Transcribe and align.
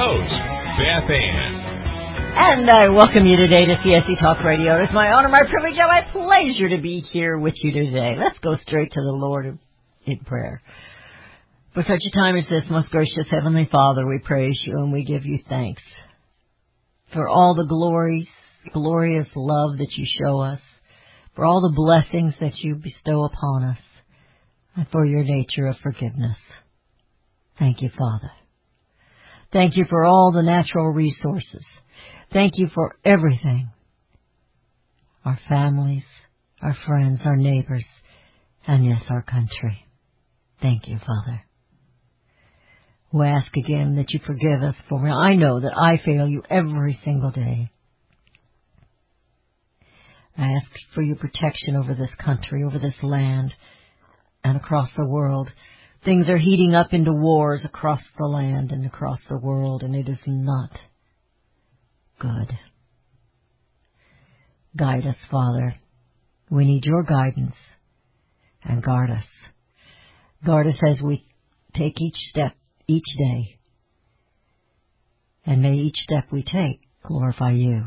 host, 0.00 0.32
Beth 0.80 1.10
Ann. 1.12 1.60
And 2.32 2.70
I 2.70 2.88
welcome 2.88 3.26
you 3.26 3.36
today 3.36 3.66
to 3.66 3.74
CSC 3.74 4.18
Talk 4.18 4.42
Radio. 4.42 4.80
It 4.80 4.84
is 4.84 4.94
my 4.94 5.12
honor, 5.12 5.28
my 5.28 5.42
privilege, 5.42 5.76
and 5.76 5.88
my 5.88 6.00
pleasure 6.10 6.70
to 6.70 6.80
be 6.80 7.00
here 7.00 7.38
with 7.38 7.52
you 7.62 7.70
today. 7.70 8.16
Let's 8.18 8.38
go 8.38 8.56
straight 8.56 8.92
to 8.92 9.00
the 9.02 9.12
Lord 9.12 9.58
in 10.06 10.18
prayer. 10.20 10.62
For 11.74 11.82
such 11.82 12.00
a 12.00 12.16
time 12.16 12.36
as 12.36 12.46
this, 12.48 12.62
most 12.70 12.90
gracious 12.90 13.26
Heavenly 13.30 13.68
Father, 13.70 14.06
we 14.06 14.20
praise 14.24 14.58
you 14.64 14.78
and 14.78 14.90
we 14.90 15.04
give 15.04 15.26
you 15.26 15.40
thanks 15.46 15.82
for 17.12 17.28
all 17.28 17.54
the 17.54 17.66
glories, 17.66 18.26
glorious 18.72 19.28
love 19.36 19.76
that 19.78 19.92
you 19.96 20.06
show 20.24 20.40
us, 20.40 20.60
for 21.36 21.44
all 21.44 21.60
the 21.60 21.76
blessings 21.76 22.32
that 22.40 22.56
you 22.60 22.76
bestow 22.76 23.24
upon 23.24 23.64
us, 23.64 23.78
and 24.76 24.86
for 24.90 25.04
your 25.04 25.24
nature 25.24 25.66
of 25.66 25.76
forgiveness. 25.82 26.38
Thank 27.58 27.82
you, 27.82 27.90
Father. 27.90 28.30
Thank 29.52 29.76
you 29.76 29.84
for 29.88 30.04
all 30.04 30.32
the 30.32 30.42
natural 30.42 30.92
resources. 30.92 31.64
Thank 32.32 32.52
you 32.56 32.68
for 32.74 32.94
everything. 33.04 33.70
Our 35.24 35.38
families, 35.48 36.04
our 36.62 36.76
friends, 36.86 37.20
our 37.24 37.36
neighbors, 37.36 37.84
and 38.66 38.84
yes, 38.84 39.02
our 39.10 39.22
country. 39.22 39.86
Thank 40.62 40.86
you, 40.86 40.98
Father. 40.98 41.42
We 43.12 43.26
ask 43.26 43.50
again 43.56 43.96
that 43.96 44.12
you 44.12 44.20
forgive 44.24 44.62
us 44.62 44.76
for 44.88 45.04
I 45.08 45.34
know 45.34 45.60
that 45.60 45.76
I 45.76 46.00
fail 46.04 46.28
you 46.28 46.42
every 46.48 46.98
single 47.04 47.32
day. 47.32 47.70
I 50.38 50.52
ask 50.52 50.66
for 50.94 51.02
your 51.02 51.16
protection 51.16 51.76
over 51.76 51.94
this 51.94 52.14
country, 52.24 52.62
over 52.62 52.78
this 52.78 52.94
land, 53.02 53.52
and 54.44 54.56
across 54.56 54.88
the 54.96 55.08
world. 55.08 55.50
Things 56.04 56.28
are 56.28 56.38
heating 56.38 56.74
up 56.74 56.92
into 56.92 57.12
wars 57.12 57.60
across 57.64 58.00
the 58.16 58.26
land 58.26 58.72
and 58.72 58.86
across 58.86 59.20
the 59.28 59.38
world, 59.38 59.82
and 59.82 59.94
it 59.94 60.08
is 60.08 60.18
not 60.26 60.70
good. 62.18 62.56
Guide 64.76 65.06
us, 65.06 65.16
Father. 65.30 65.74
We 66.50 66.64
need 66.64 66.84
your 66.84 67.02
guidance 67.02 67.54
and 68.64 68.82
guard 68.82 69.10
us. 69.10 69.24
Guard 70.44 70.66
us 70.68 70.80
as 70.86 71.02
we 71.02 71.26
take 71.74 72.00
each 72.00 72.16
step 72.30 72.52
each 72.86 73.04
day. 73.18 73.58
And 75.44 75.62
may 75.62 75.74
each 75.74 75.96
step 75.98 76.24
we 76.32 76.42
take 76.42 76.80
glorify 77.06 77.52
you. 77.52 77.84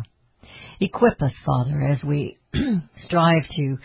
Equip 0.79 1.21
us, 1.21 1.33
Father, 1.45 1.81
as 1.81 2.03
we 2.03 2.37
strive 3.05 3.43
to 3.55 3.77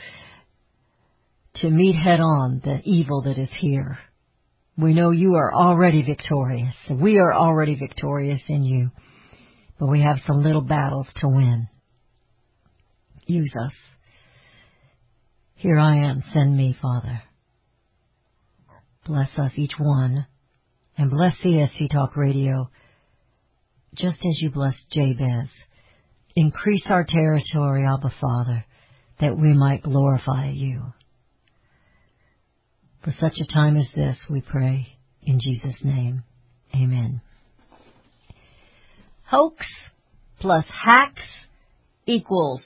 to 1.57 1.71
meet 1.71 1.97
head 1.97 2.21
on 2.21 2.61
the 2.65 2.81
evil 2.85 3.23
that 3.23 3.39
is 3.39 3.49
here. 3.59 3.99
We 4.79 4.95
know 4.95 5.11
you 5.11 5.35
are 5.35 5.53
already 5.53 6.03
victorious. 6.03 6.75
We 6.89 7.19
are 7.19 7.35
already 7.35 7.75
victorious 7.75 8.41
in 8.49 8.63
you. 8.63 8.91
But 9.81 9.89
we 9.89 10.03
have 10.03 10.19
some 10.25 10.45
little 10.45 10.63
battles 10.63 11.09
to 11.17 11.29
win. 11.29 11.67
Use 13.27 13.53
us. 13.61 13.73
Here 15.57 15.79
I 15.79 15.97
am. 16.09 16.23
Send 16.33 16.57
me, 16.57 16.77
Father. 16.81 17.23
Bless 19.05 19.31
us 19.37 19.51
each 19.57 19.75
one. 19.79 20.27
And 20.97 21.11
bless 21.11 21.35
CSC 21.45 21.91
Talk 21.91 22.17
Radio 22.17 22.71
just 23.95 24.19
as 24.19 24.41
you 24.41 24.51
blessed 24.51 24.85
Jabez. 24.93 25.49
Increase 26.37 26.85
our 26.87 27.05
territory, 27.09 27.85
Abba 27.85 28.13
Father, 28.21 28.65
that 29.21 29.37
we 29.37 29.55
might 29.55 29.83
glorify 29.83 30.51
you. 30.51 30.93
For 33.09 33.15
such 33.21 33.41
a 33.41 33.51
time 33.51 33.79
as 33.79 33.87
this, 33.97 34.19
we 34.29 34.43
pray 34.43 34.87
in 35.23 35.41
Jesus' 35.41 35.83
name. 35.83 36.25
Amen. 36.75 37.23
Hoax 39.25 39.65
plus 40.41 40.67
hacks 40.71 41.23
equals 42.05 42.61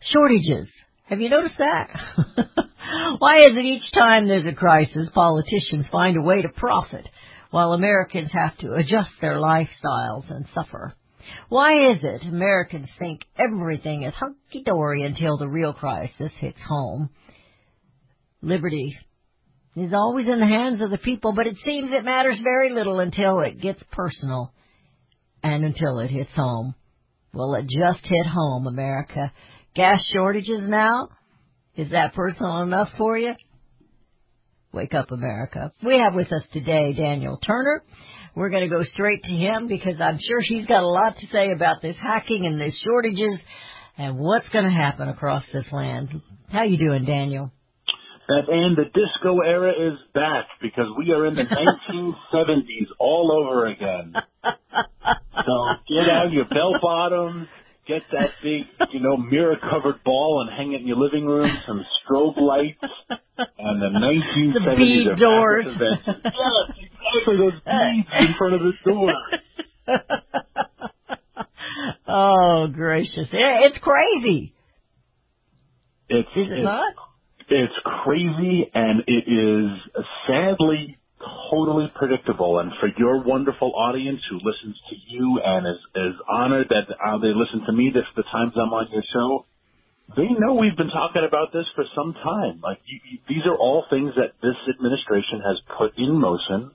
shortages. 0.00 0.68
Have 1.06 1.22
you 1.22 1.30
noticed 1.30 1.56
that? 1.56 1.88
Why 3.20 3.38
is 3.38 3.56
it 3.56 3.64
each 3.64 3.90
time 3.94 4.28
there's 4.28 4.46
a 4.46 4.52
crisis, 4.52 5.08
politicians 5.14 5.86
find 5.90 6.18
a 6.18 6.22
way 6.22 6.42
to 6.42 6.50
profit 6.50 7.08
while 7.50 7.72
Americans 7.72 8.28
have 8.34 8.54
to 8.58 8.74
adjust 8.74 9.12
their 9.22 9.36
lifestyles 9.36 10.30
and 10.30 10.44
suffer? 10.52 10.92
Why 11.48 11.92
is 11.92 12.00
it 12.02 12.28
Americans 12.28 12.90
think 12.98 13.22
everything 13.38 14.02
is 14.02 14.12
hunky-dory 14.12 15.04
until 15.04 15.38
the 15.38 15.48
real 15.48 15.72
crisis 15.72 16.32
hits 16.38 16.60
home? 16.68 17.08
Liberty 18.42 18.98
is 19.80 19.92
always 19.92 20.26
in 20.26 20.40
the 20.40 20.46
hands 20.46 20.80
of 20.80 20.90
the 20.90 20.98
people, 20.98 21.32
but 21.32 21.46
it 21.46 21.56
seems 21.64 21.90
it 21.92 22.04
matters 22.04 22.40
very 22.42 22.72
little 22.72 23.00
until 23.00 23.40
it 23.40 23.60
gets 23.60 23.82
personal 23.92 24.52
and 25.42 25.64
until 25.64 25.98
it 26.00 26.10
hits 26.10 26.32
home. 26.34 26.74
Well, 27.32 27.54
it 27.54 27.66
just 27.68 28.04
hit 28.04 28.26
home, 28.26 28.66
America. 28.66 29.32
Gas 29.74 30.00
shortages 30.12 30.62
now? 30.62 31.08
Is 31.76 31.90
that 31.90 32.14
personal 32.14 32.62
enough 32.62 32.88
for 32.98 33.16
you? 33.16 33.34
Wake 34.72 34.94
up, 34.94 35.10
America. 35.12 35.72
We 35.84 35.98
have 35.98 36.14
with 36.14 36.32
us 36.32 36.42
today 36.52 36.92
Daniel 36.92 37.38
Turner. 37.38 37.82
We're 38.34 38.50
going 38.50 38.68
to 38.68 38.74
go 38.74 38.84
straight 38.84 39.22
to 39.24 39.30
him 39.30 39.68
because 39.68 40.00
I'm 40.00 40.18
sure 40.20 40.40
he's 40.40 40.66
got 40.66 40.82
a 40.82 40.86
lot 40.86 41.16
to 41.18 41.26
say 41.32 41.52
about 41.52 41.82
this 41.82 41.96
hacking 42.00 42.46
and 42.46 42.60
these 42.60 42.78
shortages 42.84 43.38
and 43.96 44.18
what's 44.18 44.48
going 44.50 44.64
to 44.64 44.70
happen 44.70 45.08
across 45.08 45.44
this 45.52 45.66
land. 45.72 46.20
How 46.48 46.62
you 46.62 46.76
doing, 46.76 47.04
Daniel? 47.04 47.52
That 48.28 48.46
and 48.48 48.76
the 48.76 48.84
disco 48.84 49.40
era 49.40 49.72
is 49.72 49.98
back 50.12 50.46
because 50.60 50.86
we 50.98 51.12
are 51.12 51.24
in 51.24 51.34
the 51.34 51.44
1970s 51.96 52.88
all 52.98 53.32
over 53.32 53.66
again. 53.66 54.14
So 54.44 55.68
get 55.88 56.10
out 56.10 56.30
your 56.30 56.44
bell 56.44 56.74
bottoms, 56.82 57.48
get 57.86 58.02
that 58.12 58.30
big, 58.42 58.64
you 58.92 59.00
know, 59.00 59.16
mirror 59.16 59.56
covered 59.56 60.04
ball 60.04 60.46
and 60.46 60.54
hang 60.54 60.74
it 60.74 60.82
in 60.82 60.86
your 60.86 60.98
living 60.98 61.24
room, 61.24 61.50
some 61.66 61.82
strobe 62.04 62.36
lights, 62.36 62.76
and 63.58 63.80
the 63.80 63.98
1970s 63.98 64.52
The 64.52 64.76
bead 64.76 65.18
doors. 65.18 65.66
Yes, 65.78 66.76
exactly, 67.16 67.36
those 67.38 67.52
beads 67.64 68.08
in 68.20 68.34
front 68.36 68.54
of 68.54 68.60
the 68.60 68.72
door. 68.84 69.12
oh, 72.06 72.66
gracious. 72.74 73.26
It's 73.32 73.78
crazy. 73.78 74.52
It's, 76.10 76.28
Is 76.36 76.46
it 76.48 76.52
it's, 76.52 76.64
not? 76.64 76.94
It's 77.50 77.74
crazy 78.04 78.70
and 78.74 79.02
it 79.06 79.24
is 79.24 80.04
sadly 80.26 80.98
totally 81.50 81.90
predictable. 81.94 82.58
And 82.60 82.72
for 82.80 82.88
your 82.96 83.24
wonderful 83.24 83.72
audience 83.74 84.20
who 84.30 84.36
listens 84.36 84.76
to 84.90 84.96
you 85.08 85.40
and 85.44 85.66
is, 85.66 85.80
is 85.96 86.14
honored 86.28 86.68
that 86.68 86.92
uh, 86.92 87.18
they 87.18 87.32
listen 87.32 87.64
to 87.66 87.72
me 87.72 87.90
this 87.92 88.04
the 88.16 88.22
times 88.30 88.52
I'm 88.56 88.72
on 88.72 88.88
your 88.92 89.02
show, 89.12 89.46
they 90.16 90.28
know 90.38 90.54
we've 90.54 90.76
been 90.76 90.92
talking 90.92 91.24
about 91.26 91.52
this 91.52 91.66
for 91.74 91.84
some 91.94 92.14
time. 92.14 92.60
Like 92.62 92.80
you, 92.86 93.00
you, 93.10 93.18
these 93.28 93.44
are 93.44 93.56
all 93.56 93.84
things 93.90 94.12
that 94.16 94.36
this 94.40 94.56
administration 94.68 95.40
has 95.44 95.60
put 95.76 95.96
in 95.98 96.16
motion, 96.16 96.72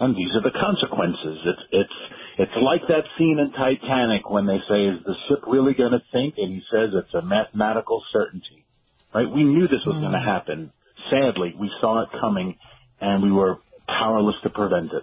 and 0.00 0.16
these 0.16 0.34
are 0.34 0.42
the 0.42 0.54
consequences. 0.54 1.38
It's 1.46 1.64
it's 1.70 1.98
it's 2.42 2.58
like 2.58 2.82
that 2.88 3.06
scene 3.18 3.38
in 3.38 3.54
Titanic 3.54 4.26
when 4.30 4.46
they 4.46 4.58
say, 4.66 4.90
"Is 4.90 4.98
the 5.06 5.14
ship 5.28 5.46
really 5.46 5.74
going 5.74 5.94
to 5.94 6.02
sink?" 6.10 6.34
And 6.38 6.50
he 6.50 6.62
says, 6.74 6.90
"It's 6.90 7.14
a 7.14 7.22
mathematical 7.22 8.02
certainty." 8.12 8.66
Right? 9.14 9.30
We 9.30 9.44
knew 9.44 9.68
this 9.68 9.84
was 9.86 9.96
going 9.96 10.12
to 10.12 10.20
happen. 10.20 10.72
Sadly, 11.10 11.54
we 11.58 11.70
saw 11.80 12.02
it 12.02 12.08
coming, 12.20 12.56
and 13.00 13.22
we 13.22 13.30
were 13.30 13.58
powerless 13.86 14.36
to 14.42 14.50
prevent 14.50 14.92
it. 14.92 15.02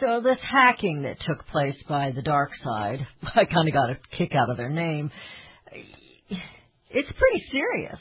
So 0.00 0.20
this 0.20 0.38
hacking 0.42 1.02
that 1.02 1.18
took 1.20 1.46
place 1.46 1.76
by 1.88 2.12
the 2.12 2.22
dark 2.22 2.50
side, 2.62 3.06
I 3.34 3.44
kind 3.44 3.68
of 3.68 3.74
got 3.74 3.90
a 3.90 3.98
kick 4.16 4.34
out 4.34 4.50
of 4.50 4.56
their 4.56 4.70
name. 4.70 5.10
It's 6.90 7.12
pretty 7.12 7.44
serious. 7.50 7.98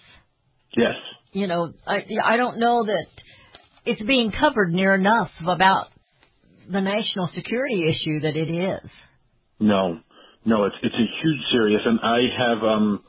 Yes. 0.76 0.96
You 1.32 1.48
know, 1.48 1.74
I 1.86 2.04
I 2.24 2.38
don't 2.38 2.60
know 2.60 2.86
that 2.86 3.08
it's 3.86 4.02
being 4.02 4.32
covered 4.32 4.74
near 4.74 4.94
enough 4.96 5.32
about 5.46 5.88
the 6.70 6.82
national 6.82 7.30
security 7.34 7.88
issue 7.88 8.22
that 8.22 8.36
it 8.36 8.50
is. 8.50 8.90
No, 9.60 10.00
no, 10.46 10.66
it's 10.66 10.76
it's 10.82 10.96
a 10.96 11.22
huge 11.22 11.42
serious, 11.52 11.82
and 11.86 12.00
I 12.02 12.20
have 12.38 12.64
um, 12.64 13.04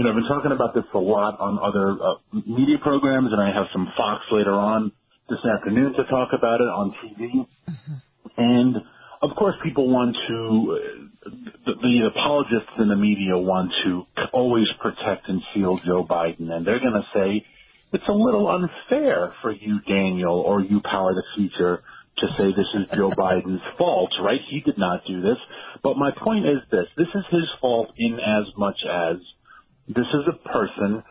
you 0.00 0.04
know, 0.04 0.12
I've 0.12 0.16
been 0.16 0.32
talking 0.32 0.52
about 0.52 0.72
this 0.72 0.88
a 0.94 0.98
lot 0.98 1.38
on 1.40 1.60
other 1.60 1.92
uh, 1.92 2.40
media 2.48 2.78
programs, 2.80 3.28
and 3.32 3.38
I 3.38 3.52
have 3.52 3.66
some 3.70 3.86
Fox 3.98 4.24
later 4.32 4.54
on. 4.54 4.92
this 5.28 5.44
afternoon 5.44 5.92
to 5.92 6.04
talk 6.04 6.30
about 6.32 6.62
it 6.62 6.72
on 6.72 6.94
TV. 7.04 7.46
And 8.38 8.76
of 9.20 9.36
course, 9.36 9.56
people 9.62 9.90
want 9.90 10.16
to, 10.26 10.80
the, 11.66 11.72
the 11.82 12.10
apologists 12.16 12.72
in 12.78 12.88
the 12.88 12.96
media 12.96 13.36
want 13.36 13.72
to 13.84 14.04
always 14.32 14.68
protect 14.80 15.28
and 15.28 15.42
shield 15.52 15.82
Joe 15.84 16.06
Biden. 16.08 16.50
And 16.50 16.66
they're 16.66 16.80
going 16.80 16.96
to 16.96 17.06
say, 17.12 17.44
it's 17.92 18.08
a 18.08 18.12
little 18.12 18.48
unfair 18.48 19.34
for 19.42 19.52
you, 19.52 19.80
Daniel, 19.86 20.40
or 20.40 20.62
you, 20.62 20.80
Power 20.80 21.12
the 21.12 21.24
Future, 21.36 21.82
to 22.16 22.26
say 22.38 22.44
this 22.56 22.72
is 22.72 22.88
Joe 22.96 23.10
Biden's 23.18 23.60
fault, 23.76 24.12
right? 24.22 24.40
He 24.48 24.60
did 24.60 24.78
not 24.78 25.02
do 25.06 25.20
this. 25.20 25.36
But 25.82 25.98
my 25.98 26.10
point 26.24 26.46
is 26.46 26.62
this. 26.70 26.86
This 26.96 27.12
is 27.14 27.24
his 27.30 27.44
fault 27.60 27.92
in 27.98 28.14
as 28.14 28.46
much 28.56 28.80
as 28.90 29.18
this 29.94 30.06
is 30.14 30.24
a 30.28 30.48
person 30.48 31.02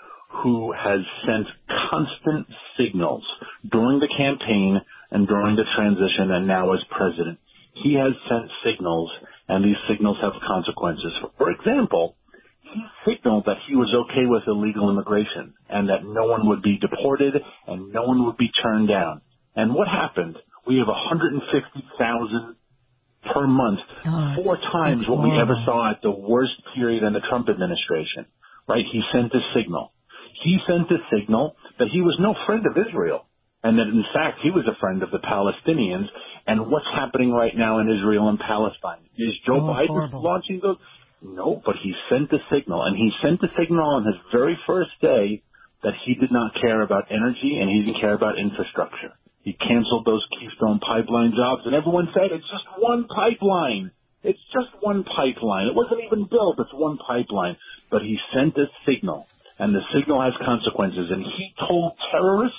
who 0.43 0.71
has 0.71 1.01
sent 1.25 1.47
constant 1.89 2.47
signals 2.77 3.23
during 3.71 3.99
the 3.99 4.07
campaign 4.15 4.79
and 5.11 5.27
during 5.27 5.55
the 5.55 5.65
transition 5.75 6.31
and 6.31 6.47
now 6.47 6.71
as 6.73 6.79
president. 6.91 7.39
He 7.73 7.95
has 7.95 8.13
sent 8.29 8.49
signals 8.63 9.09
and 9.47 9.65
these 9.65 9.79
signals 9.89 10.17
have 10.21 10.33
consequences. 10.45 11.11
For 11.37 11.49
example, 11.51 12.15
he 12.61 12.81
signaled 13.05 13.45
that 13.45 13.57
he 13.67 13.75
was 13.75 13.89
okay 14.05 14.25
with 14.27 14.43
illegal 14.47 14.89
immigration 14.91 15.53
and 15.69 15.89
that 15.89 16.03
no 16.05 16.27
one 16.27 16.47
would 16.49 16.61
be 16.61 16.77
deported 16.77 17.33
and 17.67 17.91
no 17.91 18.03
one 18.03 18.25
would 18.25 18.37
be 18.37 18.49
turned 18.61 18.87
down. 18.87 19.21
And 19.55 19.73
what 19.73 19.87
happened? 19.87 20.37
We 20.67 20.77
have 20.77 20.87
150,000 20.87 22.55
per 23.33 23.47
month, 23.47 23.79
Oh, 24.05 24.35
four 24.43 24.57
times 24.57 25.07
what 25.07 25.23
we 25.23 25.31
ever 25.41 25.55
saw 25.65 25.91
at 25.91 26.01
the 26.01 26.11
worst 26.11 26.53
period 26.75 27.03
in 27.03 27.13
the 27.13 27.19
Trump 27.27 27.49
administration. 27.49 28.25
Right? 28.69 28.86
He 28.92 29.01
sent 29.12 29.33
a 29.33 29.42
signal. 29.56 29.92
He 30.44 30.60
sent 30.68 30.89
a 30.92 31.01
signal 31.12 31.56
that 31.80 31.89
he 31.92 32.01
was 32.01 32.16
no 32.19 32.36
friend 32.45 32.66
of 32.66 32.77
Israel 32.77 33.25
and 33.63 33.77
that 33.77 33.88
in 33.88 34.04
fact 34.13 34.39
he 34.42 34.51
was 34.51 34.66
a 34.68 34.80
friend 34.80 35.04
of 35.04 35.12
the 35.12 35.19
Palestinians. 35.19 36.07
And 36.48 36.71
what's 36.71 36.88
happening 36.94 37.31
right 37.31 37.56
now 37.56 37.80
in 37.80 37.89
Israel 37.89 38.30
and 38.30 38.39
Palestine? 38.39 39.04
Is 39.18 39.36
Joe 39.45 39.60
Oh, 39.60 39.74
Biden 39.74 40.13
launching 40.13 40.60
those? 40.62 40.77
No, 41.21 41.62
but 41.66 41.75
he 41.83 41.94
sent 42.10 42.31
a 42.31 42.39
signal, 42.50 42.81
and 42.83 42.95
he 42.95 43.12
sent 43.21 43.44
a 43.44 43.51
signal 43.60 43.83
on 43.83 44.06
his 44.06 44.16
very 44.31 44.57
first 44.66 44.92
day 45.01 45.44
that 45.83 45.92
he 46.06 46.16
did 46.16 46.31
not 46.31 46.56
care 46.62 46.81
about 46.81 47.12
energy 47.12 47.60
and 47.60 47.69
he 47.69 47.83
didn't 47.83 48.00
care 48.00 48.13
about 48.13 48.39
infrastructure. 48.39 49.12
He 49.42 49.51
canceled 49.54 50.06
those 50.06 50.25
Keystone 50.39 50.80
pipeline 50.80 51.33
jobs, 51.36 51.63
and 51.66 51.75
everyone 51.75 52.07
said 52.13 52.31
it's 52.31 52.48
just 52.48 52.63
one 52.77 53.07
pipeline. 53.07 53.92
It's 54.24 54.39
just 54.54 54.68
one 54.81 55.04
pipeline. 55.04 55.68
It 55.68 55.75
wasn't 55.75 56.01
even 56.06 56.27
built. 56.30 56.60
It's 56.60 56.74
one 56.74 56.98
pipeline. 56.98 57.57
But 57.89 58.01
he 58.01 58.18
sent 58.33 58.57
a 58.57 58.66
signal, 58.86 59.27
and 59.57 59.74
the 59.74 59.81
signal 59.94 60.21
has 60.21 60.33
consequences. 60.45 61.10
And 61.10 61.24
he 61.24 61.54
told 61.68 61.94
terrorists, 62.12 62.57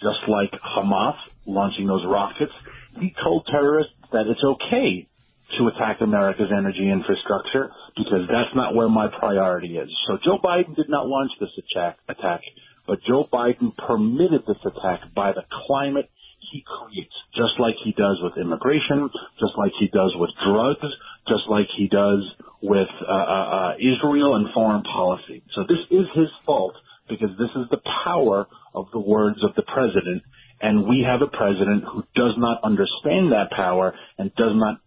just 0.00 0.28
like 0.28 0.52
Hamas 0.62 1.16
launching 1.46 1.86
those 1.86 2.04
rockets, 2.06 2.52
he 3.00 3.14
told 3.22 3.46
terrorists 3.50 3.92
that 4.12 4.26
it's 4.26 4.42
okay 4.44 5.08
to 5.58 5.68
attack 5.68 6.00
America's 6.00 6.50
energy 6.56 6.90
infrastructure 6.90 7.70
because 7.96 8.26
that's 8.28 8.54
not 8.54 8.74
where 8.74 8.88
my 8.88 9.08
priority 9.08 9.76
is. 9.76 9.90
So 10.06 10.18
Joe 10.24 10.38
Biden 10.42 10.74
did 10.74 10.88
not 10.88 11.06
launch 11.06 11.32
this 11.38 11.50
attack, 11.58 11.98
but 12.86 12.98
Joe 13.06 13.28
Biden 13.30 13.76
permitted 13.76 14.42
this 14.46 14.58
attack 14.64 15.14
by 15.14 15.32
the 15.32 15.42
climate 15.66 16.10
he 16.54 16.62
creates, 16.62 17.14
just 17.34 17.58
like 17.58 17.74
he 17.82 17.90
does 17.90 18.22
with 18.22 18.38
immigration, 18.38 19.10
just 19.42 19.58
like 19.58 19.72
he 19.80 19.88
does 19.88 20.14
with 20.14 20.30
drugs, 20.46 20.86
just 21.26 21.50
like 21.50 21.66
he 21.76 21.88
does 21.88 22.22
with 22.62 22.86
uh, 23.02 23.10
uh, 23.10 23.48
uh, 23.58 23.72
Israel 23.82 24.36
and 24.36 24.46
foreign 24.54 24.84
policy. 24.84 25.42
So 25.56 25.66
this 25.66 25.82
is 25.90 26.06
his 26.14 26.30
fault 26.46 26.74
because 27.08 27.34
this 27.42 27.50
is 27.56 27.66
the 27.74 27.82
power 28.06 28.46
of 28.72 28.86
the 28.92 29.00
words 29.00 29.42
of 29.42 29.56
the 29.56 29.66
president. 29.66 30.22
And 30.62 30.86
we 30.86 31.04
have 31.04 31.26
a 31.26 31.36
president 31.36 31.82
who 31.90 32.04
does 32.14 32.38
not 32.38 32.62
understand 32.62 33.32
that 33.32 33.50
power 33.50 33.92
and 34.16 34.32
does 34.36 34.54
not 34.54 34.78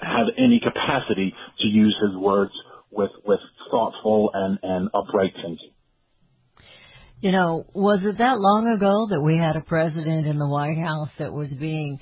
have 0.00 0.32
any 0.38 0.58
capacity 0.64 1.34
to 1.60 1.66
use 1.68 1.94
his 2.00 2.16
words 2.16 2.52
with, 2.90 3.10
with 3.26 3.40
thoughtful 3.70 4.30
and, 4.32 4.58
and 4.62 4.88
upright 4.94 5.34
thinking. 5.36 5.73
You 7.24 7.32
know, 7.32 7.64
was 7.72 8.00
it 8.02 8.18
that 8.18 8.38
long 8.38 8.68
ago 8.68 9.06
that 9.08 9.22
we 9.22 9.38
had 9.38 9.56
a 9.56 9.62
president 9.62 10.26
in 10.26 10.36
the 10.38 10.46
White 10.46 10.76
House 10.76 11.08
that 11.18 11.32
was 11.32 11.48
being 11.58 11.98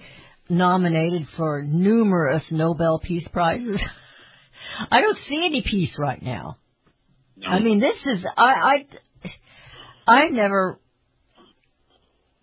nominated 0.48 1.28
for 1.36 1.62
numerous 1.62 2.42
Nobel 2.50 2.98
Peace 2.98 3.28
Prizes? 3.32 3.80
I 4.90 5.00
don't 5.00 5.18
see 5.28 5.36
any 5.46 5.62
peace 5.64 5.94
right 5.96 6.20
now. 6.20 6.56
I 7.46 7.60
mean, 7.60 7.78
this 7.78 7.94
is 8.04 8.24
I 8.36 8.84
I 10.08 10.12
I 10.12 10.28
never 10.30 10.80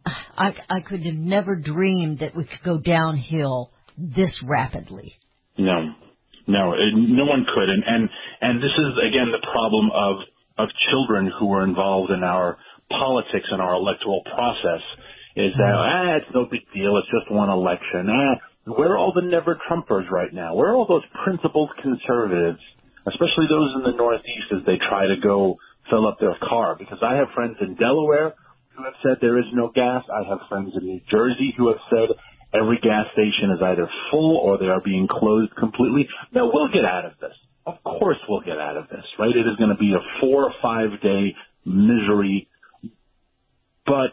I 0.06 0.54
I 0.70 0.80
could 0.80 1.04
have 1.06 1.16
never 1.16 1.58
dreamed 1.58 2.20
that 2.20 2.34
we 2.34 2.46
could 2.46 2.64
go 2.64 2.78
downhill 2.78 3.74
this 3.98 4.32
rapidly. 4.42 5.16
No, 5.58 5.82
no, 6.48 6.74
no 6.96 7.26
one 7.26 7.46
could, 7.54 7.70
and 7.70 7.84
and 7.86 8.10
and 8.40 8.64
this 8.64 8.72
is 8.72 9.10
again 9.10 9.34
the 9.34 9.46
problem 9.52 9.90
of 9.94 10.16
of 10.58 10.70
children 10.90 11.30
who 11.40 11.52
are 11.54 11.66
involved 11.66 12.12
in 12.12 12.24
our 12.24 12.58
politics 12.90 13.48
in 13.52 13.60
our 13.60 13.76
electoral 13.76 14.22
process. 14.24 14.84
Is 15.36 15.54
that 15.56 15.74
ah, 15.74 16.18
it's 16.18 16.34
no 16.34 16.46
big 16.50 16.66
deal. 16.74 16.98
It's 16.98 17.08
just 17.08 17.32
one 17.32 17.50
election. 17.50 18.10
Ah, 18.10 18.36
where 18.66 18.94
are 18.94 18.98
all 18.98 19.14
the 19.14 19.22
never 19.22 19.58
Trumpers 19.70 20.10
right 20.10 20.34
now? 20.34 20.56
Where 20.56 20.72
are 20.72 20.76
all 20.76 20.88
those 20.88 21.06
principled 21.24 21.70
conservatives, 21.82 22.60
especially 23.08 23.48
those 23.48 23.74
in 23.78 23.84
the 23.84 23.98
Northeast, 23.98 24.52
as 24.52 24.66
they 24.66 24.78
try 24.78 25.08
to 25.08 25.16
go 25.22 25.58
fill 25.90 26.08
up 26.08 26.20
their 26.20 26.36
car? 26.42 26.76
Because 26.78 27.00
I 27.02 27.16
have 27.16 27.30
friends 27.34 27.58
in 27.62 27.76
Delaware 27.76 28.34
who 28.76 28.84
have 28.84 28.94
said 29.04 29.18
there 29.22 29.40
is 29.40 29.46
no 29.54 29.72
gas. 29.74 30.04
I 30.12 30.28
have 30.28 30.40
friends 30.50 30.74
in 30.76 30.86
New 30.86 31.02
Jersey 31.10 31.54
who 31.58 31.68
have 31.70 31.82
said 31.90 32.10
every 32.54 32.80
gas 32.82 33.06
station 33.14 33.52
is 33.56 33.62
either 33.62 33.90
full 34.12 34.38
or 34.38 34.58
they 34.58 34.68
are 34.68 34.82
being 34.84 35.08
closed 35.08 35.56
completely. 35.56 36.08
No, 36.34 36.50
we'll 36.54 36.72
get 36.72 36.86
out 36.86 37.06
of 37.06 37.14
this. 37.22 37.36
Of 37.66 37.84
course 37.84 38.18
we'll 38.28 38.42
get 38.42 38.58
out 38.58 38.78
of 38.78 38.90
this, 38.90 39.06
right? 39.20 39.36
It 39.36 39.46
is 39.46 39.56
going 39.58 39.70
to 39.70 39.78
be 39.78 39.94
a 39.94 40.02
four 40.22 40.46
or 40.46 40.54
five 40.62 41.02
day 41.02 41.36
misery, 41.66 42.48
but 43.90 44.12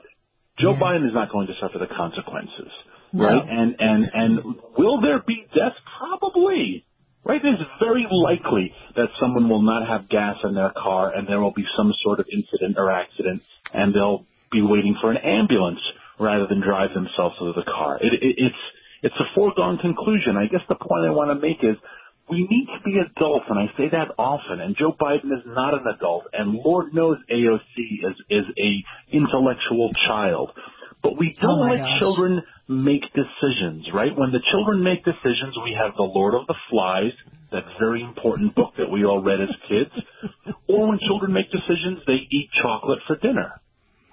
Joe 0.59 0.73
Yeah. 0.73 0.81
Biden 0.81 1.05
is 1.07 1.15
not 1.15 1.31
going 1.31 1.47
to 1.49 1.57
suffer 1.61 1.79
the 1.79 1.87
consequences, 2.03 2.73
No. 3.13 3.27
right? 3.29 3.45
And, 3.61 3.77
and, 3.79 4.01
and 4.23 4.33
will 4.79 5.01
there 5.03 5.21
be 5.21 5.39
death? 5.55 5.77
Probably. 5.99 6.85
Right? 7.25 7.41
It's 7.45 7.63
very 7.81 8.07
likely 8.11 8.73
that 8.97 9.09
someone 9.21 9.49
will 9.49 9.63
not 9.63 9.87
have 9.87 10.09
gas 10.09 10.37
in 10.45 10.55
their 10.55 10.71
car 10.71 11.13
and 11.15 11.29
there 11.29 11.41
will 11.41 11.53
be 11.53 11.67
some 11.77 11.93
sort 12.05 12.21
of 12.21 12.27
incident 12.33 12.79
or 12.79 12.91
accident 12.91 13.43
and 13.75 13.95
they'll 13.95 14.25
be 14.53 14.63
waiting 14.63 14.97
for 15.01 15.11
an 15.11 15.19
ambulance 15.19 15.81
rather 16.21 16.47
than 16.47 16.61
drive 16.63 16.95
themselves 16.95 17.35
to 17.39 17.53
the 17.53 17.65
car. 17.65 17.99
It, 18.01 18.13
it, 18.23 18.35
it's, 18.39 18.63
it's 19.03 19.17
a 19.21 19.29
foregone 19.35 19.79
conclusion. 19.79 20.37
I 20.39 20.47
guess 20.47 20.63
the 20.69 20.77
point 20.77 21.05
I 21.05 21.11
want 21.11 21.31
to 21.35 21.41
make 21.47 21.59
is 21.63 21.77
we 22.31 22.47
need 22.51 22.67
to 22.67 22.81
be 22.85 22.99
adults, 22.99 23.47
and 23.49 23.59
I 23.59 23.67
say 23.79 23.89
that 23.93 24.15
often, 24.19 24.61
and 24.61 24.77
Joe 24.77 24.93
Biden 24.99 25.31
is 25.31 25.47
not 25.47 25.75
an 25.75 25.87
adult, 25.95 26.25
and 26.33 26.55
Lord 26.55 26.93
knows 26.93 27.19
AOC 27.31 27.77
is, 27.79 28.17
is 28.31 28.45
a 28.59 28.71
intellectual 29.15 29.91
child. 30.09 30.51
But 31.03 31.19
we 31.19 31.37
oh 31.39 31.43
don't 31.47 31.69
Oh 31.69 31.71
let 31.71 31.79
gosh. 31.79 31.99
children 32.01 32.43
make 32.69 33.03
decisions, 33.15 33.87
right? 33.95 34.11
When 34.17 34.33
the 34.33 34.43
children 34.51 34.83
make 34.83 35.05
decisions, 35.05 35.55
we 35.63 35.77
have 35.79 35.95
The 35.97 36.03
Lord 36.03 36.35
of 36.35 36.49
the 36.49 36.57
Flies, 36.69 37.13
that 37.53 37.63
very 37.79 38.03
important 38.03 38.57
book 38.57 38.75
that 38.77 38.91
we 38.91 39.05
all 39.05 39.23
read 39.23 39.41
as 39.41 39.55
kids. 39.69 39.95
or 40.69 40.89
when 40.89 40.99
children 41.07 41.33
make 41.33 41.51
decisions, 41.53 42.01
they 42.07 42.27
eat 42.29 42.51
chocolate 42.61 42.99
for 43.07 43.17
dinner. 43.17 43.61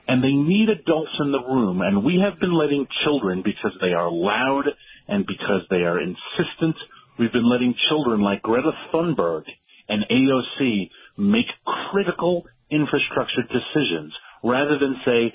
And 0.08 0.24
they 0.24 0.34
need 0.34 0.70
adults 0.70 1.18
in 1.20 1.32
the 1.32 1.42
room. 1.42 1.82
And 1.82 2.04
we 2.04 2.22
have 2.22 2.40
been 2.40 2.54
letting 2.54 2.86
children, 3.06 3.42
because 3.42 3.74
they 3.82 3.94
are 3.94 4.12
loud 4.12 4.66
and 5.08 5.26
because 5.26 5.66
they 5.72 5.82
are 5.82 6.00
insistent, 6.00 6.76
we've 7.20 7.32
been 7.32 7.50
letting 7.50 7.76
children 7.90 8.22
like 8.22 8.42
Greta 8.42 8.72
Thunberg 8.94 9.44
and 9.90 10.04
AOC 10.10 10.90
make 11.18 11.46
critical 11.92 12.46
infrastructure 12.72 13.44
decisions 13.44 14.14
rather 14.44 14.78
than 14.80 14.96
say, 15.06 15.34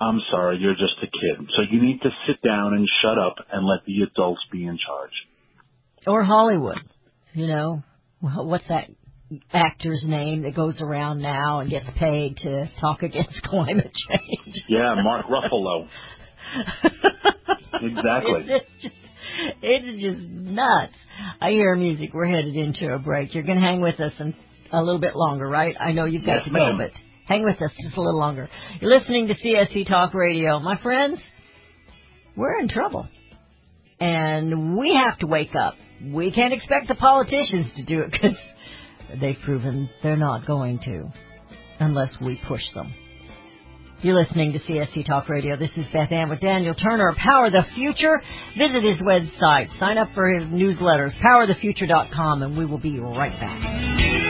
I'm 0.00 0.20
sorry, 0.30 0.58
you're 0.58 0.74
just 0.74 0.96
a 1.02 1.06
kid. 1.06 1.48
So 1.56 1.62
you 1.70 1.82
need 1.82 2.00
to 2.02 2.10
sit 2.26 2.42
down 2.42 2.74
and 2.74 2.88
shut 3.02 3.18
up 3.18 3.36
and 3.52 3.66
let 3.66 3.84
the 3.86 4.02
adults 4.02 4.40
be 4.50 4.64
in 4.64 4.78
charge. 4.78 5.12
Or 6.06 6.24
Hollywood, 6.24 6.78
you 7.34 7.46
know. 7.46 7.82
What's 8.20 8.68
that 8.68 8.90
actor's 9.52 10.02
name 10.04 10.42
that 10.42 10.54
goes 10.54 10.80
around 10.80 11.20
now 11.22 11.60
and 11.60 11.70
gets 11.70 11.86
paid 11.98 12.36
to 12.38 12.70
talk 12.80 13.02
against 13.02 13.42
climate 13.44 13.92
change? 14.08 14.56
Yeah, 14.68 14.94
Mark 15.02 15.26
Ruffalo. 15.26 15.88
Exactly. 17.82 18.46
It's 18.46 18.82
just, 18.82 18.94
it's 19.62 20.02
just 20.02 20.28
nuts. 20.28 20.92
I 21.40 21.50
hear 21.50 21.74
music. 21.74 22.10
We're 22.12 22.26
headed 22.26 22.54
into 22.54 22.92
a 22.92 22.98
break. 22.98 23.34
You're 23.34 23.44
going 23.44 23.58
to 23.60 23.64
hang 23.64 23.80
with 23.80 23.98
us 24.00 24.12
and 24.18 24.34
a 24.72 24.82
little 24.82 25.00
bit 25.00 25.16
longer, 25.16 25.48
right? 25.48 25.74
I 25.80 25.92
know 25.92 26.04
you've 26.04 26.24
got 26.24 26.36
Yes, 26.36 26.44
to 26.44 26.50
go, 26.50 26.56
ma'am. 26.58 26.76
but 26.78 26.90
hang 27.26 27.44
with 27.44 27.60
us 27.62 27.70
just 27.82 27.96
a 27.96 28.00
little 28.00 28.18
longer. 28.20 28.48
You're 28.80 28.96
listening 28.98 29.28
to 29.28 29.34
CSC 29.34 29.86
Talk 29.88 30.12
Radio. 30.14 30.58
My 30.60 30.76
friends, 30.82 31.18
we're 32.36 32.58
in 32.60 32.68
trouble. 32.68 33.08
And 33.98 34.76
we 34.78 34.94
have 34.94 35.18
to 35.20 35.26
wake 35.26 35.54
up. 35.54 35.74
We 36.04 36.30
can't 36.32 36.52
expect 36.54 36.88
the 36.88 36.94
politicians 36.94 37.66
to 37.76 37.84
do 37.84 38.00
it 38.00 38.12
because 38.12 38.36
they've 39.20 39.36
proven 39.44 39.90
they're 40.02 40.16
not 40.16 40.46
going 40.46 40.78
to 40.84 41.10
unless 41.78 42.10
we 42.20 42.40
push 42.48 42.62
them. 42.74 42.92
You're 44.02 44.18
listening 44.18 44.54
to 44.54 44.58
CSC 44.60 45.06
Talk 45.06 45.28
Radio. 45.28 45.56
This 45.56 45.68
is 45.76 45.84
Beth 45.92 46.10
Ann 46.10 46.30
with 46.30 46.40
Daniel 46.40 46.72
Turner, 46.72 47.14
Power 47.18 47.50
the 47.50 47.66
Future. 47.74 48.18
Visit 48.56 48.82
his 48.82 48.98
website. 49.02 49.78
Sign 49.78 49.98
up 49.98 50.08
for 50.14 50.26
his 50.30 50.44
newsletters, 50.44 51.10
powerthefuture.com, 51.20 52.42
and 52.42 52.56
we 52.56 52.64
will 52.64 52.78
be 52.78 52.98
right 52.98 53.38
back. 53.38 54.29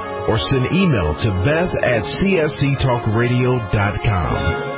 or 0.27 0.39
send 0.49 0.65
email 0.73 1.13
to 1.13 1.29
beth 1.45 1.73
at 1.83 2.03
csctalkradio.com. 2.21 4.71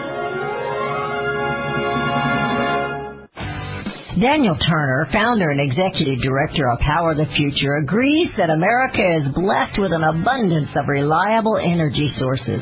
Daniel 4.22 4.56
Turner, 4.56 5.08
founder 5.12 5.50
and 5.50 5.60
executive 5.60 6.22
director 6.22 6.70
of 6.70 6.78
Power 6.80 7.16
the 7.16 7.26
Future, 7.36 7.78
agrees 7.78 8.30
that 8.38 8.52
America 8.52 9.02
is 9.02 9.34
blessed 9.34 9.80
with 9.80 9.92
an 9.92 10.04
abundance 10.04 10.70
of 10.76 10.88
reliable 10.88 11.58
energy 11.58 12.14
sources. 12.20 12.62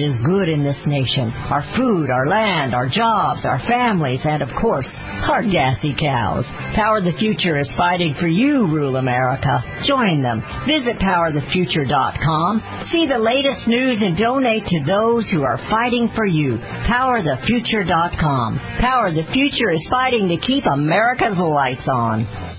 is 0.01 0.17
good 0.25 0.49
in 0.49 0.63
this 0.63 0.81
nation. 0.85 1.29
Our 1.29 1.61
food, 1.77 2.09
our 2.09 2.25
land, 2.27 2.73
our 2.73 2.89
jobs, 2.89 3.45
our 3.45 3.59
families, 3.67 4.21
and 4.23 4.41
of 4.41 4.49
course, 4.59 4.87
our 5.29 5.43
gassy 5.43 5.93
cows. 5.97 6.45
Power 6.75 7.01
the 7.01 7.13
Future 7.17 7.57
is 7.57 7.69
fighting 7.77 8.15
for 8.19 8.27
you, 8.27 8.67
rural 8.67 8.97
America. 8.97 9.63
Join 9.87 10.21
them. 10.21 10.43
Visit 10.67 10.97
powerthefuture.com. 10.97 12.89
See 12.91 13.07
the 13.07 13.19
latest 13.19 13.67
news 13.67 13.99
and 14.01 14.17
donate 14.17 14.65
to 14.65 14.83
those 14.85 15.29
who 15.29 15.43
are 15.43 15.57
fighting 15.69 16.09
for 16.15 16.25
you. 16.25 16.57
Powerthefuture.com. 16.57 18.59
Power 18.79 19.13
the 19.13 19.23
Future 19.31 19.71
is 19.71 19.87
fighting 19.89 20.27
to 20.29 20.37
keep 20.37 20.65
America's 20.65 21.37
lights 21.37 21.87
on. 21.87 22.57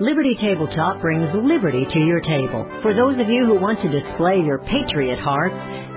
Liberty 0.00 0.34
Tabletop 0.40 1.02
brings 1.02 1.28
liberty 1.34 1.84
to 1.92 1.98
your 1.98 2.22
table. 2.22 2.64
For 2.80 2.94
those 2.94 3.20
of 3.20 3.28
you 3.28 3.44
who 3.44 3.60
want 3.60 3.82
to 3.82 3.92
display 3.92 4.40
your 4.40 4.56
patriot 4.64 5.18
heart, 5.18 5.52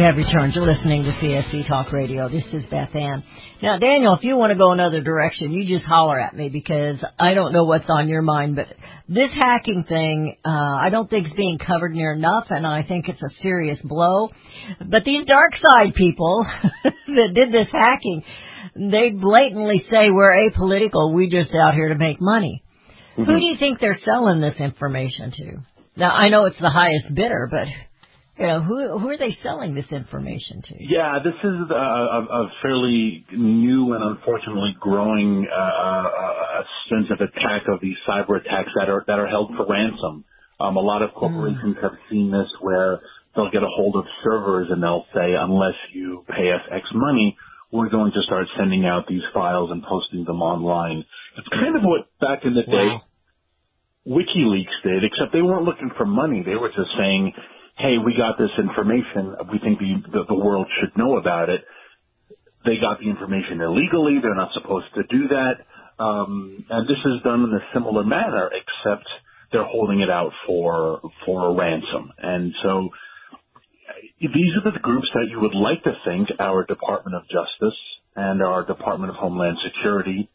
we 0.00 0.06
have 0.06 0.16
returned. 0.16 0.54
You're 0.54 0.64
listening 0.64 1.04
to 1.04 1.12
CSC 1.12 1.68
Talk 1.68 1.92
Radio. 1.92 2.26
This 2.30 2.44
is 2.54 2.64
Beth 2.70 2.96
Ann. 2.96 3.22
Now, 3.62 3.76
Daniel, 3.76 4.14
if 4.14 4.24
you 4.24 4.34
want 4.34 4.50
to 4.50 4.56
go 4.56 4.72
another 4.72 5.02
direction, 5.02 5.52
you 5.52 5.68
just 5.68 5.84
holler 5.84 6.18
at 6.18 6.34
me 6.34 6.48
because 6.48 6.96
I 7.18 7.34
don't 7.34 7.52
know 7.52 7.64
what's 7.64 7.84
on 7.90 8.08
your 8.08 8.22
mind, 8.22 8.56
but 8.56 8.68
this 9.10 9.30
hacking 9.34 9.84
thing, 9.86 10.38
uh, 10.42 10.48
I 10.48 10.88
don't 10.90 11.10
think 11.10 11.26
is 11.26 11.34
being 11.34 11.58
covered 11.58 11.92
near 11.92 12.14
enough, 12.14 12.46
and 12.48 12.66
I 12.66 12.82
think 12.82 13.10
it's 13.10 13.20
a 13.20 13.28
serious 13.42 13.78
blow. 13.84 14.30
But 14.78 15.04
these 15.04 15.26
dark 15.26 15.52
side 15.56 15.92
people 15.94 16.46
that 16.82 17.34
did 17.34 17.52
this 17.52 17.68
hacking, 17.70 18.24
they 18.74 19.10
blatantly 19.10 19.84
say 19.90 20.10
we're 20.10 20.48
apolitical, 20.48 21.12
we 21.12 21.28
just 21.28 21.50
out 21.50 21.74
here 21.74 21.90
to 21.90 21.98
make 21.98 22.22
money. 22.22 22.64
Who 23.16 23.26
do 23.26 23.44
you 23.44 23.56
think 23.58 23.80
they're 23.80 24.00
selling 24.02 24.40
this 24.40 24.58
information 24.60 25.30
to? 25.32 25.62
Now, 25.94 26.12
I 26.12 26.30
know 26.30 26.46
it's 26.46 26.58
the 26.58 26.70
highest 26.70 27.14
bidder, 27.14 27.50
but 27.50 27.66
you 28.40 28.46
know, 28.46 28.62
who 28.62 28.98
who 28.98 29.08
are 29.10 29.18
they 29.18 29.36
selling 29.42 29.74
this 29.74 29.92
information 29.92 30.62
to? 30.62 30.74
Yeah, 30.80 31.18
this 31.22 31.36
is 31.44 31.70
a, 31.70 31.74
a, 31.74 32.50
fairly 32.62 33.26
new 33.32 33.92
and 33.92 34.02
unfortunately 34.02 34.74
growing 34.80 35.46
uh, 35.46 35.60
uh, 35.60 36.62
sense 36.88 37.08
of 37.10 37.20
attack 37.20 37.68
of 37.68 37.80
these 37.82 37.96
cyber 38.08 38.40
attacks 38.40 38.70
that 38.80 38.88
are 38.88 39.04
that 39.06 39.18
are 39.18 39.26
held 39.26 39.52
for 39.54 39.66
ransom. 39.68 40.24
Um, 40.58 40.76
a 40.76 40.80
lot 40.80 41.02
of 41.02 41.12
corporations 41.12 41.76
have 41.82 41.92
seen 42.10 42.30
this 42.30 42.48
where 42.62 43.00
they'll 43.36 43.50
get 43.50 43.62
a 43.62 43.68
hold 43.68 43.96
of 43.96 44.04
servers 44.24 44.68
and 44.70 44.82
they'll 44.82 45.06
say, 45.14 45.34
unless 45.36 45.76
you 45.92 46.24
pay 46.28 46.50
us 46.50 46.60
X 46.72 46.84
money, 46.94 47.36
we're 47.70 47.90
going 47.90 48.12
to 48.12 48.22
start 48.22 48.46
sending 48.58 48.86
out 48.86 49.06
these 49.06 49.22
files 49.34 49.70
and 49.70 49.82
posting 49.82 50.24
them 50.24 50.40
online. 50.40 51.04
It's 51.36 51.48
kind 51.48 51.76
of 51.76 51.82
what 51.82 52.08
back 52.20 52.44
in 52.44 52.54
the 52.54 52.62
day 52.62 52.88
Wow. 52.88 53.02
WikiLeaks 54.06 54.76
did, 54.82 55.04
except 55.04 55.32
they 55.32 55.42
weren't 55.42 55.64
looking 55.64 55.90
for 55.96 56.06
money. 56.06 56.42
They 56.44 56.56
were 56.56 56.68
just 56.68 56.90
saying, 56.98 57.32
hey, 57.82 57.98
we 57.98 58.14
got 58.16 58.38
this 58.38 58.50
information. 58.58 59.36
We 59.50 59.58
think 59.58 59.78
the, 59.78 59.94
the, 60.12 60.24
the 60.28 60.34
world 60.34 60.66
should 60.80 60.96
know 60.96 61.16
about 61.16 61.48
it. 61.48 61.62
They 62.64 62.76
got 62.80 63.00
the 63.00 63.08
information 63.08 63.60
illegally. 63.60 64.18
They're 64.22 64.34
not 64.34 64.52
supposed 64.52 64.86
to 64.94 65.02
do 65.08 65.28
that. 65.28 65.64
Um, 66.02 66.64
and 66.68 66.88
this 66.88 66.98
is 67.04 67.22
done 67.24 67.44
in 67.44 67.52
a 67.52 67.64
similar 67.74 68.04
manner, 68.04 68.50
except 68.52 69.06
they're 69.52 69.64
holding 69.64 70.00
it 70.00 70.10
out 70.10 70.32
for 70.46 71.00
for 71.26 71.50
a 71.50 71.54
ransom. 71.54 72.12
And 72.18 72.52
so 72.62 72.88
these 74.20 74.52
are 74.56 74.72
the 74.72 74.78
groups 74.78 75.08
that 75.14 75.28
you 75.30 75.40
would 75.40 75.54
like 75.54 75.82
to 75.84 75.92
think 76.04 76.28
our 76.38 76.64
Department 76.64 77.16
of 77.16 77.22
Justice 77.24 77.78
and 78.16 78.42
our 78.42 78.64
Department 78.64 79.10
of 79.10 79.16
Homeland 79.16 79.58
Security 79.64 80.30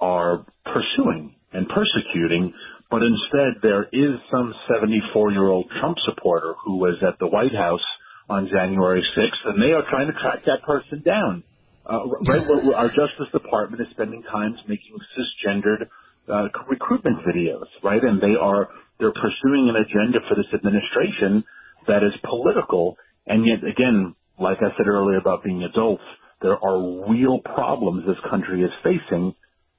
are 0.00 0.46
pursuing 0.64 1.34
and 1.52 1.66
persecuting, 1.68 2.52
but 2.90 3.02
instead 3.02 3.60
there 3.62 3.84
is 3.92 4.16
some 4.30 4.54
74 4.72 5.32
year 5.32 5.46
old 5.46 5.70
Trump 5.80 5.96
supporter 6.04 6.54
who 6.64 6.78
was 6.78 6.96
at 7.06 7.18
the 7.18 7.26
White 7.26 7.54
House 7.54 7.84
on 8.28 8.48
January 8.52 9.02
6th, 9.16 9.50
and 9.50 9.62
they 9.62 9.72
are 9.72 9.84
trying 9.88 10.06
to 10.06 10.12
track 10.20 10.44
that 10.44 10.62
person 10.62 11.02
down. 11.04 11.42
Uh, 11.88 12.04
right, 12.28 12.44
our 12.76 12.88
Justice 12.88 13.32
Department 13.32 13.80
is 13.80 13.88
spending 13.92 14.22
time 14.22 14.54
making 14.68 14.92
cisgendered 15.16 15.88
uh, 16.28 16.48
recruitment 16.68 17.24
videos, 17.24 17.64
right? 17.82 18.02
And 18.02 18.20
they 18.20 18.36
are 18.38 18.68
they're 18.98 19.12
pursuing 19.12 19.72
an 19.72 19.76
agenda 19.76 20.18
for 20.28 20.34
this 20.34 20.52
administration 20.52 21.44
that 21.86 22.02
is 22.02 22.12
political, 22.28 22.96
and 23.26 23.46
yet 23.46 23.64
again, 23.64 24.14
like 24.38 24.58
I 24.58 24.76
said 24.76 24.86
earlier 24.86 25.16
about 25.16 25.42
being 25.42 25.62
adults, 25.62 26.02
there 26.42 26.62
are 26.62 27.08
real 27.08 27.40
problems 27.40 28.04
this 28.06 28.20
country 28.30 28.62
is 28.62 28.70
facing, 28.84 29.34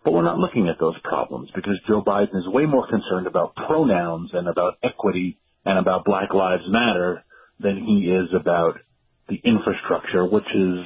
but 0.10 0.16
we're 0.16 0.24
not 0.24 0.39
looking 0.39 0.68
at 0.68 0.80
those 0.80 0.96
problems 1.04 1.51
because 1.54 1.80
Joe 1.88 2.01
Biden 2.01 2.36
is 2.36 2.48
way 2.48 2.66
more 2.66 2.88
concerned 2.89 3.28
about 3.28 3.56
pronouns 3.56 4.32
and 4.34 4.48
about 4.48 4.80
equity 4.82 5.38
and 5.63 5.78
about 5.78 6.04
Black 6.04 6.34
Lives 6.34 6.63
Matter 6.68 7.24
than 7.60 7.78
he 7.78 8.10
is 8.10 8.30
about 8.34 8.80
the 9.28 9.36
infrastructure, 9.36 10.25
which 10.25 10.50
is 10.56 10.80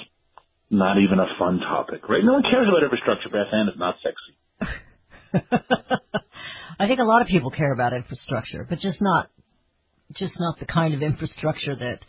not 0.69 0.97
even 0.97 1.19
a 1.19 1.27
fun 1.39 1.59
topic, 1.59 2.09
right? 2.09 2.21
No 2.21 2.33
one 2.33 2.43
cares 2.43 2.67
about 2.67 2.83
infrastructure, 2.83 3.29
Beth 3.29 3.47
Ann. 3.53 3.69
It's 3.69 3.79
not 3.79 3.95
sexy. 4.03 4.35
I 6.77 6.87
think 6.87 6.99
a 6.99 7.03
lot 7.05 7.21
of 7.21 7.29
people 7.29 7.49
care 7.49 7.71
about 7.71 7.93
infrastructure, 7.93 8.67
but 8.69 8.79
just 8.79 9.01
not 9.01 9.29
just 10.17 10.37
not 10.37 10.59
the 10.59 10.65
kind 10.65 10.93
of 10.93 11.01
infrastructure 11.01 11.77
that 11.77 11.99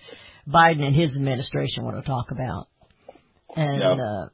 Biden 0.48 0.82
and 0.82 0.96
his 0.96 1.14
administration 1.14 1.84
want 1.84 1.96
to 1.96 2.10
talk 2.10 2.32
about. 2.32 2.66
And 3.54 3.80
Yeah. 3.80 3.92
uh 3.92 4.28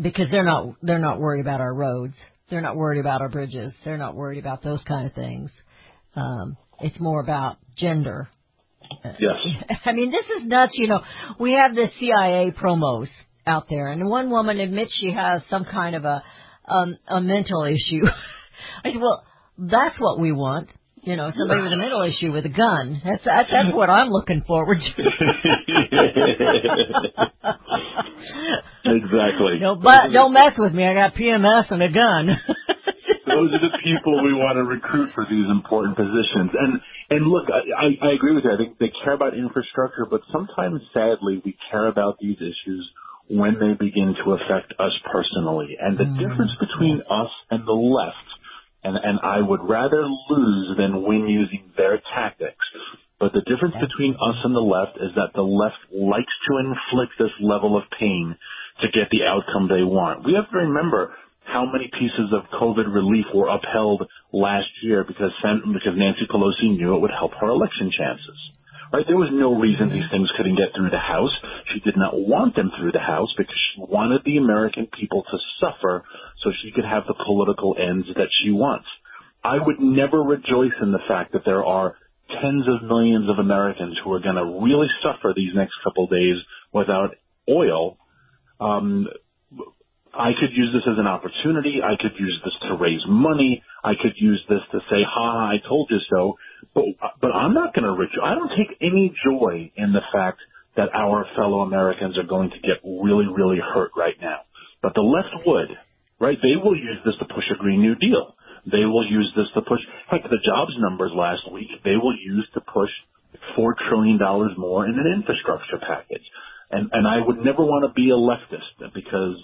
because 0.00 0.26
they're 0.30 0.44
not 0.44 0.74
they're 0.82 0.98
not 0.98 1.20
worried 1.20 1.40
about 1.40 1.60
our 1.60 1.72
roads. 1.72 2.14
They're 2.50 2.60
not 2.60 2.76
worried 2.76 3.00
about 3.00 3.22
our 3.22 3.28
bridges. 3.28 3.72
They're 3.84 3.98
not 3.98 4.14
worried 4.14 4.38
about 4.38 4.62
those 4.62 4.80
kind 4.86 5.06
of 5.06 5.14
things. 5.14 5.50
Um 6.14 6.56
it's 6.80 6.98
more 7.00 7.20
about 7.20 7.56
gender. 7.76 8.28
Yes. 9.04 9.78
I 9.84 9.92
mean, 9.92 10.10
this 10.10 10.26
is 10.38 10.48
nuts, 10.48 10.72
you 10.74 10.88
know. 10.88 11.00
We 11.40 11.52
have 11.52 11.74
the 11.74 11.90
CIA 11.98 12.52
promos 12.52 13.08
out 13.46 13.66
there 13.70 13.88
and 13.88 14.08
one 14.08 14.30
woman 14.30 14.60
admits 14.60 14.92
she 15.00 15.12
has 15.12 15.42
some 15.50 15.64
kind 15.64 15.96
of 15.96 16.04
a 16.04 16.22
um 16.68 16.96
a 17.08 17.20
mental 17.20 17.64
issue. 17.64 18.04
I 18.84 18.92
said, 18.92 19.00
"Well, 19.00 19.24
that's 19.58 19.98
what 19.98 20.18
we 20.18 20.32
want." 20.32 20.70
You 21.06 21.14
know, 21.14 21.30
somebody 21.38 21.62
with 21.62 21.70
a 21.70 21.78
mental 21.78 22.02
issue 22.02 22.32
with 22.32 22.44
a 22.46 22.50
gun. 22.50 23.00
That's 23.04 23.22
that's, 23.22 23.48
that's 23.48 23.70
what 23.78 23.88
I'm 23.88 24.10
looking 24.10 24.42
forward 24.42 24.82
to. 24.82 24.90
exactly. 28.84 29.58
Don't 29.62 29.80
but 29.82 30.10
don't 30.12 30.32
mess 30.32 30.58
with 30.58 30.72
me. 30.74 30.84
I 30.84 30.94
got 30.94 31.14
PMS 31.14 31.70
and 31.70 31.82
a 31.82 31.92
gun. 31.94 32.36
Those 33.22 33.54
are 33.54 33.62
the 33.62 33.78
people 33.84 34.18
we 34.24 34.34
want 34.34 34.58
to 34.58 34.64
recruit 34.64 35.10
for 35.14 35.24
these 35.30 35.46
important 35.48 35.96
positions. 35.96 36.50
And 36.58 36.80
and 37.10 37.30
look, 37.30 37.46
I, 37.54 37.62
I, 37.86 38.10
I 38.10 38.12
agree 38.14 38.34
with 38.34 38.42
you. 38.42 38.50
I 38.50 38.56
think 38.56 38.78
they 38.78 38.90
care 39.04 39.14
about 39.14 39.38
infrastructure, 39.38 40.06
but 40.10 40.22
sometimes, 40.32 40.80
sadly, 40.92 41.40
we 41.44 41.56
care 41.70 41.86
about 41.86 42.18
these 42.18 42.38
issues 42.38 42.82
when 43.28 43.54
they 43.62 43.78
begin 43.78 44.14
to 44.24 44.32
affect 44.32 44.74
us 44.80 44.92
personally. 45.06 45.76
And 45.78 45.96
the 45.98 46.02
mm-hmm. 46.02 46.18
difference 46.18 46.52
between 46.58 47.02
us 47.08 47.30
and 47.50 47.62
the 47.64 47.78
left, 47.78 48.26
and 48.86 48.96
and 48.96 49.18
I 49.20 49.42
would 49.42 49.66
rather 49.66 50.06
lose 50.06 50.76
than 50.78 51.02
win 51.02 51.26
using 51.26 51.72
their 51.76 52.00
tactics. 52.14 52.64
But 53.18 53.32
the 53.32 53.42
difference 53.48 53.74
between 53.80 54.14
us 54.14 54.38
and 54.44 54.54
the 54.54 54.60
left 54.60 55.00
is 55.00 55.10
that 55.16 55.32
the 55.34 55.42
left 55.42 55.80
likes 55.90 56.32
to 56.46 56.60
inflict 56.62 57.18
this 57.18 57.32
level 57.40 57.76
of 57.76 57.82
pain 57.98 58.36
to 58.82 58.86
get 58.92 59.08
the 59.10 59.24
outcome 59.24 59.66
they 59.66 59.82
want. 59.82 60.24
We 60.24 60.34
have 60.36 60.50
to 60.52 60.68
remember 60.68 61.16
how 61.48 61.64
many 61.64 61.88
pieces 61.88 62.30
of 62.36 62.44
COVID 62.60 62.92
relief 62.92 63.26
were 63.34 63.48
upheld 63.48 64.06
last 64.32 64.68
year 64.82 65.02
because 65.02 65.32
because 65.42 65.96
Nancy 65.96 66.26
Pelosi 66.28 66.76
knew 66.76 66.94
it 66.94 67.00
would 67.00 67.14
help 67.14 67.32
her 67.40 67.48
election 67.48 67.90
chances. 67.90 68.38
Right? 68.92 69.04
There 69.06 69.16
was 69.16 69.30
no 69.32 69.54
reason 69.54 69.90
these 69.90 70.10
things 70.10 70.30
couldn't 70.36 70.56
get 70.56 70.74
through 70.74 70.90
the 70.90 70.98
House. 70.98 71.34
She 71.72 71.80
did 71.80 71.96
not 71.96 72.14
want 72.14 72.54
them 72.54 72.70
through 72.78 72.92
the 72.92 73.02
House 73.02 73.32
because 73.36 73.54
she 73.54 73.80
wanted 73.80 74.22
the 74.24 74.38
American 74.38 74.86
people 74.86 75.22
to 75.22 75.38
suffer 75.60 76.04
so 76.42 76.50
she 76.62 76.70
could 76.70 76.84
have 76.84 77.04
the 77.06 77.14
political 77.14 77.76
ends 77.78 78.06
that 78.16 78.28
she 78.42 78.50
wants. 78.50 78.86
I 79.42 79.58
would 79.58 79.80
never 79.80 80.22
rejoice 80.22 80.74
in 80.80 80.92
the 80.92 81.02
fact 81.08 81.32
that 81.32 81.44
there 81.44 81.64
are 81.64 81.96
tens 82.42 82.66
of 82.68 82.88
millions 82.88 83.30
of 83.30 83.38
Americans 83.38 83.98
who 84.02 84.12
are 84.12 84.20
going 84.20 84.36
to 84.36 84.60
really 84.62 84.88
suffer 85.02 85.32
these 85.34 85.54
next 85.54 85.74
couple 85.84 86.04
of 86.04 86.10
days 86.10 86.36
without 86.72 87.14
oil. 87.48 87.98
Um, 88.60 89.06
I 90.12 90.32
could 90.38 90.50
use 90.56 90.72
this 90.72 90.88
as 90.90 90.98
an 90.98 91.06
opportunity. 91.06 91.80
I 91.84 91.94
could 92.00 92.18
use 92.18 92.40
this 92.44 92.54
to 92.68 92.76
raise 92.76 93.02
money. 93.06 93.62
I 93.84 93.92
could 94.00 94.14
use 94.16 94.42
this 94.48 94.62
to 94.72 94.80
say, 94.90 95.02
"Ha, 95.02 95.32
ha, 95.32 95.48
I 95.50 95.58
told 95.68 95.90
you 95.90 95.98
so." 96.10 96.38
But 96.74 96.84
but 97.20 97.32
I'm 97.32 97.54
not 97.54 97.74
going 97.74 97.84
to 97.84 97.92
rejoice. 97.92 98.24
I 98.24 98.34
don't 98.34 98.52
take 98.56 98.76
any 98.80 99.14
joy 99.24 99.72
in 99.76 99.92
the 99.92 100.02
fact 100.12 100.40
that 100.76 100.92
our 100.94 101.26
fellow 101.34 101.60
Americans 101.60 102.18
are 102.18 102.28
going 102.28 102.50
to 102.50 102.60
get 102.60 102.84
really, 102.84 103.26
really 103.26 103.58
hurt 103.58 103.92
right 103.96 104.16
now. 104.20 104.44
But 104.82 104.94
the 104.94 105.00
left 105.00 105.32
would, 105.46 105.68
right? 106.20 106.38
They 106.40 106.56
will 106.56 106.76
use 106.76 107.00
this 107.04 107.16
to 107.18 107.24
push 107.34 107.44
a 107.52 107.56
Green 107.56 107.80
New 107.80 107.94
Deal. 107.96 108.36
They 108.70 108.84
will 108.84 109.06
use 109.08 109.32
this 109.36 109.46
to 109.54 109.62
push, 109.62 109.80
heck, 110.10 110.22
the 110.24 110.42
jobs 110.44 110.74
numbers 110.78 111.12
last 111.14 111.50
week, 111.52 111.70
they 111.84 111.96
will 111.96 112.14
use 112.18 112.46
to 112.54 112.60
push 112.60 112.90
$4 113.56 113.72
trillion 113.88 114.18
more 114.58 114.86
in 114.86 114.98
an 114.98 115.06
infrastructure 115.06 115.78
package. 115.80 116.26
And, 116.70 116.90
and 116.92 117.06
I 117.06 117.24
would 117.24 117.38
never 117.38 117.62
want 117.62 117.86
to 117.86 117.94
be 117.94 118.10
a 118.10 118.18
leftist 118.18 118.90
because 118.92 119.38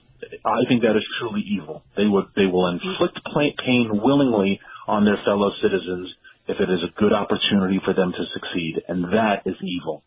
I 0.44 0.66
think 0.68 0.82
that 0.82 0.98
is 0.98 1.06
truly 1.20 1.42
evil. 1.46 1.84
They 1.96 2.06
would, 2.06 2.34
they 2.34 2.46
will 2.46 2.66
inflict 2.66 3.18
pain 3.64 3.90
willingly 4.02 4.58
on 4.88 5.04
their 5.04 5.18
fellow 5.24 5.50
citizens 5.62 6.10
if 6.52 6.60
it 6.60 6.70
is 6.70 6.80
a 6.84 7.00
good 7.00 7.12
opportunity 7.12 7.80
for 7.84 7.94
them 7.94 8.12
to 8.12 8.24
succeed. 8.34 8.82
And 8.88 9.04
that 9.04 9.42
is 9.46 9.56
evil. 9.62 10.04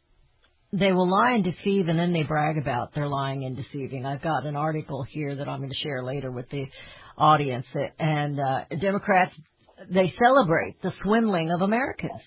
they 0.72 0.92
will 0.92 1.10
lie 1.10 1.32
and 1.32 1.44
deceive 1.44 1.88
and 1.88 1.98
then 1.98 2.14
they 2.14 2.24
brag 2.24 2.58
about 2.58 2.94
their 2.94 3.08
lying 3.08 3.44
and 3.46 3.56
deceiving. 3.56 4.06
I've 4.06 4.22
got 4.22 4.46
an 4.46 4.56
article 4.56 5.04
here 5.04 5.36
that 5.36 5.48
I'm 5.48 5.60
going 5.60 5.72
to 5.72 5.84
share 5.88 6.04
later 6.04 6.32
with 6.32 6.50
the 6.50 6.66
audience 7.18 7.66
and 8.00 8.40
uh, 8.40 8.66
Democrats 8.82 9.34
they 9.90 10.14
celebrate 10.24 10.82
the 10.82 10.94
swindling 11.04 11.52
of 11.52 11.62
Americans. 11.62 12.22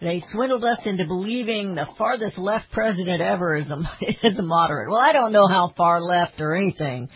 They 0.00 0.22
swindled 0.32 0.64
us 0.64 0.78
into 0.84 1.04
believing 1.06 1.74
the 1.74 1.86
farthest 1.96 2.38
left 2.38 2.66
president 2.72 3.20
ever 3.20 3.56
is 3.56 3.66
a, 3.70 3.78
is 4.26 4.38
a 4.38 4.42
moderate. 4.42 4.90
Well, 4.90 5.00
I 5.00 5.12
don't 5.12 5.32
know 5.32 5.46
how 5.46 5.72
far 5.76 6.00
left 6.00 6.40
or 6.40 6.56
anything 6.56 7.08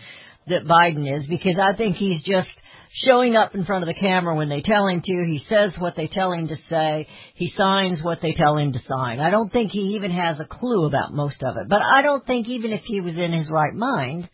that 0.47 0.65
Biden 0.65 1.19
is 1.19 1.27
because 1.27 1.55
I 1.61 1.75
think 1.75 1.97
he's 1.97 2.21
just 2.23 2.49
showing 3.05 3.35
up 3.35 3.53
in 3.53 3.65
front 3.65 3.87
of 3.87 3.93
the 3.93 3.99
camera 3.99 4.35
when 4.35 4.49
they 4.49 4.61
tell 4.61 4.87
him 4.87 5.01
to. 5.03 5.25
He 5.25 5.43
says 5.49 5.73
what 5.77 5.95
they 5.95 6.07
tell 6.07 6.31
him 6.31 6.47
to 6.47 6.57
say. 6.69 7.07
He 7.35 7.53
signs 7.55 8.01
what 8.01 8.19
they 8.21 8.33
tell 8.33 8.57
him 8.57 8.73
to 8.73 8.79
sign. 8.87 9.19
I 9.19 9.29
don't 9.29 9.51
think 9.51 9.71
he 9.71 9.95
even 9.95 10.11
has 10.11 10.39
a 10.39 10.45
clue 10.45 10.85
about 10.85 11.13
most 11.13 11.43
of 11.43 11.57
it. 11.57 11.69
But 11.69 11.81
I 11.81 12.01
don't 12.01 12.25
think 12.25 12.47
even 12.47 12.71
if 12.71 12.81
he 12.85 13.01
was 13.01 13.15
in 13.15 13.31
his 13.33 13.49
right 13.49 13.73
mind 13.73 14.29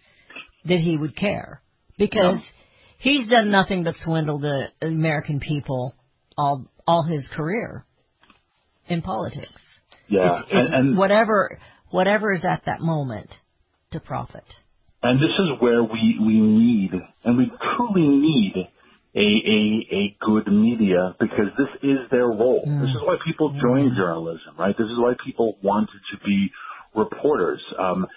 that 0.65 0.79
he 0.79 0.97
would 0.97 1.15
care 1.15 1.61
because 1.97 2.39
he's 2.99 3.27
done 3.27 3.51
nothing 3.51 3.83
but 3.83 3.95
swindle 4.03 4.39
the 4.39 4.67
American 4.81 5.39
people 5.39 5.93
all 6.37 6.65
all 6.87 7.03
his 7.03 7.23
career 7.35 7.85
in 8.87 9.01
politics. 9.01 9.61
Yeah. 10.09 10.39
It's, 10.39 10.47
it's 10.51 10.55
and, 10.55 10.73
and 10.73 10.97
whatever 10.97 11.59
whatever 11.91 12.33
is 12.33 12.43
at 12.43 12.63
that 12.65 12.81
moment 12.81 13.29
to 13.91 13.99
profit. 13.99 14.45
And 15.03 15.19
this 15.19 15.35
is 15.37 15.59
where 15.59 15.83
we, 15.83 16.17
we 16.19 16.39
need, 16.39 16.91
and 17.25 17.37
we 17.37 17.51
truly 17.75 18.07
need 18.07 18.55
a, 19.15 19.19
a, 19.19 19.95
a 19.95 20.17
good 20.25 20.47
media 20.47 21.13
because 21.19 21.51
this 21.57 21.67
is 21.83 21.99
their 22.09 22.27
role. 22.27 22.63
Mm. 22.65 22.81
This 22.81 22.89
is 22.89 23.01
why 23.03 23.17
people 23.25 23.49
join 23.61 23.93
journalism, 23.95 24.55
right? 24.57 24.75
This 24.77 24.87
is 24.87 24.97
why 24.97 25.13
people 25.23 25.57
wanted 25.61 25.99
to 26.11 26.17
be 26.25 26.49
reporters. 26.95 27.61
Um, 27.77 28.07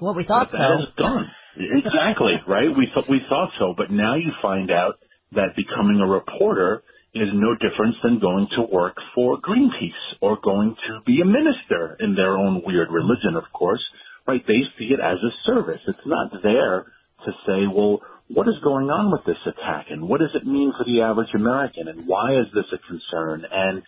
Well, 0.00 0.14
we 0.14 0.24
thought 0.24 0.52
that 0.52 0.60
so. 0.60 0.82
is 0.82 0.88
done. 0.96 1.24
exactly, 1.56 2.34
right? 2.46 2.68
We 2.68 2.88
thought, 2.94 3.08
we 3.08 3.20
thought 3.28 3.50
so, 3.58 3.74
but 3.76 3.90
now 3.90 4.16
you 4.16 4.30
find 4.42 4.70
out 4.70 5.00
that 5.32 5.56
becoming 5.56 6.00
a 6.00 6.06
reporter 6.06 6.82
is 7.14 7.28
no 7.34 7.54
different 7.54 7.96
than 8.04 8.20
going 8.20 8.46
to 8.56 8.62
work 8.70 8.96
for 9.14 9.38
Greenpeace 9.40 10.20
or 10.20 10.38
going 10.42 10.76
to 10.86 11.00
be 11.06 11.20
a 11.20 11.24
minister 11.24 11.96
in 11.98 12.14
their 12.14 12.36
own 12.36 12.62
weird 12.64 12.88
religion, 12.90 13.34
of 13.34 13.44
course, 13.52 13.82
right? 14.30 14.46
They 14.46 14.62
see 14.78 14.94
it 14.94 15.00
as 15.00 15.18
a 15.18 15.32
service. 15.44 15.80
It's 15.88 16.06
not 16.06 16.30
there 16.42 16.86
to 17.26 17.32
say, 17.46 17.66
well, 17.66 18.00
what 18.28 18.46
is 18.46 18.54
going 18.62 18.86
on 18.86 19.10
with 19.10 19.24
this 19.26 19.42
attack 19.44 19.86
and 19.90 20.08
what 20.08 20.20
does 20.20 20.30
it 20.34 20.46
mean 20.46 20.72
for 20.78 20.84
the 20.84 21.02
average 21.02 21.34
American 21.34 21.88
and 21.88 22.06
why 22.06 22.38
is 22.38 22.46
this 22.54 22.66
a 22.72 22.78
concern? 22.78 23.44
And, 23.50 23.82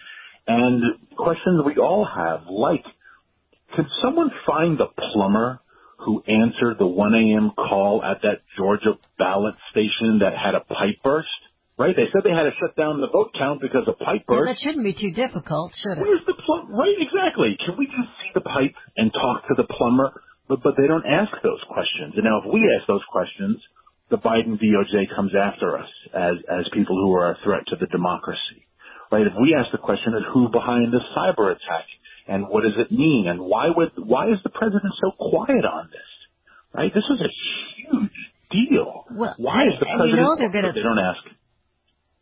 and 0.48 0.82
questions 1.16 1.62
we 1.64 1.76
all 1.76 2.04
have, 2.04 2.48
like, 2.50 2.84
could 3.76 3.86
someone 4.02 4.30
find 4.44 4.78
the 4.78 4.90
plumber 5.12 5.60
who 5.98 6.22
answered 6.26 6.76
the 6.78 6.86
1 6.86 7.14
a.m. 7.14 7.52
call 7.56 8.02
at 8.02 8.22
that 8.22 8.42
Georgia 8.58 8.98
ballot 9.16 9.54
station 9.70 10.18
that 10.20 10.34
had 10.36 10.56
a 10.56 10.60
pipe 10.60 10.98
burst? 11.04 11.28
right? 11.78 11.96
They 11.96 12.06
said 12.12 12.22
they 12.22 12.34
had 12.34 12.44
to 12.44 12.54
shut 12.60 12.76
down 12.76 13.00
the 13.00 13.08
vote 13.08 13.32
count 13.36 13.60
because 13.60 13.88
of 13.88 13.98
pipe 13.98 14.26
burst. 14.26 14.46
that 14.46 14.60
shouldn't 14.62 14.84
be 14.84 14.94
too 14.94 15.10
difficult, 15.10 15.72
should 15.82 15.98
it? 15.98 16.02
Where's 16.02 16.24
the 16.26 16.34
plum? 16.34 16.70
Right, 16.70 16.94
exactly. 17.00 17.56
Can 17.64 17.76
we 17.78 17.86
just 17.86 18.10
see 18.22 18.30
the 18.34 18.44
pipe 18.44 18.74
and 18.96 19.12
talk 19.12 19.48
to 19.48 19.54
the 19.56 19.64
plumber? 19.64 20.22
But 20.52 20.62
but 20.62 20.74
they 20.76 20.86
don't 20.86 21.06
ask 21.06 21.32
those 21.42 21.64
questions. 21.72 22.12
And 22.16 22.24
now, 22.24 22.44
if 22.44 22.52
we 22.52 22.60
ask 22.76 22.86
those 22.86 23.00
questions, 23.10 23.56
the 24.10 24.18
Biden 24.18 24.60
DOJ 24.60 25.08
comes 25.16 25.32
after 25.32 25.78
us 25.78 25.88
as 26.12 26.36
as 26.44 26.68
people 26.74 26.94
who 26.94 27.14
are 27.14 27.32
a 27.32 27.38
threat 27.42 27.64
to 27.68 27.76
the 27.80 27.86
democracy. 27.86 28.68
Right? 29.10 29.26
If 29.26 29.32
we 29.40 29.56
ask 29.56 29.72
the 29.72 29.78
question 29.78 30.12
of 30.12 30.24
who 30.34 30.50
behind 30.50 30.92
the 30.92 31.00
cyber 31.16 31.52
attack 31.52 31.86
and 32.28 32.48
what 32.48 32.64
does 32.64 32.76
it 32.76 32.92
mean 32.92 33.28
and 33.28 33.40
why 33.40 33.68
would 33.74 33.92
why 33.96 34.28
is 34.28 34.38
the 34.44 34.50
president 34.50 34.92
so 35.00 35.12
quiet 35.16 35.64
on 35.64 35.88
this? 35.88 36.10
Right? 36.74 36.92
This 36.92 37.04
is 37.08 37.20
a 37.20 37.32
huge 37.80 38.18
deal. 38.50 39.04
Well, 39.10 39.34
why 39.38 39.68
is 39.68 39.80
the 39.80 39.86
and 39.88 39.94
you 39.94 40.16
president? 40.16 40.20
know 40.20 40.36
they're 40.36 40.50
gonna- 40.50 40.72
they 40.74 40.82
don't 40.82 40.98
ask. 40.98 41.24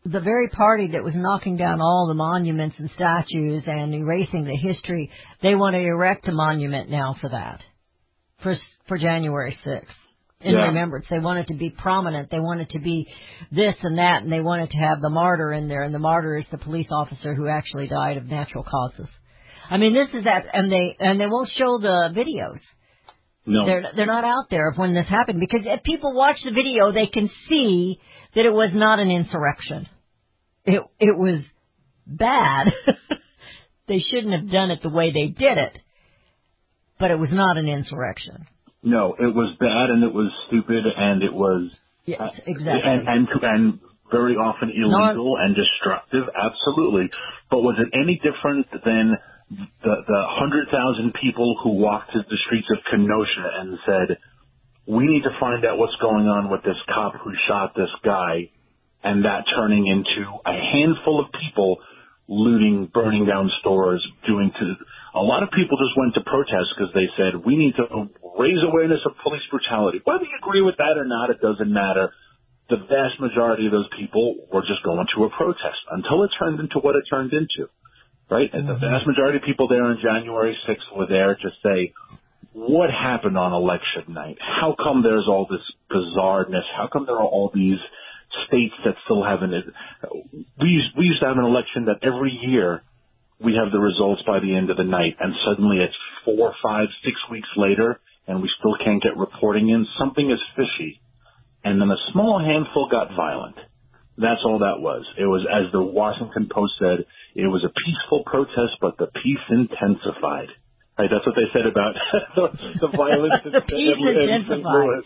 the 0.05 0.21
very 0.21 0.49
party 0.49 0.89
that 0.93 1.03
was 1.03 1.15
knocking 1.15 1.57
down 1.57 1.81
all 1.81 2.07
the 2.07 2.15
monuments 2.15 2.79
and 2.79 2.91
statues 2.93 3.65
and 3.67 3.93
erasing 3.95 4.45
the 4.45 4.57
history, 4.57 5.11
they 5.43 5.55
want 5.55 5.75
to 5.75 5.81
erect 5.81 6.27
a 6.29 6.33
monument 6.33 6.89
now 6.89 7.15
for 7.21 7.29
that, 7.29 7.61
for 8.43 8.57
for 8.89 8.99
January 8.99 9.57
6th. 9.65 9.95
In 10.43 10.55
Yeah. 10.55 10.69
remembrance, 10.69 11.07
they 11.11 11.19
want 11.19 11.39
it 11.41 11.49
to 11.49 11.55
be 11.55 11.69
prominent. 11.69 12.31
They 12.31 12.41
want 12.41 12.63
it 12.63 12.71
to 12.71 12.79
be 12.79 13.07
this 13.53 13.75
and 13.83 13.99
that, 13.99 14.23
and 14.23 14.33
they 14.33 14.41
wanted 14.41 14.71
to 14.71 14.79
have 14.79 15.03
the 15.03 15.11
martyr 15.11 15.53
in 15.53 15.69
there. 15.69 15.83
And 15.83 15.95
the 15.95 15.99
martyr 15.99 16.37
is 16.37 16.47
the 16.51 16.57
police 16.57 16.89
officer 16.91 17.35
who 17.35 17.47
actually 17.47 17.89
died 17.89 18.17
of 18.17 18.25
natural 18.27 18.65
causes. 18.65 19.09
I 19.69 19.77
mean, 19.77 19.93
this 19.93 20.09
is 20.15 20.25
that, 20.25 20.47
and 20.53 20.73
they 20.73 20.97
and 20.99 21.21
they 21.21 21.27
won't 21.27 21.51
show 21.51 21.79
the 21.79 22.11
videos. 22.15 22.59
No. 23.47 23.67
They're 23.67 23.85
they're 23.95 24.07
not 24.07 24.25
out 24.25 24.49
there 24.51 24.69
of 24.71 24.79
when 24.79 24.95
this 24.95 25.07
happened 25.07 25.41
because 25.41 25.61
if 25.65 25.83
people 25.83 26.15
watch 26.15 26.37
the 26.45 26.53
video, 26.53 26.93
they 26.93 27.07
can 27.07 27.29
see 27.49 28.01
that 28.35 28.47
it 28.47 28.53
was 28.53 28.71
not 28.73 28.99
an 28.99 29.11
insurrection. 29.11 29.87
It 30.65 30.83
it 30.99 31.19
was 31.19 31.43
bad. 32.07 32.73
they 33.89 33.99
shouldn't 33.99 34.33
have 34.35 34.51
done 34.51 34.71
it 34.71 34.81
the 34.83 34.89
way 34.89 35.13
they 35.13 35.27
did 35.27 35.59
it, 35.59 35.79
but 37.01 37.11
it 37.11 37.19
was 37.19 37.31
not 37.33 37.57
an 37.57 37.67
insurrection. 37.69 38.47
No, 38.83 39.15
it 39.19 39.35
was 39.35 39.57
bad 39.59 39.91
and 39.91 40.05
it 40.05 40.15
was 40.15 40.31
stupid 40.49 40.85
and 40.87 41.23
it 41.23 41.33
was 41.33 41.71
Yes, 42.07 42.21
uh, 42.21 42.31
exactly. 42.47 42.81
and 42.83 43.09
and 43.09 43.29
and 43.43 43.81
very 44.11 44.35
often 44.35 44.71
illegal 44.75 45.37
and 45.37 45.55
destructive. 45.55 46.25
Absolutely, 46.35 47.11
but 47.51 47.61
was 47.61 47.77
it 47.79 47.89
any 47.95 48.17
different 48.25 48.67
than 48.85 49.17
the 49.51 49.95
the 50.09 50.23
hundred 50.41 50.69
thousand 50.73 51.13
people 51.21 51.57
who 51.63 51.71
walked 51.77 52.13
to 52.13 52.21
the 52.29 52.39
streets 52.47 52.69
of 52.73 52.79
Kenosha 52.91 53.47
and 53.61 53.79
said, 53.87 54.19
"We 54.87 55.05
need 55.07 55.23
to 55.25 55.35
find 55.39 55.65
out 55.65 55.79
what's 55.79 55.97
going 56.01 56.27
on 56.27 56.51
with 56.51 56.63
this 56.65 56.81
cop 56.89 57.15
who 57.23 57.33
shot 57.47 57.75
this 57.77 57.93
guy," 58.03 58.49
and 59.05 59.25
that 59.25 59.45
turning 59.55 59.87
into 59.87 60.25
a 60.47 60.53
handful 60.57 61.21
of 61.21 61.27
people 61.33 61.79
looting, 62.29 62.87
burning 62.93 63.27
down 63.27 63.51
stores, 63.61 64.05
doing 64.27 64.51
to. 64.59 64.75
A 65.15 65.23
lot 65.23 65.43
of 65.43 65.51
people 65.51 65.75
just 65.79 65.99
went 65.99 66.15
to 66.15 66.23
protest 66.23 66.71
because 66.77 66.95
they 66.95 67.11
said 67.19 67.43
we 67.43 67.57
need 67.57 67.75
to 67.77 67.85
raise 68.39 68.63
awareness 68.63 69.03
of 69.07 69.19
police 69.23 69.43
brutality. 69.51 70.01
Whether 70.05 70.25
you 70.25 70.39
agree 70.39 70.63
with 70.63 70.77
that 70.79 70.95
or 70.95 71.05
not, 71.05 71.31
it 71.31 71.43
doesn't 71.43 71.73
matter. 71.73 72.15
The 72.71 72.79
vast 72.87 73.19
majority 73.19 73.67
of 73.67 73.73
those 73.73 73.91
people 73.99 74.47
were 74.53 74.63
just 74.63 74.83
going 74.87 75.03
to 75.03 75.25
a 75.25 75.31
protest 75.35 75.83
until 75.91 76.23
it 76.23 76.31
turned 76.39 76.61
into 76.61 76.79
what 76.79 76.95
it 76.95 77.03
turned 77.11 77.33
into, 77.35 77.67
right? 78.31 78.47
And 78.53 78.69
the 78.69 78.79
mm-hmm. 78.79 78.87
vast 78.87 79.07
majority 79.07 79.39
of 79.39 79.45
people 79.45 79.67
there 79.67 79.83
on 79.83 79.99
January 79.99 80.57
6th 80.69 80.97
were 80.97 81.11
there 81.11 81.35
to 81.35 81.49
say, 81.65 81.93
what 82.53 82.91
happened 82.91 83.39
on 83.39 83.53
election 83.53 84.15
night? 84.15 84.39
How 84.39 84.75
come 84.79 85.03
there's 85.03 85.27
all 85.27 85.47
this 85.51 85.63
bizarreness? 85.91 86.67
How 86.77 86.89
come 86.93 87.07
there 87.07 87.17
are 87.17 87.27
all 87.27 87.51
these 87.53 87.79
states 88.47 88.75
that 88.85 88.95
still 89.05 89.25
haven't? 89.25 89.51
We 90.61 90.69
used, 90.69 90.95
we 90.97 91.07
used 91.07 91.21
to 91.21 91.27
have 91.27 91.39
an 91.39 91.45
election 91.45 91.87
that 91.87 92.07
every 92.07 92.31
year 92.31 92.83
we 93.43 93.55
have 93.57 93.73
the 93.73 93.81
results 93.81 94.23
by 94.27 94.39
the 94.41 94.55
end 94.55 94.71
of 94.71 94.77
the 94.77 94.85
night, 94.85 95.17
and 95.19 95.33
suddenly 95.49 95.79
it's 95.79 95.97
four, 96.25 96.55
five, 96.63 96.89
six 97.05 97.17
weeks 97.31 97.49
later, 97.57 98.01
and 98.27 98.43
we 98.43 98.51
still 98.59 98.77
can't 98.85 99.03
get 99.03 99.17
reporting 99.17 99.69
in. 99.69 99.87
Something 99.99 100.31
is 100.31 100.39
fishy. 100.55 101.01
And 101.65 101.81
then 101.81 101.91
a 101.91 101.97
small 102.13 102.39
handful 102.39 102.89
got 102.91 103.09
violent. 103.17 103.57
That's 104.17 104.41
all 104.45 104.59
that 104.61 104.81
was. 104.81 105.05
It 105.19 105.25
was, 105.25 105.47
as 105.49 105.73
the 105.73 105.83
Washington 105.83 106.49
Post 106.53 106.75
said, 106.79 107.07
it 107.35 107.47
was 107.47 107.65
a 107.65 107.73
peaceful 107.73 108.23
protest, 108.27 108.77
but 108.81 108.99
the 108.99 109.09
peace 109.23 109.45
intensified. 109.49 110.49
Right, 110.99 111.09
that's 111.11 111.25
what 111.25 111.35
they 111.35 111.49
said 111.55 111.65
about 111.65 111.95
the, 112.37 112.49
the 112.81 112.89
violence. 112.95 113.41
The 113.45 113.63
peace 113.65 113.97
in- 113.97 114.09
in 114.09 114.45
St. 114.45 114.61
intensified. 114.61 115.03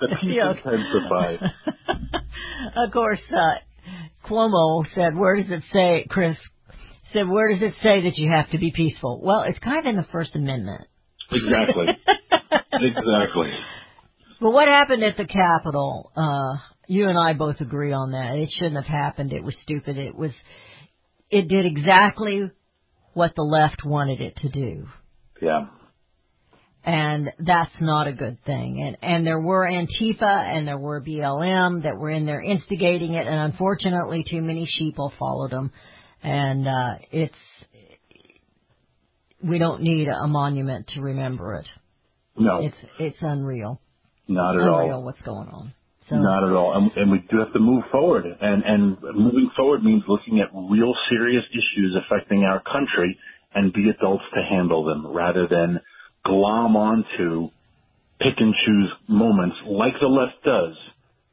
The 0.00 0.08
peace 0.20 0.44
intensified. 0.44 1.38
of 2.76 2.92
course, 2.92 3.22
uh, 3.32 4.28
Cuomo 4.28 4.84
said, 4.94 5.16
"Where 5.16 5.36
does 5.36 5.50
it 5.50 5.62
say, 5.72 6.06
Chris?" 6.10 6.36
Said, 7.12 7.28
"Where 7.28 7.48
does 7.52 7.62
it 7.62 7.74
say 7.82 8.02
that 8.02 8.16
you 8.16 8.30
have 8.30 8.50
to 8.50 8.58
be 8.58 8.70
peaceful?" 8.74 9.20
Well, 9.22 9.42
it's 9.42 9.58
kind 9.58 9.78
of 9.80 9.86
in 9.86 9.96
the 9.96 10.06
First 10.12 10.34
Amendment. 10.36 10.86
Exactly. 11.30 11.86
exactly. 12.72 13.50
But 14.40 14.50
what 14.50 14.68
happened 14.68 15.02
at 15.04 15.16
the 15.16 15.26
Capitol? 15.26 16.10
Uh, 16.16 16.58
you 16.88 17.08
and 17.08 17.18
I 17.18 17.32
both 17.32 17.60
agree 17.60 17.92
on 17.92 18.12
that. 18.12 18.36
It 18.36 18.50
shouldn't 18.58 18.76
have 18.76 18.86
happened. 18.86 19.32
It 19.32 19.44
was 19.44 19.54
stupid. 19.62 19.96
It 19.96 20.14
was. 20.14 20.32
It 21.30 21.48
did 21.48 21.64
exactly 21.64 22.50
what 23.14 23.34
the 23.34 23.42
left 23.42 23.84
wanted 23.84 24.20
it 24.20 24.36
to 24.36 24.48
do. 24.48 24.86
Yeah. 25.40 25.66
and 26.84 27.30
that's 27.38 27.72
not 27.80 28.08
a 28.08 28.12
good 28.12 28.38
thing. 28.44 28.82
And 28.84 28.96
and 29.02 29.26
there 29.26 29.40
were 29.40 29.64
Antifa 29.66 30.22
and 30.22 30.66
there 30.66 30.78
were 30.78 31.00
BLM 31.00 31.84
that 31.84 31.96
were 31.96 32.10
in 32.10 32.26
there 32.26 32.42
instigating 32.42 33.14
it, 33.14 33.26
and 33.26 33.52
unfortunately, 33.52 34.24
too 34.28 34.42
many 34.42 34.66
sheeple 34.66 35.12
followed 35.18 35.50
them. 35.52 35.70
And 36.22 36.68
uh, 36.68 36.94
it's 37.10 37.34
we 39.42 39.58
don't 39.58 39.82
need 39.82 40.08
a 40.08 40.26
monument 40.28 40.86
to 40.94 41.00
remember 41.00 41.54
it. 41.54 41.66
No, 42.36 42.64
It's 42.64 42.76
it's 42.98 43.18
unreal, 43.20 43.80
not 44.28 44.54
at 44.56 44.62
unreal 44.62 44.96
all. 44.96 45.04
what's 45.04 45.20
going 45.22 45.48
on. 45.48 45.74
So 46.08 46.16
Not 46.16 46.44
at 46.48 46.54
all. 46.54 46.74
And, 46.76 46.90
and 46.96 47.10
we 47.12 47.18
do 47.30 47.38
have 47.38 47.52
to 47.52 47.60
move 47.60 47.84
forward. 47.92 48.24
And, 48.26 48.62
and 48.64 48.96
moving 49.14 49.50
forward 49.56 49.84
means 49.84 50.02
looking 50.08 50.40
at 50.40 50.48
real 50.52 50.94
serious 51.08 51.44
issues 51.50 51.96
affecting 52.06 52.42
our 52.44 52.60
country 52.62 53.16
and 53.54 53.72
be 53.72 53.88
adults 53.88 54.24
to 54.34 54.42
handle 54.42 54.84
them 54.84 55.06
rather 55.06 55.46
than 55.48 55.80
glom 56.24 56.76
onto 56.76 57.50
pick 58.20 58.34
and 58.38 58.54
choose 58.66 58.90
moments 59.08 59.56
like 59.66 59.94
the 60.00 60.06
left 60.08 60.42
does. 60.44 60.74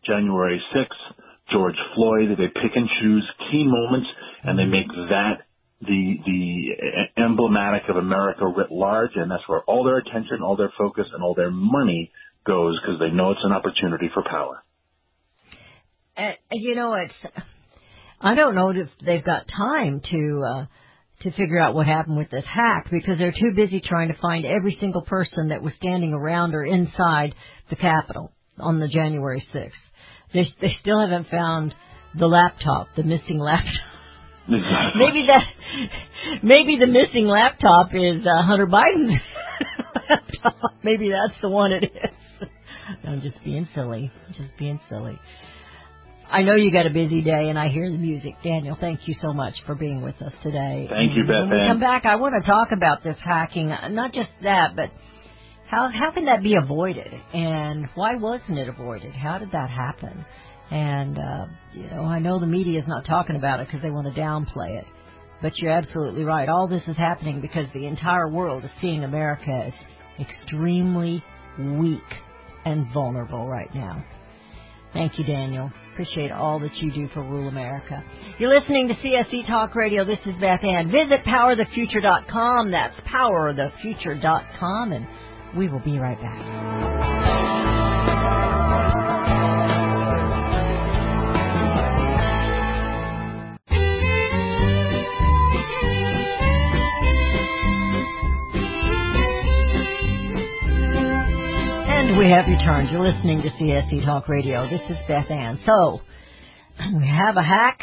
January 0.06 0.62
6th, 0.76 1.24
George 1.52 1.76
Floyd, 1.96 2.30
they 2.38 2.48
pick 2.48 2.76
and 2.76 2.88
choose 3.02 3.28
key 3.52 3.66
moments 3.66 4.08
and 4.44 4.58
they 4.58 4.66
make 4.66 4.88
that 4.88 5.42
the, 5.82 6.16
the 6.26 7.22
emblematic 7.22 7.84
of 7.90 7.96
America 7.96 8.46
writ 8.46 8.72
large 8.72 9.12
and 9.16 9.32
that's 9.32 9.48
where 9.48 9.62
all 9.62 9.84
their 9.84 9.98
attention, 9.98 10.42
all 10.44 10.58
their 10.58 10.74
focus, 10.78 11.08
and 11.14 11.24
all 11.24 11.34
their 11.34 11.52
money 11.52 12.12
goes 12.46 12.80
because 12.82 13.00
they 13.00 13.10
know 13.10 13.32
it's 13.32 13.44
an 13.44 13.52
opportunity 13.52 14.10
for 14.14 14.24
power. 14.24 14.64
Uh, 16.18 16.32
you 16.52 16.76
know, 16.76 16.94
it's. 16.94 17.14
I 18.22 18.36
don't 18.36 18.56
know 18.56 18.72
if 18.72 18.90
they've 19.06 19.24
got 19.24 19.46
time 19.48 20.02
to 20.12 20.44
uh, 20.46 20.66
to 21.22 21.32
figure 21.32 21.60
out 21.60 21.74
what 21.74 21.88
happened 21.88 22.18
with 22.18 22.30
this 22.30 22.44
hack 22.46 22.88
because 22.92 23.18
they're 23.18 23.32
too 23.32 23.54
busy 23.56 23.80
trying 23.80 24.10
to 24.10 24.18
find 24.22 24.46
every 24.46 24.76
single 24.80 25.04
person 25.04 25.50
that 25.50 25.62
was 25.62 25.74
standing 25.78 26.14
around 26.14 26.56
or 26.56 26.66
inside 26.66 27.34
the 27.70 27.78
Capitol 27.78 28.34
on 28.58 28.80
the 28.80 28.90
January 28.90 29.46
sixth. 29.54 29.80
They 30.34 30.46
they 30.60 30.76
still 30.82 31.00
haven't 31.00 31.30
found 31.30 31.74
the 32.18 32.28
laptop, 32.28 32.88
the 32.98 33.04
missing 33.04 33.38
laptop. 33.40 33.74
Maybe 34.50 35.28
that, 35.28 35.44
maybe 36.44 36.78
the 36.80 36.88
missing 36.88 37.28
laptop 37.28 37.90
is 37.94 38.26
uh, 38.26 38.42
Hunter 38.44 38.68
Biden's 38.68 39.20
laptop. 40.10 40.74
Maybe 40.84 41.10
that's 41.10 41.40
the 41.42 41.50
one 41.50 41.72
it 41.72 41.84
is. 41.84 42.48
I'm 43.08 43.22
just 43.22 43.44
being 43.44 43.68
silly. 43.76 44.12
Just 44.30 44.58
being 44.58 44.80
silly. 44.90 45.20
I 46.32 46.44
know 46.44 46.56
you 46.56 46.72
got 46.72 46.86
a 46.86 46.92
busy 46.92 47.22
day, 47.22 47.50
and 47.50 47.58
I 47.58 47.70
hear 47.70 47.92
the 47.92 47.98
music. 47.98 48.36
Daniel, 48.44 48.78
thank 48.80 49.08
you 49.08 49.16
so 49.20 49.34
much 49.34 49.56
for 49.66 49.74
being 49.74 50.02
with 50.02 50.22
us 50.22 50.32
today. 50.44 50.88
Thank 50.90 51.16
you, 51.16 51.24
Beth 51.24 51.50
When 51.50 51.62
we 51.62 51.68
come 51.68 51.80
back, 51.80 52.06
I 52.06 52.16
want 52.18 52.36
to 52.40 52.48
talk 52.48 52.70
about 52.72 53.04
this 53.04 53.18
hacking. 53.24 53.70
Not 53.70 54.14
just 54.14 54.30
that, 54.44 54.76
but 54.76 54.92
how 55.68 55.90
how 55.90 56.12
can 56.12 56.26
that 56.26 56.44
be 56.44 56.56
avoided, 56.56 57.12
and 57.34 57.90
why 57.96 58.16
wasn't 58.16 58.60
it 58.60 58.70
avoided? 58.70 59.14
How 59.14 59.40
did 59.40 59.52
that 59.52 59.70
happen? 59.72 60.26
And 60.72 61.18
uh, 61.18 61.46
you 61.74 61.88
know, 61.90 62.04
I 62.04 62.20
know 62.20 62.40
the 62.40 62.48
media 62.48 62.80
is 62.80 62.88
not 62.88 63.06
talking 63.06 63.36
about 63.36 63.60
it 63.60 63.68
because 63.68 63.82
they 63.82 63.90
want 63.90 64.14
to 64.14 64.20
downplay 64.20 64.80
it. 64.80 64.86
But 65.42 65.58
you're 65.58 65.72
absolutely 65.72 66.24
right. 66.24 66.50
All 66.50 66.68
this 66.68 66.84
is 66.88 66.98
happening 66.98 67.42
because 67.42 67.68
the 67.74 67.86
entire 67.86 68.30
world 68.30 68.66
is 68.66 68.72
seeing 68.82 69.04
America 69.04 69.52
as 69.52 69.74
extremely 70.20 71.24
weak 71.58 72.02
and 72.66 72.92
vulnerable 72.94 73.48
right 73.48 73.74
now. 73.74 74.04
Thank 74.94 75.18
you, 75.18 75.24
Daniel. 75.24 75.72
Appreciate 75.94 76.32
all 76.32 76.60
that 76.60 76.76
you 76.78 76.92
do 76.92 77.08
for 77.14 77.22
Rule 77.22 77.48
America. 77.48 78.04
You're 78.38 78.58
listening 78.58 78.88
to 78.88 78.96
CSC 78.96 79.48
Talk 79.48 79.76
Radio. 79.76 80.06
This 80.06 80.20
is 80.26 80.40
Beth 80.40 80.64
Ann. 80.64 80.92
Visit 80.92 81.24
powerthefuture.com. 81.26 82.72
That's 82.72 83.00
powerthefuture.com, 83.02 84.92
and 84.94 85.08
we 85.58 85.68
will 85.68 85.82
be 85.82 86.00
right 86.00 86.20
back. 86.20 87.69
We 102.20 102.30
have 102.32 102.48
returned. 102.48 102.90
You're 102.92 103.10
listening 103.10 103.42
to 103.44 103.50
CSC 103.52 104.04
Talk 104.04 104.28
Radio. 104.28 104.70
This 104.70 104.82
is 104.90 104.98
Beth 105.08 105.32
Ann. 105.32 105.58
So, 105.66 106.02
we 106.98 107.08
have 107.08 107.38
a 107.38 107.42
hack 107.42 107.80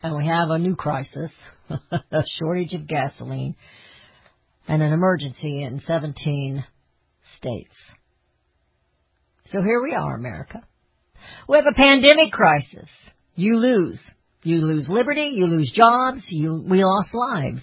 and 0.00 0.16
we 0.16 0.28
have 0.28 0.50
a 0.50 0.60
new 0.60 0.76
crisis, 0.76 1.32
a 1.68 2.22
shortage 2.38 2.72
of 2.74 2.86
gasoline, 2.86 3.56
and 4.68 4.80
an 4.80 4.92
emergency 4.92 5.64
in 5.64 5.82
17 5.88 6.64
states. 7.36 7.74
So 9.50 9.60
here 9.60 9.82
we 9.82 9.92
are, 9.92 10.14
America. 10.14 10.62
We 11.48 11.56
have 11.56 11.66
a 11.66 11.74
pandemic 11.74 12.30
crisis. 12.30 12.88
You 13.34 13.56
lose. 13.56 13.98
You 14.44 14.60
lose 14.66 14.86
liberty, 14.88 15.32
you 15.34 15.46
lose 15.46 15.72
jobs, 15.74 16.20
you, 16.28 16.64
we 16.64 16.84
lost 16.84 17.12
lives. 17.12 17.62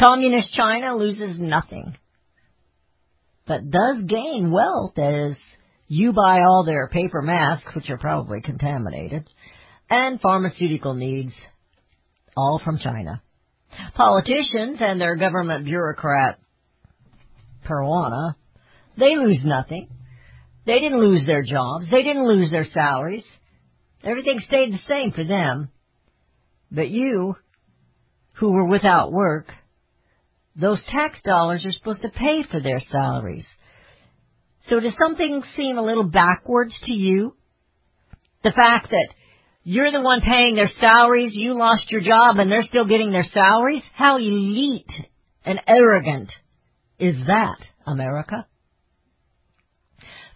Communist 0.00 0.52
China 0.52 0.96
loses 0.96 1.38
nothing, 1.38 1.96
but 3.46 3.70
does 3.70 4.04
gain 4.06 4.50
wealth 4.50 4.98
as 4.98 5.36
you 5.88 6.12
buy 6.12 6.40
all 6.40 6.64
their 6.64 6.88
paper 6.88 7.22
masks, 7.22 7.74
which 7.74 7.88
are 7.90 7.98
probably 7.98 8.40
contaminated, 8.40 9.28
and 9.88 10.20
pharmaceutical 10.20 10.94
needs, 10.94 11.32
all 12.36 12.60
from 12.64 12.78
China. 12.78 13.22
Politicians 13.94 14.78
and 14.80 15.00
their 15.00 15.16
government 15.16 15.64
bureaucrat, 15.64 16.38
Peruana, 17.68 18.34
they 18.98 19.16
lose 19.16 19.40
nothing. 19.44 19.88
They 20.64 20.80
didn't 20.80 21.00
lose 21.00 21.24
their 21.26 21.42
jobs. 21.42 21.86
They 21.90 22.02
didn't 22.02 22.26
lose 22.26 22.50
their 22.50 22.66
salaries. 22.72 23.24
Everything 24.02 24.40
stayed 24.46 24.72
the 24.72 24.80
same 24.88 25.12
for 25.12 25.24
them. 25.24 25.70
But 26.70 26.88
you, 26.88 27.36
who 28.36 28.52
were 28.52 28.66
without 28.66 29.12
work, 29.12 29.46
those 30.58 30.80
tax 30.90 31.18
dollars 31.24 31.64
are 31.64 31.72
supposed 31.72 32.02
to 32.02 32.08
pay 32.08 32.42
for 32.50 32.60
their 32.60 32.80
salaries. 32.90 33.46
So 34.68 34.80
does 34.80 34.94
something 35.00 35.42
seem 35.56 35.78
a 35.78 35.82
little 35.82 36.04
backwards 36.04 36.74
to 36.86 36.92
you? 36.92 37.36
The 38.42 38.52
fact 38.52 38.90
that 38.90 39.08
you're 39.62 39.92
the 39.92 40.00
one 40.00 40.20
paying 40.20 40.54
their 40.54 40.70
salaries, 40.80 41.32
you 41.34 41.56
lost 41.56 41.90
your 41.90 42.00
job 42.00 42.38
and 42.38 42.50
they're 42.50 42.62
still 42.62 42.86
getting 42.86 43.12
their 43.12 43.26
salaries? 43.32 43.82
How 43.94 44.16
elite 44.16 44.90
and 45.44 45.60
arrogant 45.66 46.30
is 46.98 47.16
that, 47.26 47.58
America? 47.86 48.46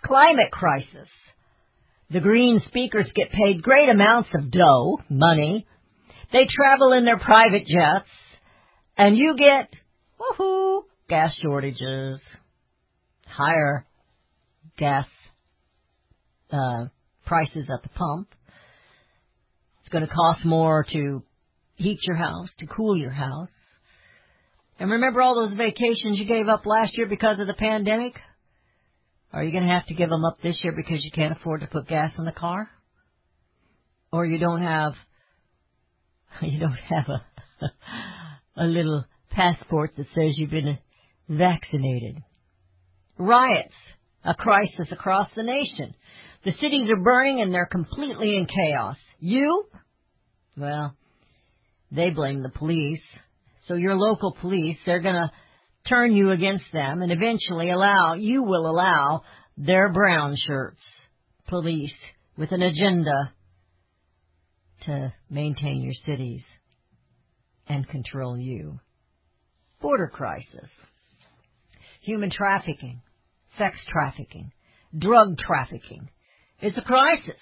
Climate 0.03 0.51
crisis. 0.51 1.09
The 2.11 2.21
green 2.21 2.61
speakers 2.67 3.11
get 3.15 3.31
paid 3.31 3.63
great 3.63 3.89
amounts 3.89 4.31
of 4.35 4.51
dough, 4.51 4.99
money. 5.09 5.67
They 6.33 6.47
travel 6.49 6.93
in 6.93 7.05
their 7.05 7.19
private 7.19 7.67
jets, 7.67 8.09
and 8.97 9.17
you 9.17 9.37
get, 9.37 9.69
woohoo, 10.21 10.83
gas 11.09 11.35
shortages, 11.43 12.21
higher 13.27 13.87
gas 14.77 15.07
uh, 16.53 16.87
prices 17.27 17.69
at 17.73 17.83
the 17.83 17.89
pump. 17.91 18.35
It's 19.81 19.89
going 19.91 20.07
to 20.07 20.13
cost 20.13 20.45
more 20.45 20.85
to 20.93 21.23
heat 21.77 21.99
your 22.03 22.17
house, 22.17 22.49
to 22.59 22.67
cool 22.67 22.97
your 22.97 23.11
house. 23.11 23.49
And 24.79 24.91
remember 24.91 25.21
all 25.21 25.35
those 25.35 25.57
vacations 25.57 26.19
you 26.19 26.25
gave 26.25 26.49
up 26.49 26.65
last 26.65 26.97
year 26.97 27.07
because 27.07 27.39
of 27.39 27.47
the 27.47 27.55
pandemic? 27.55 28.15
Are 29.33 29.45
you 29.45 29.53
going 29.53 29.65
to 29.65 29.73
have 29.73 29.87
to 29.87 29.95
give 29.95 30.09
them 30.09 30.25
up 30.25 30.41
this 30.43 30.59
year 30.63 30.73
because 30.73 31.05
you 31.05 31.11
can't 31.11 31.37
afford 31.37 31.61
to 31.61 31.67
put 31.67 31.87
gas 31.87 32.13
in 32.19 32.25
the 32.25 32.33
car? 32.33 32.69
Or 34.13 34.27
you 34.27 34.39
don't 34.39 34.63
have, 34.63 34.95
you 36.43 36.59
don't 36.59 36.73
have 36.73 37.07
a, 37.09 37.71
a 38.57 38.65
little 38.65 39.05
passport 39.31 39.93
that 39.97 40.07
says 40.15 40.35
you've 40.37 40.51
been 40.51 40.79
vaccinated. 41.29 42.23
Riots, 43.19 43.75
a 44.25 44.35
crisis 44.35 44.89
across 44.91 45.29
the 45.35 45.43
nation. 45.43 45.95
The 46.45 46.53
cities 46.53 46.91
are 46.91 47.03
burning 47.03 47.41
and 47.41 47.53
they're 47.53 47.67
completely 47.67 48.37
in 48.37 48.47
chaos. 48.47 48.97
You? 49.19 49.65
Well, 50.57 50.95
they 51.93 52.11
blame 52.11 52.43
the 52.43 52.49
police. 52.51 53.03
So 53.69 53.75
your 53.75 53.95
local 53.95 54.37
police, 54.41 54.77
they're 54.85 55.01
gonna 55.01 55.31
turn 55.89 56.15
you 56.15 56.31
against 56.31 56.65
them 56.73 57.03
and 57.03 57.13
eventually 57.13 57.71
allow, 57.71 58.15
you 58.15 58.43
will 58.43 58.69
allow 58.69 59.23
their 59.57 59.93
brown 59.93 60.37
shirts, 60.47 60.81
police, 61.49 61.95
with 62.37 62.53
an 62.53 62.63
agenda 62.63 63.33
to 64.83 65.13
maintain 65.29 65.83
your 65.83 65.95
cities 66.07 66.43
and 67.69 67.87
control 67.89 68.39
you. 68.39 68.81
Border 69.81 70.09
crisis, 70.09 70.69
human 72.03 72.31
trafficking, 72.31 73.01
sex 73.59 73.77
trafficking, 73.91 74.53
drug 74.97 75.39
trafficking. 75.39 76.09
It's 76.61 76.77
a 76.77 76.83
crisis. 76.83 77.41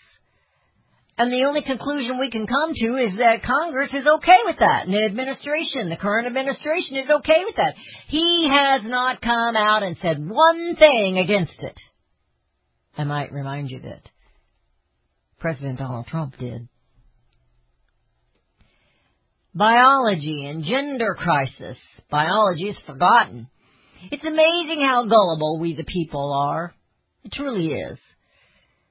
And 1.19 1.33
the 1.33 1.47
only 1.47 1.63
conclusion 1.63 2.21
we 2.21 2.31
can 2.31 2.47
come 2.47 2.73
to 2.75 2.95
is 2.95 3.19
that 3.19 3.43
Congress 3.43 3.91
is 3.93 4.07
okay 4.07 4.39
with 4.45 4.57
that. 4.61 4.85
And 4.85 4.95
the 4.95 5.05
administration, 5.05 5.89
the 5.89 5.97
current 5.97 6.29
administration 6.29 6.97
is 6.97 7.11
okay 7.11 7.43
with 7.45 7.57
that. 7.57 7.75
He 8.07 8.49
has 8.49 8.83
not 8.85 9.21
come 9.21 9.57
out 9.57 9.83
and 9.83 9.97
said 10.01 10.25
one 10.25 10.77
thing 10.77 11.19
against 11.19 11.59
it. 11.59 11.77
I 12.97 13.03
might 13.03 13.33
remind 13.33 13.71
you 13.71 13.81
that 13.81 14.03
President 15.41 15.81
Donald 15.81 16.07
Trump 16.07 16.39
did. 16.39 16.69
Biology 19.59 20.47
and 20.47 20.63
gender 20.63 21.17
crisis. 21.19 21.77
Biology 22.09 22.69
is 22.69 22.77
forgotten. 22.87 23.49
It's 24.13 24.25
amazing 24.25 24.87
how 24.87 25.05
gullible 25.09 25.59
we 25.59 25.75
the 25.75 25.83
people 25.83 26.33
are. 26.33 26.73
It 27.25 27.33
truly 27.33 27.73
is. 27.73 27.99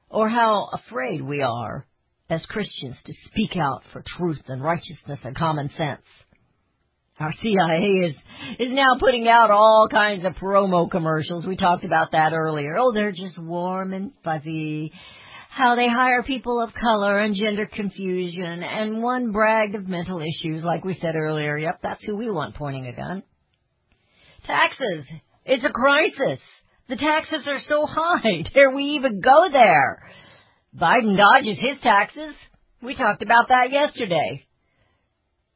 Or 0.10 0.28
how 0.28 0.68
afraid 0.74 1.22
we 1.22 1.42
are 1.42 1.88
as 2.30 2.46
Christians 2.48 2.98
to 3.06 3.14
speak 3.28 3.56
out 3.56 3.84
for 3.94 4.04
truth 4.18 4.42
and 4.50 4.62
righteousness 4.62 5.20
and 5.24 5.38
common 5.38 5.70
sense. 5.78 6.02
Our 7.18 7.32
CIA 7.42 7.88
is 7.88 8.16
is 8.60 8.72
now 8.72 8.98
putting 9.00 9.28
out 9.30 9.50
all 9.50 9.88
kinds 9.90 10.26
of 10.26 10.34
promo 10.34 10.92
commercials. 10.92 11.46
We 11.46 11.56
talked 11.56 11.86
about 11.86 12.12
that 12.12 12.34
earlier. 12.34 12.78
Oh, 12.78 12.92
they're 12.94 13.14
just 13.14 13.40
warm 13.40 13.94
and 13.94 14.12
fuzzy. 14.22 14.92
How 15.50 15.76
they 15.76 15.88
hire 15.88 16.24
people 16.24 16.62
of 16.62 16.74
color 16.74 17.20
and 17.20 17.36
gender 17.36 17.66
confusion, 17.66 18.64
and 18.64 19.02
one 19.02 19.32
bragged 19.32 19.76
of 19.76 19.88
mental 19.88 20.22
issues, 20.22 20.64
like 20.64 20.86
we 20.86 20.98
said 21.02 21.16
earlier. 21.16 21.58
Yep, 21.58 21.80
that's 21.82 22.06
who 22.06 22.16
we 22.16 22.30
want 22.30 22.56
pointing 22.56 22.88
a 22.88 22.94
gun. 22.94 23.24
Taxes. 24.46 25.06
It's 25.46 25.66
a 25.66 25.70
crisis. 25.70 26.40
The 26.90 26.96
taxes 26.96 27.42
are 27.48 27.60
so 27.68 27.86
high. 27.86 28.44
Dare 28.54 28.72
we 28.72 28.84
even 28.98 29.22
go 29.22 29.48
there? 29.52 30.04
Biden 30.80 31.18
dodges 31.18 31.58
his 31.60 31.80
taxes. 31.82 32.36
We 32.82 32.96
talked 32.96 33.22
about 33.22 33.48
that 33.50 33.72
yesterday. 33.72 34.46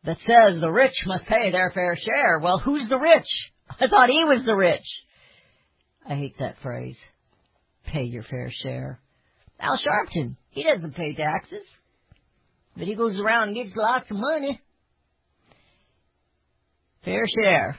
That 0.04 0.18
says 0.26 0.60
the 0.60 0.72
rich 0.72 0.96
must 1.06 1.26
pay 1.26 1.52
their 1.52 1.72
fair 1.72 1.96
share. 1.96 2.40
Well, 2.40 2.58
who's 2.58 2.90
the 2.90 2.98
rich? 2.98 3.28
I 3.70 3.88
thought 3.88 4.10
he 4.10 4.24
was 4.24 4.42
the 4.46 4.56
rich. 4.56 4.86
I 6.08 6.16
hate 6.16 6.38
that 6.40 6.56
phrase. 6.64 6.98
Pay 7.86 8.04
your 8.04 8.24
fair 8.24 8.52
share. 8.64 9.00
Al 9.62 9.78
Sharpton, 9.78 10.36
he 10.50 10.64
doesn't 10.64 10.96
pay 10.96 11.14
taxes. 11.14 11.64
But 12.76 12.88
he 12.88 12.96
goes 12.96 13.20
around 13.20 13.50
and 13.50 13.64
gets 13.64 13.76
lots 13.76 14.10
of 14.10 14.18
money. 14.18 14.60
Fair 17.06 17.26
share. 17.28 17.78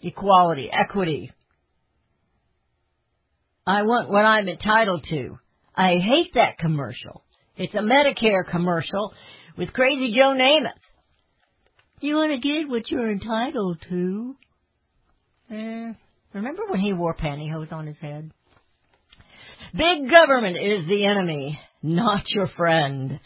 Equality. 0.00 0.70
Equity. 0.72 1.32
I 3.66 3.82
want 3.82 4.10
what 4.10 4.24
I'm 4.24 4.48
entitled 4.48 5.04
to. 5.10 5.38
I 5.76 5.96
hate 5.96 6.34
that 6.34 6.58
commercial. 6.58 7.24
It's 7.56 7.74
a 7.74 7.78
Medicare 7.78 8.48
commercial 8.50 9.12
with 9.56 9.72
Crazy 9.72 10.14
Joe 10.14 10.34
Namath. 10.34 10.72
You 12.00 12.16
want 12.16 12.32
to 12.32 12.38
get 12.38 12.68
what 12.68 12.90
you're 12.90 13.10
entitled 13.10 13.78
to. 13.88 14.36
Eh, 15.50 15.92
remember 16.32 16.62
when 16.68 16.80
he 16.80 16.92
wore 16.92 17.14
pantyhose 17.14 17.72
on 17.72 17.86
his 17.86 17.96
head? 17.98 18.32
Big 19.74 20.10
government 20.10 20.56
is 20.58 20.86
the 20.86 21.06
enemy, 21.06 21.58
not 21.82 22.28
your 22.28 22.46
friend. 22.48 23.20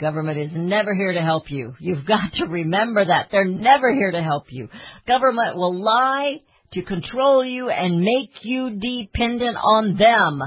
Government 0.00 0.38
is 0.38 0.50
never 0.52 0.94
here 0.94 1.12
to 1.12 1.20
help 1.22 1.50
you. 1.50 1.74
You've 1.80 2.06
got 2.06 2.32
to 2.34 2.46
remember 2.46 3.04
that. 3.04 3.28
They're 3.30 3.44
never 3.44 3.92
here 3.92 4.12
to 4.12 4.22
help 4.22 4.44
you. 4.50 4.68
Government 5.06 5.56
will 5.56 5.82
lie 5.82 6.40
to 6.72 6.82
control 6.82 7.44
you 7.44 7.68
and 7.68 8.00
make 8.00 8.30
you 8.42 8.78
dependent 8.80 9.56
on 9.56 9.96
them. 9.96 10.42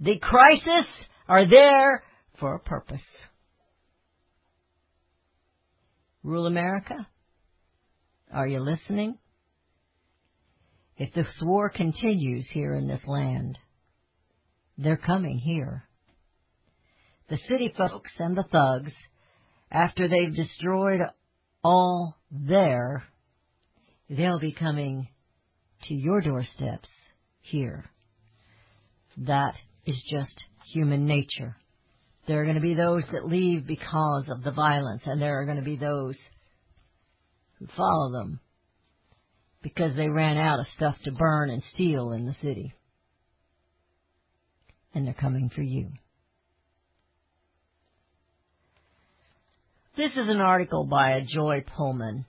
The 0.00 0.18
crises 0.18 0.86
are 1.28 1.48
there 1.48 2.02
for 2.40 2.56
a 2.56 2.60
purpose. 2.60 3.00
Rule 6.22 6.46
America? 6.46 7.06
Are 8.32 8.46
you 8.46 8.60
listening? 8.60 9.18
If 10.96 11.12
this 11.14 11.26
war 11.40 11.68
continues 11.68 12.46
here 12.52 12.74
in 12.74 12.86
this 12.86 13.02
land, 13.06 13.58
they're 14.78 14.96
coming 14.96 15.38
here. 15.38 15.84
The 17.28 17.38
city 17.48 17.72
folks 17.76 18.10
and 18.18 18.36
the 18.36 18.44
thugs, 18.44 18.92
after 19.70 20.08
they've 20.08 20.34
destroyed 20.34 21.00
all 21.64 22.16
there, 22.30 23.04
they'll 24.10 24.40
be 24.40 24.52
coming 24.52 25.08
to 25.84 25.94
your 25.94 26.20
doorsteps 26.20 26.88
here. 27.40 27.84
That 29.16 29.54
is 29.86 30.00
just 30.10 30.34
human 30.72 31.06
nature. 31.06 31.56
There 32.26 32.40
are 32.40 32.44
going 32.44 32.56
to 32.56 32.62
be 32.62 32.74
those 32.74 33.02
that 33.12 33.26
leave 33.26 33.66
because 33.66 34.26
of 34.28 34.42
the 34.42 34.52
violence, 34.52 35.02
and 35.06 35.20
there 35.20 35.40
are 35.40 35.44
going 35.44 35.58
to 35.58 35.64
be 35.64 35.76
those 35.76 36.16
who 37.58 37.66
follow 37.76 38.12
them 38.12 38.40
because 39.62 39.94
they 39.96 40.08
ran 40.08 40.38
out 40.38 40.60
of 40.60 40.66
stuff 40.76 40.96
to 41.04 41.12
burn 41.12 41.50
and 41.50 41.62
steal 41.74 42.12
in 42.12 42.26
the 42.26 42.34
city. 42.42 42.74
And 44.94 45.06
they're 45.06 45.14
coming 45.14 45.50
for 45.54 45.62
you. 45.62 45.90
This 49.96 50.12
is 50.12 50.28
an 50.28 50.40
article 50.40 50.86
by 50.86 51.24
Joy 51.28 51.64
Pullmann, 51.76 52.24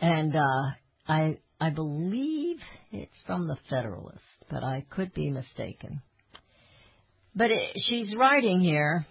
and 0.00 0.36
uh, 0.36 0.70
I 1.08 1.38
I 1.60 1.70
believe 1.70 2.58
it's 2.92 3.20
from 3.26 3.48
the 3.48 3.56
Federalist, 3.68 4.20
but 4.48 4.62
I 4.62 4.84
could 4.88 5.12
be 5.14 5.30
mistaken. 5.30 6.00
But 7.34 7.50
it, 7.50 7.76
she's 7.88 8.14
writing 8.16 8.60
here. 8.60 9.04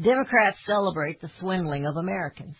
Democrats 0.00 0.58
celebrate 0.66 1.20
the 1.20 1.30
swindling 1.40 1.84
of 1.84 1.96
Americans. 1.96 2.56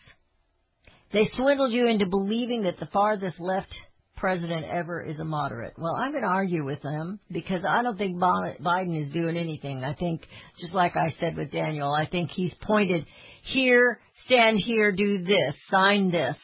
They 1.13 1.31
swindled 1.37 1.73
you 1.73 1.87
into 1.87 2.07
believing 2.07 2.65
that 2.65 2.81
the 2.81 2.87
farthest 2.93 3.39
left 3.39 3.73
president 4.19 4.67
ever 4.67 5.01
is 5.01 5.19
a 5.19 5.25
moderate. 5.25 5.75
Well, 5.79 5.95
I'm 5.95 6.11
going 6.13 6.23
to 6.23 6.29
argue 6.29 6.65
with 6.65 6.83
them 6.83 7.21
because 7.31 7.65
I 7.69 7.83
don't 7.83 7.97
think 7.97 8.17
Biden 8.17 9.07
is 9.07 9.13
doing 9.13 9.37
anything. 9.37 9.85
I 9.85 9.95
think, 9.95 10.23
just 10.61 10.75
like 10.75 10.97
I 10.97 11.15
said 11.21 11.37
with 11.37 11.53
Daniel, 11.53 11.93
I 11.93 12.07
think 12.07 12.31
he's 12.31 12.53
pointed 12.63 13.07
here, 13.45 14.01
stand 14.27 14.59
here, 14.59 14.93
do 14.93 15.25
this, 15.25 15.55
sign 15.71 16.11
this, 16.11 16.37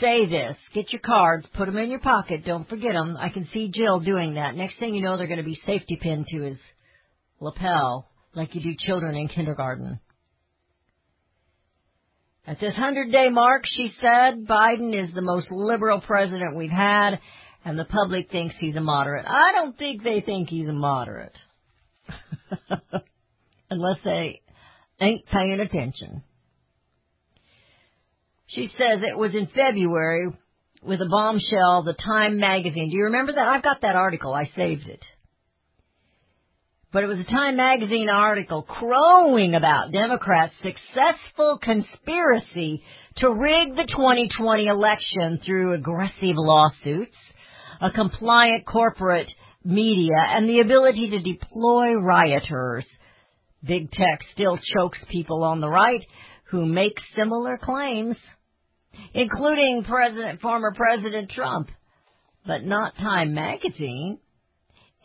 say 0.00 0.26
this, 0.26 0.56
get 0.74 0.92
your 0.92 1.00
cards, 1.00 1.46
put 1.54 1.66
them 1.66 1.76
in 1.76 1.90
your 1.90 2.00
pocket, 2.00 2.44
don't 2.44 2.68
forget 2.68 2.92
them. 2.92 3.16
I 3.18 3.28
can 3.28 3.48
see 3.52 3.70
Jill 3.72 4.00
doing 4.00 4.34
that. 4.34 4.56
Next 4.56 4.78
thing 4.78 4.94
you 4.94 5.02
know, 5.02 5.16
they're 5.16 5.26
going 5.26 5.38
to 5.38 5.44
be 5.44 5.60
safety 5.66 5.98
pinned 6.00 6.26
to 6.30 6.42
his 6.42 6.58
lapel 7.40 8.08
like 8.34 8.54
you 8.54 8.62
do 8.62 8.74
children 8.78 9.14
in 9.14 9.28
kindergarten. 9.28 10.00
At 12.46 12.60
this 12.60 12.74
100 12.74 13.10
day 13.10 13.30
mark, 13.30 13.64
she 13.66 13.92
said, 14.00 14.46
Biden 14.46 14.92
is 14.94 15.14
the 15.14 15.22
most 15.22 15.50
liberal 15.50 16.00
president 16.00 16.56
we've 16.56 16.70
had, 16.70 17.18
and 17.64 17.78
the 17.78 17.86
public 17.86 18.30
thinks 18.30 18.54
he's 18.58 18.76
a 18.76 18.82
moderate. 18.82 19.24
I 19.26 19.52
don't 19.52 19.78
think 19.78 20.02
they 20.02 20.20
think 20.20 20.50
he's 20.50 20.68
a 20.68 20.72
moderate. 20.72 21.34
Unless 23.70 23.98
they 24.04 24.42
ain't 25.00 25.24
paying 25.26 25.58
attention. 25.58 26.22
She 28.48 28.66
says 28.78 29.00
it 29.02 29.16
was 29.16 29.34
in 29.34 29.46
February 29.46 30.28
with 30.82 31.00
a 31.00 31.08
bombshell, 31.08 31.82
the 31.82 31.94
Time 31.94 32.38
magazine. 32.38 32.90
Do 32.90 32.96
you 32.96 33.04
remember 33.04 33.32
that? 33.32 33.48
I've 33.48 33.62
got 33.62 33.80
that 33.80 33.96
article. 33.96 34.34
I 34.34 34.50
saved 34.54 34.86
it. 34.86 35.02
But 36.94 37.02
it 37.02 37.08
was 37.08 37.18
a 37.18 37.24
Time 37.24 37.56
magazine 37.56 38.08
article 38.08 38.62
crowing 38.62 39.56
about 39.56 39.90
Democrats' 39.90 40.54
successful 40.62 41.58
conspiracy 41.60 42.84
to 43.16 43.30
rig 43.30 43.74
the 43.74 43.88
2020 43.88 44.68
election 44.68 45.40
through 45.44 45.72
aggressive 45.72 46.36
lawsuits, 46.36 47.16
a 47.80 47.90
compliant 47.90 48.64
corporate 48.64 49.28
media, 49.64 50.14
and 50.16 50.48
the 50.48 50.60
ability 50.60 51.10
to 51.10 51.18
deploy 51.18 51.94
rioters. 51.94 52.86
Big 53.64 53.90
tech 53.90 54.20
still 54.32 54.56
chokes 54.76 54.98
people 55.10 55.42
on 55.42 55.60
the 55.60 55.68
right 55.68 56.06
who 56.52 56.64
make 56.64 56.96
similar 57.16 57.58
claims, 57.58 58.14
including 59.12 59.82
President, 59.84 60.40
former 60.40 60.72
President 60.72 61.28
Trump, 61.32 61.70
but 62.46 62.62
not 62.62 62.94
Time 62.98 63.34
magazine. 63.34 64.20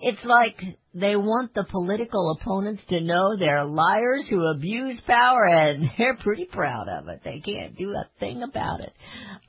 It's 0.02 0.24
like 0.24 0.78
they 1.00 1.16
want 1.16 1.54
the 1.54 1.66
political 1.70 2.38
opponents 2.40 2.82
to 2.90 3.02
know 3.02 3.38
they're 3.38 3.66
liars 3.66 4.26
who 4.30 4.46
abuse 4.46 5.00
power 5.06 5.46
and 5.46 5.90
they're 5.98 6.18
pretty 6.18 6.46
proud 6.46 6.88
of 6.90 7.08
it. 7.08 7.22
They 7.24 7.40
can't 7.40 7.78
do 7.78 7.92
a 7.92 8.10
thing 8.20 8.44
about 8.44 8.82
it. 8.82 8.94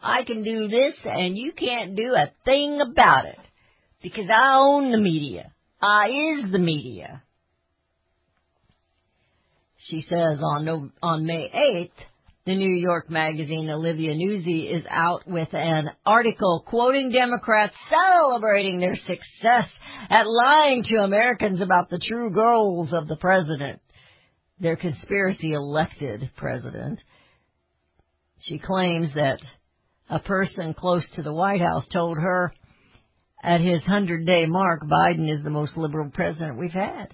I 0.03 0.25
can 0.25 0.43
do 0.43 0.69
this 0.69 0.95
and 1.05 1.37
you 1.37 1.53
can't 1.53 1.97
do 1.97 2.15
a 2.15 2.33
thing 2.45 2.81
about 2.81 3.27
it 3.27 3.39
because 4.03 4.27
I 4.33 4.55
own 4.55 4.93
the 4.93 4.99
media. 4.99 5.53
I 5.81 6.09
is 6.09 6.53
the 6.53 6.59
media. 6.59 7.23
She 9.89 10.05
says 10.09 10.39
on 10.43 10.65
no, 10.65 10.91
on 11.03 11.25
May 11.25 11.51
8th, 11.55 12.05
the 12.47 12.55
New 12.55 12.75
York 12.75 13.11
magazine 13.11 13.69
Olivia 13.69 14.15
Nuzzi 14.15 14.75
is 14.75 14.85
out 14.89 15.27
with 15.27 15.53
an 15.53 15.91
article 16.07 16.65
quoting 16.67 17.13
Democrats 17.13 17.75
celebrating 17.91 18.81
their 18.81 18.97
success 18.97 19.69
at 20.09 20.27
lying 20.27 20.83
to 20.85 20.97
Americans 20.97 21.61
about 21.61 21.91
the 21.91 21.99
true 21.99 22.33
goals 22.33 22.95
of 22.95 23.09
the 23.09 23.17
president, 23.17 23.81
their 24.59 24.77
conspiracy 24.77 25.53
elected 25.53 26.31
president. 26.37 26.99
She 28.41 28.59
claims 28.59 29.13
that 29.15 29.41
a 30.09 30.19
person 30.19 30.73
close 30.73 31.05
to 31.17 31.23
the 31.23 31.35
White 31.35 31.61
House 31.61 31.85
told 31.93 32.17
her 32.17 32.55
at 33.43 33.61
his 33.61 33.83
100 33.83 34.25
day 34.25 34.47
mark, 34.47 34.83
Biden 34.85 35.31
is 35.31 35.45
the 35.45 35.51
most 35.51 35.77
liberal 35.77 36.11
president 36.11 36.59
we've 36.59 36.73
had. 36.73 37.13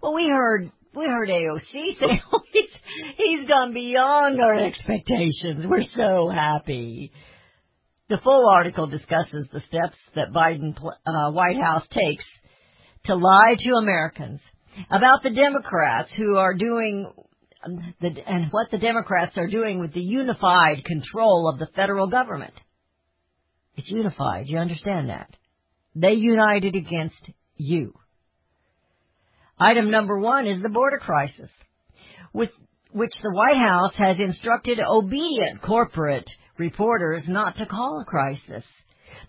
Well, 0.00 0.14
we 0.14 0.28
heard 0.28 0.70
we 0.98 1.06
heard 1.06 1.28
AOC 1.28 1.98
say 1.98 2.22
he's, 2.52 2.70
he's 3.16 3.48
gone 3.48 3.72
beyond 3.72 4.40
our 4.40 4.58
expectations. 4.66 5.64
We're 5.64 5.84
so 5.94 6.28
happy. 6.28 7.12
The 8.08 8.18
full 8.24 8.48
article 8.48 8.86
discusses 8.86 9.46
the 9.52 9.62
steps 9.68 9.96
that 10.14 10.32
Biden 10.34 10.76
uh, 11.06 11.30
White 11.30 11.60
House 11.60 11.84
takes 11.90 12.24
to 13.04 13.14
lie 13.14 13.54
to 13.58 13.70
Americans 13.74 14.40
about 14.90 15.22
the 15.22 15.30
Democrats 15.30 16.10
who 16.16 16.36
are 16.36 16.54
doing 16.54 17.12
the, 18.00 18.10
and 18.26 18.50
what 18.50 18.70
the 18.70 18.78
Democrats 18.78 19.36
are 19.36 19.48
doing 19.48 19.80
with 19.80 19.92
the 19.92 20.00
unified 20.00 20.84
control 20.84 21.50
of 21.52 21.58
the 21.58 21.68
federal 21.74 22.06
government. 22.08 22.54
It's 23.76 23.90
unified. 23.90 24.46
You 24.48 24.58
understand 24.58 25.10
that? 25.10 25.28
They 25.94 26.12
united 26.12 26.74
against 26.74 27.30
you. 27.56 27.94
Item 29.60 29.90
number 29.90 30.18
one 30.18 30.46
is 30.46 30.62
the 30.62 30.68
border 30.68 30.98
crisis, 30.98 31.50
with 32.32 32.50
which 32.92 33.12
the 33.22 33.32
White 33.32 33.58
House 33.58 33.92
has 33.96 34.18
instructed 34.18 34.78
obedient 34.80 35.62
corporate 35.62 36.28
reporters 36.58 37.22
not 37.26 37.56
to 37.56 37.66
call 37.66 38.00
a 38.00 38.04
crisis. 38.04 38.64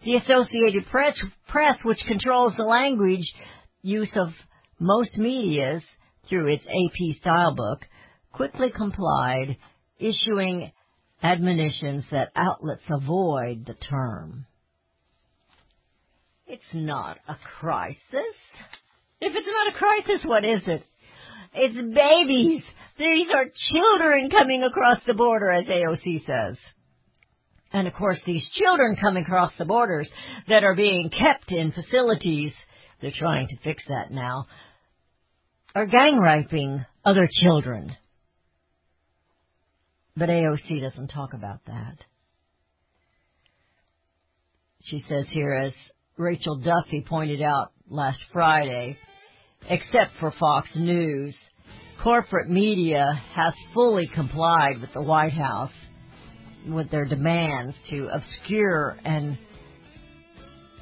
The 0.05 0.15
Associated 0.15 0.85
Press, 0.87 1.17
Press 1.47 1.77
which 1.83 1.99
controls 2.07 2.53
the 2.55 2.63
language 2.63 3.25
use 3.81 4.09
of 4.15 4.29
most 4.79 5.17
medias 5.17 5.83
through 6.29 6.53
its 6.53 6.65
AP 6.65 7.17
style 7.19 7.55
book, 7.55 7.81
quickly 8.31 8.71
complied, 8.71 9.57
issuing 9.97 10.71
admonitions 11.21 12.05
that 12.11 12.31
outlets 12.35 12.83
avoid 12.89 13.65
the 13.65 13.73
term. 13.73 14.45
It's 16.47 16.63
not 16.73 17.17
a 17.27 17.35
crisis. 17.59 18.35
If 19.21 19.33
it's 19.35 19.47
not 19.47 19.73
a 19.73 19.77
crisis, 19.77 20.25
what 20.25 20.45
is 20.45 20.61
it? 20.65 20.83
It's 21.53 21.75
babies. 21.75 22.63
These 22.97 23.27
are 23.33 23.45
children 23.71 24.29
coming 24.29 24.63
across 24.63 24.99
the 25.05 25.13
border, 25.13 25.51
as 25.51 25.65
AOC 25.65 26.25
says. 26.25 26.57
And 27.71 27.87
of 27.87 27.93
course, 27.93 28.19
these 28.25 28.47
children 28.53 28.95
coming 28.99 29.23
across 29.23 29.51
the 29.57 29.65
borders 29.65 30.09
that 30.47 30.63
are 30.63 30.75
being 30.75 31.09
kept 31.09 31.51
in 31.51 31.71
facilities, 31.71 32.51
they're 33.01 33.11
trying 33.17 33.47
to 33.47 33.57
fix 33.63 33.83
that 33.87 34.11
now, 34.11 34.47
are 35.75 35.85
gang 35.85 36.19
raping 36.19 36.83
other 37.05 37.27
children. 37.41 37.95
But 40.17 40.29
AOC 40.29 40.81
doesn't 40.81 41.09
talk 41.09 41.33
about 41.33 41.59
that. 41.67 41.97
She 44.85 45.03
says 45.07 45.25
here, 45.29 45.53
as 45.53 45.73
Rachel 46.17 46.57
Duffy 46.57 47.05
pointed 47.07 47.41
out 47.41 47.71
last 47.87 48.19
Friday, 48.33 48.97
except 49.67 50.11
for 50.19 50.31
Fox 50.39 50.69
News, 50.75 51.35
corporate 52.03 52.49
media 52.49 53.21
has 53.33 53.53
fully 53.73 54.09
complied 54.13 54.79
with 54.79 54.93
the 54.93 55.01
White 55.01 55.33
House 55.33 55.71
with 56.67 56.91
their 56.91 57.05
demands 57.05 57.75
to 57.89 58.09
obscure 58.09 58.97
and 59.03 59.37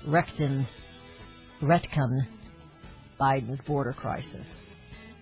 rectin, 0.07 0.67
retcon 1.61 2.27
Biden's 3.19 3.59
border 3.65 3.93
crisis. 3.93 4.45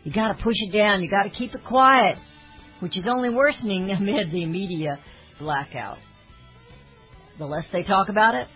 You 0.04 0.14
gotta 0.14 0.36
push 0.36 0.56
it 0.58 0.72
down, 0.72 1.02
you 1.02 1.10
gotta 1.10 1.30
keep 1.30 1.54
it 1.54 1.64
quiet, 1.66 2.18
which 2.80 2.98
is 2.98 3.06
only 3.08 3.30
worsening 3.30 3.90
amid 3.98 4.32
the 4.32 4.46
media 4.46 5.00
blackout. 5.40 5.98
The 7.38 7.46
less 7.46 7.66
they 7.72 7.84
talk 7.84 8.10
about 8.10 8.36
it, 8.36 8.48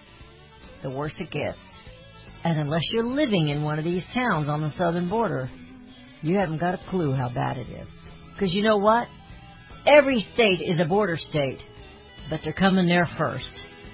the 0.83 0.89
worse 0.89 1.13
it 1.19 1.31
gets. 1.31 1.57
And 2.43 2.57
unless 2.59 2.83
you're 2.91 3.05
living 3.05 3.49
in 3.49 3.63
one 3.63 3.79
of 3.79 3.85
these 3.85 4.03
towns 4.13 4.47
on 4.47 4.61
the 4.61 4.73
southern 4.77 5.09
border, 5.09 5.49
you 6.21 6.37
haven't 6.37 6.59
got 6.59 6.73
a 6.73 6.79
clue 6.89 7.13
how 7.13 7.29
bad 7.29 7.57
it 7.57 7.69
is. 7.69 7.87
Because 8.33 8.53
you 8.53 8.63
know 8.63 8.77
what? 8.77 9.07
Every 9.85 10.25
state 10.33 10.61
is 10.61 10.79
a 10.79 10.85
border 10.85 11.17
state, 11.29 11.59
but 12.29 12.41
they're 12.43 12.53
coming 12.53 12.87
there 12.87 13.09
first, 13.17 13.49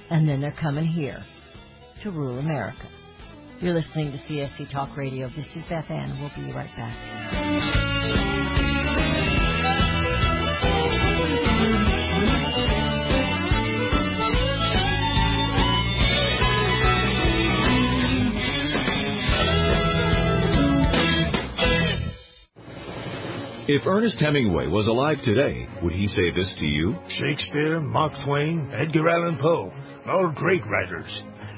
and 0.09 0.27
then 0.27 0.41
they're 0.41 0.55
coming 0.59 0.85
here 0.85 1.23
to 2.03 2.11
rule 2.11 2.39
America. 2.39 2.87
You're 3.61 3.73
listening 3.73 4.11
to 4.11 4.17
CSC 4.17 4.71
Talk 4.71 4.97
Radio. 4.97 5.29
This 5.29 5.45
is 5.55 5.63
Beth 5.69 5.89
Ann. 5.89 6.19
We'll 6.19 6.45
be 6.45 6.51
right 6.51 6.69
back. 6.75 7.54
If 23.67 23.87
Ernest 23.87 24.17
Hemingway 24.19 24.67
was 24.67 24.85
alive 24.85 25.17
today, 25.25 25.67
would 25.81 25.93
he 25.93 26.07
say 26.09 26.29
this 26.29 26.53
to 26.59 26.65
you? 26.65 26.95
Shakespeare, 27.19 27.79
Mark 27.81 28.13
Twain, 28.23 28.71
Edgar 28.71 29.09
Allan 29.09 29.39
Poe, 29.41 29.73
all 30.07 30.31
great 30.35 30.61
writers. 30.67 31.09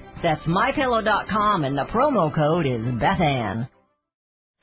818-978-6168. 0.00 0.22
That's 0.22 0.42
MyPillow.com, 0.42 1.64
and 1.64 1.78
the 1.78 1.84
promo 1.86 2.34
code 2.34 2.66
is 2.66 2.82
BethAnn. 2.82 3.68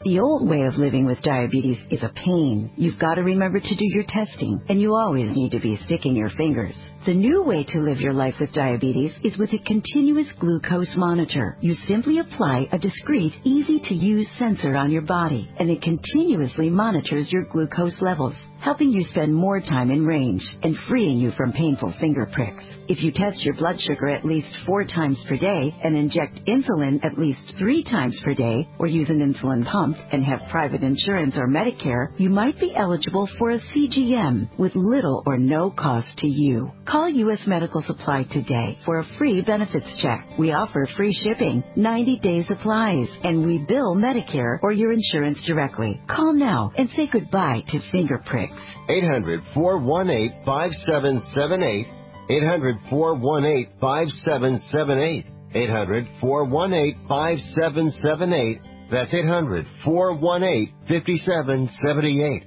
The 0.05 0.19
old 0.19 0.47
way 0.47 0.61
of 0.61 0.75
living 0.75 1.05
with 1.05 1.21
diabetes 1.23 1.79
is 1.89 2.03
a 2.03 2.09
pain. 2.09 2.71
You've 2.77 2.99
got 2.99 3.15
to 3.15 3.23
remember 3.23 3.59
to 3.59 3.75
do 3.75 3.85
your 3.85 4.03
testing, 4.03 4.61
and 4.69 4.79
you 4.79 4.95
always 4.95 5.35
need 5.35 5.51
to 5.53 5.59
be 5.59 5.79
sticking 5.85 6.15
your 6.15 6.29
fingers. 6.37 6.75
The 7.07 7.13
new 7.13 7.41
way 7.41 7.63
to 7.63 7.79
live 7.79 8.01
your 8.01 8.11
life 8.11 8.35
with 8.37 8.51
diabetes 8.51 9.13
is 9.23 9.37
with 9.37 9.53
a 9.53 9.59
continuous 9.59 10.27
glucose 10.41 10.93
monitor. 10.97 11.57
You 11.61 11.73
simply 11.87 12.19
apply 12.19 12.67
a 12.73 12.77
discreet, 12.77 13.31
easy 13.45 13.79
to 13.79 13.95
use 13.95 14.27
sensor 14.37 14.75
on 14.75 14.91
your 14.91 15.03
body, 15.03 15.49
and 15.57 15.69
it 15.69 15.81
continuously 15.81 16.69
monitors 16.69 17.31
your 17.31 17.45
glucose 17.45 17.95
levels, 18.01 18.35
helping 18.59 18.91
you 18.91 19.05
spend 19.11 19.33
more 19.33 19.61
time 19.61 19.89
in 19.89 20.05
range 20.05 20.43
and 20.63 20.75
freeing 20.89 21.17
you 21.17 21.31
from 21.37 21.53
painful 21.53 21.93
finger 22.01 22.29
pricks. 22.33 22.65
If 22.89 23.01
you 23.01 23.11
test 23.11 23.41
your 23.41 23.53
blood 23.53 23.75
sugar 23.81 24.07
at 24.07 24.25
least 24.25 24.47
four 24.65 24.83
times 24.83 25.17
per 25.29 25.37
day 25.37 25.75
and 25.83 25.95
inject 25.95 26.39
insulin 26.45 27.03
at 27.05 27.17
least 27.17 27.39
three 27.57 27.83
times 27.83 28.17
per 28.23 28.33
day, 28.33 28.67
or 28.79 28.87
use 28.87 29.09
an 29.09 29.19
insulin 29.19 29.65
pump 29.65 29.95
and 30.11 30.25
have 30.25 30.49
private 30.49 30.83
insurance 30.83 31.35
or 31.37 31.47
Medicare, 31.47 32.07
you 32.17 32.29
might 32.29 32.59
be 32.59 32.73
eligible 32.77 33.29
for 33.37 33.51
a 33.51 33.59
CGM 33.59 34.57
with 34.57 34.75
little 34.75 35.23
or 35.25 35.37
no 35.37 35.69
cost 35.69 36.07
to 36.17 36.27
you. 36.27 36.71
Call 36.85 36.96
U.S. 37.05 37.39
Medical 37.45 37.83
Supply 37.83 38.23
today 38.23 38.79
for 38.83 38.99
a 38.99 39.05
free 39.17 39.41
benefits 39.41 39.85
check. 40.01 40.27
We 40.39 40.51
offer 40.51 40.87
free 40.97 41.13
shipping, 41.23 41.63
90 41.75 42.19
day 42.19 42.43
supplies, 42.47 43.07
and 43.23 43.45
we 43.45 43.59
bill 43.59 43.95
Medicare 43.95 44.57
or 44.63 44.71
your 44.71 44.91
insurance 44.91 45.37
directly. 45.45 46.01
Call 46.07 46.33
now 46.33 46.71
and 46.77 46.89
say 46.95 47.07
goodbye 47.11 47.61
to 47.67 47.79
finger 47.91 48.17
pricks. 48.25 48.53
800 48.89 49.43
418 49.53 50.43
5778. 50.43 51.87
800 52.29 52.77
418 52.89 53.79
5778. 53.79 55.25
800 55.53 56.07
418 56.19 57.07
5778. 57.07 58.61
That's 58.91 59.13
800 59.13 59.65
418 59.85 60.73
5778. 60.87 62.46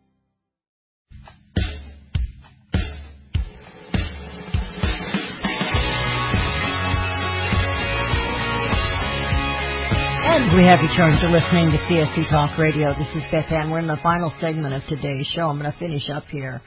And 10.33 10.55
we 10.55 10.63
have 10.63 10.79
returned 10.79 11.19
to 11.19 11.27
listening 11.27 11.71
to 11.71 11.77
CSC 11.77 12.29
Talk 12.29 12.57
Radio. 12.57 12.93
This 12.93 13.21
is 13.21 13.31
Beth 13.31 13.51
Ann. 13.51 13.69
We're 13.69 13.79
in 13.79 13.87
the 13.87 13.99
final 14.01 14.31
segment 14.39 14.73
of 14.73 14.81
today's 14.87 15.27
show. 15.35 15.49
I'm 15.49 15.59
going 15.59 15.69
to 15.69 15.77
finish 15.77 16.09
up 16.09 16.23
here 16.31 16.61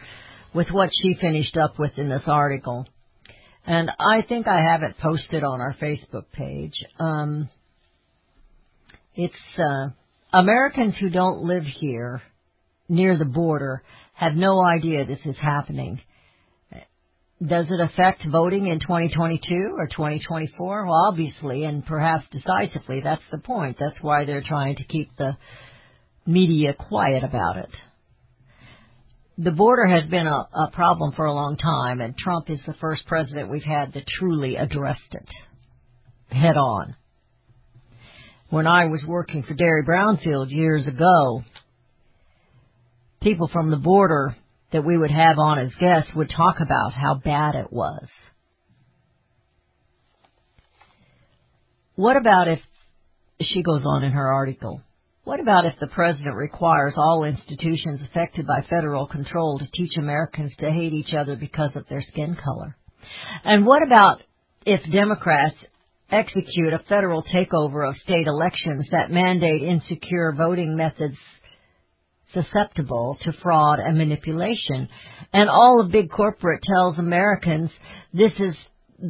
with 0.52 0.68
what 0.70 0.90
she 0.92 1.16
finished 1.18 1.56
up 1.56 1.78
with 1.78 1.92
in 1.96 2.10
this 2.10 2.24
article. 2.26 2.86
And 3.66 3.90
I 3.98 4.20
think 4.20 4.46
I 4.46 4.60
have 4.70 4.82
it 4.82 4.98
posted 5.00 5.44
on 5.44 5.62
our 5.62 5.74
Facebook 5.80 6.26
page. 6.30 6.74
Um, 7.00 7.48
it's 9.14 9.32
uh, 9.56 9.92
Americans 10.34 10.96
who 11.00 11.08
don't 11.08 11.44
live 11.44 11.64
here 11.64 12.20
near 12.90 13.16
the 13.16 13.24
border 13.24 13.82
have 14.12 14.34
no 14.34 14.62
idea 14.62 15.06
this 15.06 15.24
is 15.24 15.36
happening. 15.40 16.02
Does 17.42 17.66
it 17.68 17.80
affect 17.80 18.26
voting 18.30 18.66
in 18.66 18.80
2022 18.80 19.74
or 19.76 19.86
2024? 19.86 20.86
Well, 20.86 20.94
obviously, 21.08 21.64
and 21.64 21.84
perhaps 21.84 22.24
decisively. 22.30 23.00
That's 23.00 23.22
the 23.30 23.38
point. 23.38 23.76
That's 23.78 24.00
why 24.00 24.24
they're 24.24 24.44
trying 24.46 24.76
to 24.76 24.84
keep 24.84 25.14
the 25.16 25.36
media 26.26 26.74
quiet 26.74 27.24
about 27.24 27.56
it. 27.56 27.70
The 29.36 29.50
border 29.50 29.86
has 29.86 30.08
been 30.08 30.28
a, 30.28 30.46
a 30.54 30.70
problem 30.72 31.12
for 31.12 31.24
a 31.24 31.34
long 31.34 31.56
time, 31.56 32.00
and 32.00 32.16
Trump 32.16 32.48
is 32.50 32.60
the 32.66 32.74
first 32.74 33.04
president 33.06 33.50
we've 33.50 33.64
had 33.64 33.92
that 33.94 34.06
truly 34.06 34.56
addressed 34.56 35.12
it 35.12 35.28
head 36.34 36.56
on. 36.56 36.96
When 38.50 38.66
I 38.66 38.86
was 38.86 39.02
working 39.06 39.42
for 39.42 39.54
Derry 39.54 39.84
Brownfield 39.84 40.50
years 40.50 40.86
ago, 40.86 41.42
people 43.22 43.48
from 43.48 43.70
the 43.70 43.76
border 43.76 44.36
that 44.74 44.84
we 44.84 44.98
would 44.98 45.12
have 45.12 45.38
on 45.38 45.60
as 45.60 45.72
guests 45.78 46.10
would 46.16 46.28
talk 46.28 46.56
about 46.60 46.92
how 46.92 47.14
bad 47.14 47.54
it 47.54 47.72
was. 47.72 48.08
What 51.94 52.16
about 52.16 52.48
if, 52.48 52.58
she 53.40 53.62
goes 53.62 53.84
on 53.86 54.02
in 54.02 54.10
her 54.10 54.32
article, 54.32 54.82
what 55.22 55.38
about 55.38 55.64
if 55.64 55.74
the 55.78 55.86
president 55.86 56.34
requires 56.34 56.94
all 56.96 57.22
institutions 57.22 58.00
affected 58.02 58.48
by 58.48 58.66
federal 58.68 59.06
control 59.06 59.60
to 59.60 59.70
teach 59.72 59.96
Americans 59.96 60.52
to 60.58 60.68
hate 60.72 60.92
each 60.92 61.14
other 61.14 61.36
because 61.36 61.76
of 61.76 61.86
their 61.88 62.02
skin 62.02 62.36
color? 62.42 62.76
And 63.44 63.64
what 63.64 63.86
about 63.86 64.22
if 64.66 64.80
Democrats 64.90 65.54
execute 66.10 66.72
a 66.72 66.82
federal 66.88 67.22
takeover 67.22 67.88
of 67.88 67.94
state 67.98 68.26
elections 68.26 68.88
that 68.90 69.12
mandate 69.12 69.62
insecure 69.62 70.34
voting 70.36 70.76
methods 70.76 71.16
susceptible 72.34 73.16
to 73.22 73.32
fraud 73.32 73.78
and 73.78 73.96
manipulation. 73.96 74.88
And 75.32 75.48
all 75.48 75.80
of 75.80 75.92
big 75.92 76.10
corporate 76.10 76.62
tells 76.62 76.98
Americans 76.98 77.70
this 78.12 78.32
is 78.38 78.54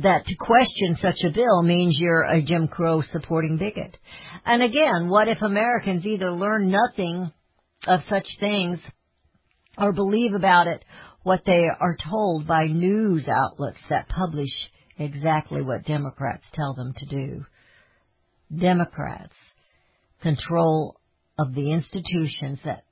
that 0.02 0.24
to 0.26 0.34
question 0.36 0.96
such 1.00 1.18
a 1.24 1.30
bill 1.30 1.62
means 1.62 1.96
you're 1.98 2.22
a 2.22 2.42
Jim 2.42 2.68
Crow 2.68 3.02
supporting 3.12 3.58
bigot. 3.58 3.96
And 4.44 4.62
again, 4.62 5.08
what 5.08 5.28
if 5.28 5.42
Americans 5.42 6.04
either 6.06 6.30
learn 6.30 6.70
nothing 6.70 7.32
of 7.86 8.00
such 8.08 8.26
things 8.40 8.78
or 9.76 9.92
believe 9.92 10.34
about 10.34 10.66
it 10.66 10.84
what 11.22 11.42
they 11.46 11.64
are 11.80 11.96
told 12.10 12.46
by 12.46 12.66
news 12.66 13.26
outlets 13.28 13.78
that 13.88 14.08
publish 14.08 14.50
exactly 14.98 15.62
what 15.62 15.84
Democrats 15.84 16.44
tell 16.54 16.74
them 16.74 16.92
to 16.98 17.06
do? 17.06 17.44
Democrats 18.54 19.34
control 20.22 20.96
of 21.38 21.54
the 21.54 21.72
institutions 21.72 22.58
that 22.64 22.83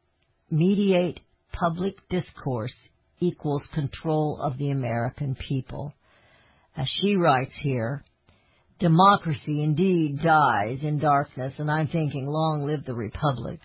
mediate 0.53 1.18
public 1.53 1.96
discourse 2.11 2.74
equals 3.20 3.62
control 3.74 4.38
of 4.40 4.59
the 4.59 4.70
American 4.70 5.34
people. 5.48 5.94
As 6.76 6.86
she 7.00 7.16
writes 7.16 7.53
here, 7.62 8.05
democracy 8.78 9.62
indeed 9.62 10.20
dies 10.22 10.78
in 10.82 10.98
darkness, 10.98 11.55
and 11.59 11.70
I'm 11.70 11.88
thinking, 11.88 12.26
long 12.26 12.66
live 12.66 12.84
the 12.84 12.94
Republic. 12.94 13.61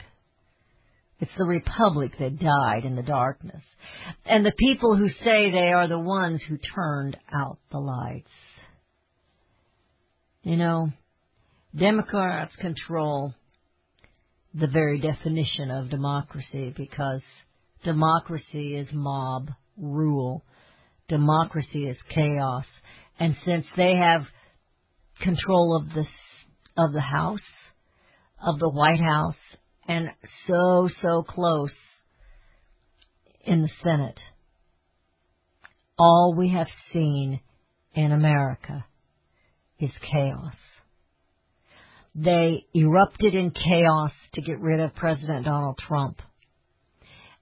It's 1.20 1.32
the 1.38 1.46
Republic 1.46 2.14
that 2.20 2.40
died 2.40 2.86
in 2.86 2.96
the 2.96 3.04
darkness. 3.04 3.62
And 4.26 4.46
the 4.46 4.54
people 4.58 4.96
who 4.96 5.10
say 5.10 5.52
they 5.52 5.74
are 5.74 5.88
the 5.88 6.00
ones 6.00 6.42
who 6.48 6.58
turned 6.58 7.18
out 7.34 7.58
the 7.72 7.80
lights. 7.80 8.30
You 10.44 10.56
know, 10.56 10.90
Democrats 11.76 12.56
control 12.58 13.34
the 14.54 14.68
very 14.68 15.00
definition 15.00 15.72
of 15.72 15.90
democracy 15.90 16.74
because 16.76 17.22
democracy 17.84 18.76
is 18.76 18.88
mob 18.92 19.50
rule. 19.78 20.44
Democracy 21.08 21.88
is 21.88 21.98
chaos. 22.14 22.66
And 23.20 23.36
since 23.46 23.66
they 23.76 23.96
have 23.96 24.24
control 25.22 25.76
of 25.76 25.94
the, 25.94 26.06
of 26.78 26.94
the 26.94 27.02
House, 27.02 27.40
of 28.42 28.60
the 28.60 28.70
White 28.70 29.00
House, 29.00 29.36
and 29.88 30.10
so, 30.48 30.90
so 31.02 31.24
close 31.24 31.74
in 33.46 33.62
the 33.62 33.70
Senate, 33.84 34.20
all 35.98 36.36
we 36.38 36.50
have 36.50 36.68
seen 36.94 37.40
in 37.94 38.12
America 38.12 38.86
is 39.80 39.92
chaos. 40.12 40.54
They 42.18 42.66
erupted 42.74 43.36
in 43.36 43.52
chaos 43.52 44.12
to 44.34 44.42
get 44.42 44.60
rid 44.60 44.80
of 44.80 44.96
President 44.96 45.46
Donald 45.46 45.78
Trump. 45.88 46.20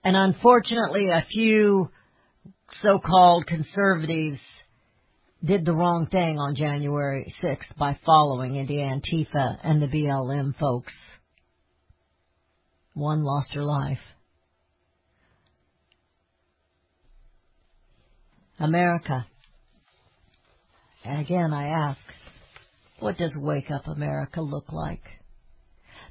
And 0.03 0.17
unfortunately, 0.17 1.09
a 1.09 1.25
few 1.31 1.89
so-called 2.81 3.47
conservatives 3.47 4.39
did 5.43 5.63
the 5.63 5.71
wrong 5.71 6.07
thing 6.11 6.37
on 6.39 6.55
January 6.55 7.33
6th 7.41 7.77
by 7.77 7.97
following 8.05 8.53
the 8.65 8.75
Antifa 8.75 9.59
and 9.63 9.81
the 9.81 9.87
BLM 9.87 10.57
folks. 10.57 10.93
One 12.93 13.23
lost 13.23 13.53
her 13.53 13.63
life. 13.63 13.99
America. 18.59 19.25
And 21.05 21.21
again, 21.21 21.53
I 21.53 21.67
ask, 21.67 21.99
what 23.05 23.19
does 23.19 23.35
Wake 23.37 23.69
Up 23.69 23.85
America 23.85 24.41
look 24.41 24.73
like? 24.73 25.03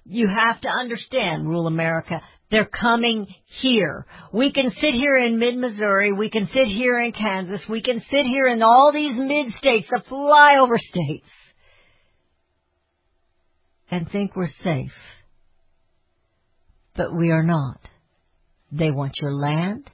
You 0.04 0.28
have 0.28 0.60
to 0.60 0.68
understand, 0.68 1.44
Rule 1.44 1.66
America, 1.66 2.22
they're 2.52 2.66
coming 2.66 3.26
here. 3.60 4.06
We 4.32 4.52
can 4.52 4.70
sit 4.70 4.94
here 4.94 5.16
in 5.18 5.40
mid-Missouri, 5.40 6.12
we 6.12 6.30
can 6.30 6.48
sit 6.54 6.68
here 6.68 7.00
in 7.00 7.10
Kansas, 7.10 7.62
we 7.68 7.82
can 7.82 7.98
sit 7.98 8.26
here 8.26 8.46
in 8.46 8.62
all 8.62 8.92
these 8.94 9.16
mid-states, 9.16 9.88
the 9.90 10.02
flyover 10.08 10.78
states, 10.78 11.26
and 13.90 14.08
think 14.08 14.36
we're 14.36 14.46
safe. 14.62 14.92
But 16.94 17.12
we 17.12 17.32
are 17.32 17.42
not. 17.42 17.80
They 18.70 18.92
want 18.92 19.14
your 19.20 19.34
land. 19.34 19.90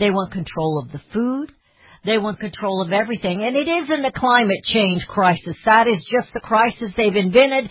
They 0.00 0.10
want 0.10 0.32
control 0.32 0.82
of 0.84 0.90
the 0.90 1.02
food. 1.12 1.52
They 2.04 2.18
want 2.18 2.40
control 2.40 2.82
of 2.82 2.92
everything. 2.92 3.44
And 3.44 3.56
it 3.56 3.68
isn't 3.68 4.04
a 4.04 4.12
climate 4.12 4.64
change 4.64 5.06
crisis. 5.06 5.56
That 5.64 5.86
is 5.86 6.04
just 6.10 6.32
the 6.34 6.40
crisis 6.40 6.90
they've 6.96 7.14
invented 7.14 7.70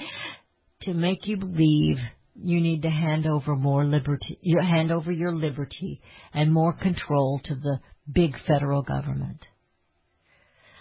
to 0.84 0.94
make 0.94 1.28
you 1.28 1.38
believe 1.38 1.98
you 2.36 2.62
need 2.62 2.84
to 2.84 2.90
hand 2.90 3.28
over 3.28 3.56
more 3.56 3.86
liberty, 3.86 4.40
you 4.42 4.60
hand 4.62 4.92
over 4.92 5.12
your 5.12 5.34
liberty 5.34 6.02
and 6.34 6.52
more 6.52 6.74
control 6.74 7.42
to 7.44 7.56
the 7.56 7.80
big 8.12 8.36
federal 8.48 8.82
government. 8.82 9.46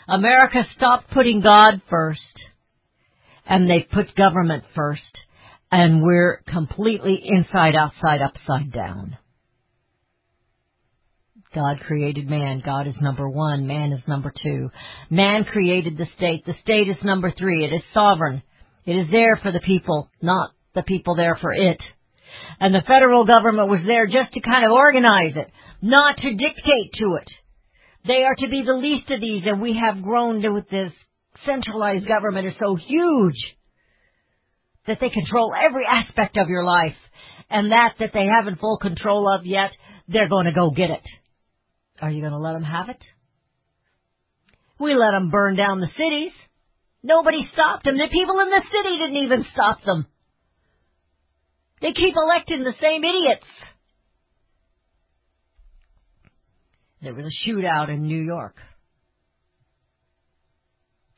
America 0.08 0.64
stopped 0.76 1.10
putting 1.10 1.40
God 1.40 1.82
first 1.90 2.20
and 3.46 3.68
they 3.68 3.80
put 3.80 4.14
government 4.16 4.64
first 4.74 5.18
and 5.70 6.02
we're 6.02 6.42
completely 6.48 7.20
inside, 7.22 7.74
outside, 7.76 8.20
upside 8.22 8.72
down. 8.72 9.16
God 11.54 11.80
created 11.80 12.28
man. 12.28 12.62
God 12.64 12.86
is 12.86 12.94
number 13.00 13.28
one. 13.28 13.66
Man 13.66 13.92
is 13.92 14.06
number 14.06 14.32
two. 14.42 14.70
Man 15.10 15.44
created 15.44 15.96
the 15.96 16.06
state. 16.16 16.46
The 16.46 16.54
state 16.62 16.88
is 16.88 17.02
number 17.02 17.32
three. 17.32 17.64
It 17.64 17.72
is 17.72 17.82
sovereign. 17.92 18.42
It 18.86 18.94
is 18.94 19.10
there 19.10 19.36
for 19.36 19.50
the 19.50 19.60
people, 19.60 20.08
not 20.22 20.50
the 20.74 20.84
people 20.84 21.16
there 21.16 21.36
for 21.40 21.52
it. 21.52 21.82
And 22.60 22.74
the 22.74 22.82
federal 22.86 23.24
government 23.24 23.68
was 23.68 23.80
there 23.84 24.06
just 24.06 24.32
to 24.32 24.40
kind 24.40 24.64
of 24.64 24.72
organize 24.72 25.36
it, 25.36 25.50
not 25.82 26.16
to 26.18 26.30
dictate 26.30 26.92
to 26.94 27.16
it. 27.16 27.30
They 28.06 28.22
are 28.24 28.36
to 28.36 28.48
be 28.48 28.62
the 28.62 28.74
least 28.74 29.10
of 29.10 29.20
these, 29.20 29.42
and 29.44 29.60
we 29.60 29.76
have 29.76 30.02
grown 30.02 30.42
to 30.42 30.50
with 30.50 30.68
this 30.70 30.92
centralized 31.44 32.06
government 32.06 32.46
is 32.46 32.54
so 32.58 32.76
huge 32.76 33.56
that 34.86 34.98
they 35.00 35.10
control 35.10 35.52
every 35.54 35.84
aspect 35.84 36.36
of 36.36 36.48
your 36.48 36.64
life, 36.64 36.96
and 37.50 37.72
that 37.72 37.94
that 37.98 38.12
they 38.12 38.26
haven't 38.26 38.60
full 38.60 38.78
control 38.78 39.28
of 39.28 39.44
yet, 39.44 39.72
they're 40.08 40.28
going 40.28 40.46
to 40.46 40.52
go 40.52 40.70
get 40.70 40.90
it. 40.90 41.02
Are 42.00 42.10
you 42.10 42.20
going 42.20 42.32
to 42.32 42.38
let 42.38 42.54
them 42.54 42.64
have 42.64 42.88
it? 42.88 43.02
We 44.78 44.94
let 44.94 45.10
them 45.10 45.30
burn 45.30 45.56
down 45.56 45.80
the 45.80 45.88
cities. 45.88 46.32
Nobody 47.02 47.48
stopped 47.52 47.84
them. 47.84 47.96
The 47.96 48.08
people 48.10 48.38
in 48.40 48.50
the 48.50 48.62
city 48.70 48.98
didn't 48.98 49.24
even 49.24 49.44
stop 49.52 49.82
them. 49.84 50.06
They 51.82 51.92
keep 51.92 52.14
electing 52.16 52.62
the 52.62 52.74
same 52.80 53.02
idiots. 53.04 53.46
There 57.02 57.14
was 57.14 57.24
a 57.24 57.48
shootout 57.48 57.88
in 57.88 58.02
New 58.02 58.22
York. 58.22 58.56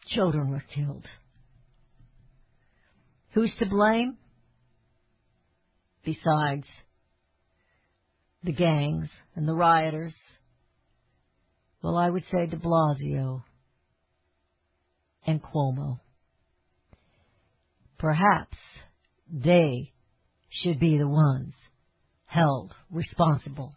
Children 0.07 0.51
were 0.51 0.63
killed. 0.75 1.07
Who's 3.35 3.53
to 3.59 3.67
blame? 3.67 4.17
Besides 6.05 6.67
the 8.45 8.53
gangs 8.53 9.09
and 9.35 9.49
the 9.49 9.55
rioters 9.55 10.15
well, 11.83 11.97
I 11.97 12.09
would 12.09 12.25
say 12.33 12.47
de 12.47 12.57
Blasio 12.57 13.43
and 15.27 15.43
Cuomo. 15.43 16.01
Perhaps 17.99 18.57
they 19.33 19.93
should 20.51 20.79
be 20.79 20.99
the 20.99 21.09
ones 21.09 21.55
held 22.27 22.73
responsible 22.91 23.75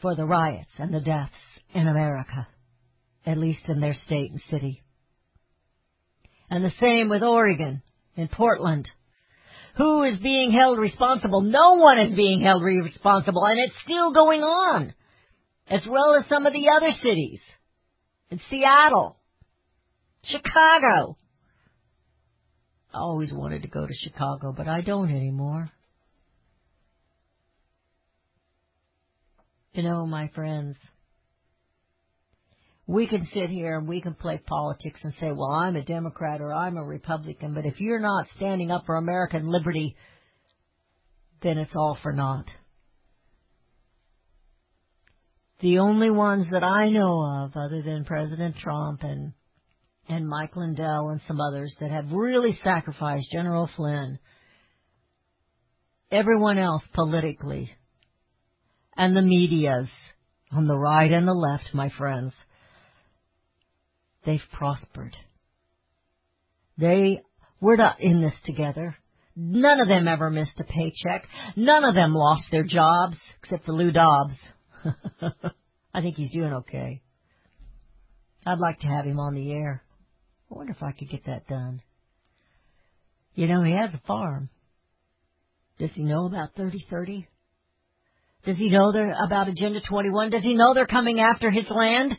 for 0.00 0.14
the 0.14 0.24
riots 0.24 0.70
and 0.78 0.92
the 0.92 1.00
deaths 1.00 1.32
in 1.72 1.86
America, 1.86 2.46
at 3.26 3.38
least 3.38 3.62
in 3.68 3.80
their 3.80 3.96
state 4.06 4.30
and 4.30 4.40
city. 4.50 4.82
And 6.50 6.64
the 6.64 6.72
same 6.80 7.08
with 7.08 7.22
Oregon, 7.22 7.82
in 8.16 8.28
Portland. 8.28 8.88
Who 9.76 10.04
is 10.04 10.18
being 10.18 10.52
held 10.52 10.78
responsible? 10.78 11.40
No 11.40 11.74
one 11.74 11.98
is 11.98 12.14
being 12.14 12.40
held 12.42 12.62
responsible, 12.62 13.44
and 13.44 13.58
it's 13.58 13.74
still 13.84 14.12
going 14.12 14.42
on, 14.42 14.94
as 15.68 15.82
well 15.88 16.16
as 16.18 16.28
some 16.28 16.46
of 16.46 16.52
the 16.52 16.68
other 16.76 16.90
cities. 17.02 17.40
In 18.30 18.40
Seattle, 18.50 19.16
Chicago. 20.24 21.16
I 22.92 22.98
always 22.98 23.32
wanted 23.32 23.62
to 23.62 23.68
go 23.68 23.86
to 23.86 23.94
Chicago, 24.02 24.52
but 24.56 24.68
I 24.68 24.80
don't 24.80 25.10
anymore. 25.10 25.70
You 29.72 29.82
know, 29.82 30.06
my 30.06 30.28
friends, 30.28 30.76
we 32.86 33.08
can 33.08 33.26
sit 33.34 33.50
here 33.50 33.78
and 33.78 33.88
we 33.88 34.00
can 34.00 34.14
play 34.14 34.40
politics 34.46 35.00
and 35.02 35.12
say, 35.18 35.32
well, 35.32 35.50
I'm 35.50 35.74
a 35.74 35.82
Democrat 35.82 36.40
or 36.40 36.52
I'm 36.52 36.76
a 36.76 36.84
Republican, 36.84 37.54
but 37.54 37.66
if 37.66 37.80
you're 37.80 37.98
not 37.98 38.26
standing 38.36 38.70
up 38.70 38.84
for 38.86 38.96
American 38.96 39.48
liberty, 39.48 39.96
then 41.42 41.58
it's 41.58 41.74
all 41.74 41.98
for 42.02 42.12
naught. 42.12 42.46
The 45.64 45.78
only 45.78 46.10
ones 46.10 46.48
that 46.50 46.62
I 46.62 46.90
know 46.90 47.24
of, 47.24 47.56
other 47.56 47.80
than 47.80 48.04
President 48.04 48.54
Trump 48.58 49.02
and 49.02 49.32
and 50.06 50.28
Mike 50.28 50.54
Lindell 50.56 51.08
and 51.08 51.22
some 51.26 51.40
others 51.40 51.74
that 51.80 51.90
have 51.90 52.12
really 52.12 52.60
sacrificed 52.62 53.32
General 53.32 53.70
Flynn, 53.74 54.18
everyone 56.12 56.58
else 56.58 56.82
politically, 56.92 57.70
and 58.94 59.16
the 59.16 59.22
medias 59.22 59.88
on 60.52 60.66
the 60.66 60.76
right 60.76 61.10
and 61.10 61.26
the 61.26 61.32
left, 61.32 61.72
my 61.72 61.88
friends, 61.96 62.34
they've 64.26 64.44
prospered. 64.52 65.16
They, 66.76 67.22
we're 67.62 67.76
not 67.76 68.02
in 68.02 68.20
this 68.20 68.34
together. 68.44 68.96
None 69.34 69.80
of 69.80 69.88
them 69.88 70.08
ever 70.08 70.28
missed 70.28 70.60
a 70.60 70.64
paycheck. 70.64 71.26
None 71.56 71.84
of 71.84 71.94
them 71.94 72.12
lost 72.12 72.42
their 72.50 72.64
jobs, 72.64 73.16
except 73.42 73.64
for 73.64 73.72
Lou 73.72 73.92
Dobbs. 73.92 74.34
I 75.94 76.00
think 76.00 76.16
he's 76.16 76.32
doing 76.32 76.52
okay. 76.52 77.02
I'd 78.46 78.58
like 78.58 78.80
to 78.80 78.86
have 78.86 79.04
him 79.04 79.18
on 79.18 79.34
the 79.34 79.52
air. 79.52 79.82
I 80.50 80.54
wonder 80.54 80.72
if 80.72 80.82
I 80.82 80.92
could 80.92 81.10
get 81.10 81.26
that 81.26 81.46
done. 81.46 81.82
You 83.34 83.46
know, 83.46 83.62
he 83.62 83.72
has 83.72 83.92
a 83.94 84.02
farm. 84.06 84.48
Does 85.78 85.90
he 85.94 86.04
know 86.04 86.26
about 86.26 86.54
3030? 86.56 87.26
Does 88.44 88.56
he 88.56 88.70
know 88.70 88.92
they're 88.92 89.16
about 89.24 89.48
Agenda 89.48 89.80
21? 89.80 90.30
Does 90.30 90.42
he 90.42 90.54
know 90.54 90.74
they're 90.74 90.86
coming 90.86 91.18
after 91.18 91.50
his 91.50 91.64
land? 91.70 92.16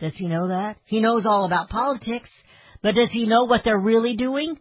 Does 0.00 0.12
he 0.16 0.28
know 0.28 0.48
that? 0.48 0.76
He 0.84 1.00
knows 1.00 1.24
all 1.24 1.46
about 1.46 1.70
politics, 1.70 2.28
but 2.82 2.94
does 2.94 3.08
he 3.10 3.26
know 3.26 3.44
what 3.44 3.62
they're 3.64 3.78
really 3.78 4.14
doing? 4.16 4.56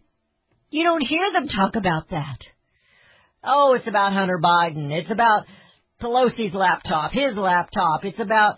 You 0.70 0.84
don't 0.86 1.06
hear 1.06 1.32
them 1.34 1.48
talk 1.50 1.76
about 1.76 2.10
that. 2.10 2.38
Oh, 3.44 3.74
it's 3.76 3.88
about 3.88 4.14
Hunter 4.14 4.40
Biden. 4.44 4.92
It's 4.92 5.12
about 5.12 5.46
Pelosi's 6.02 6.54
laptop, 6.54 7.12
his 7.12 7.36
laptop. 7.36 8.04
It's 8.04 8.20
about 8.20 8.58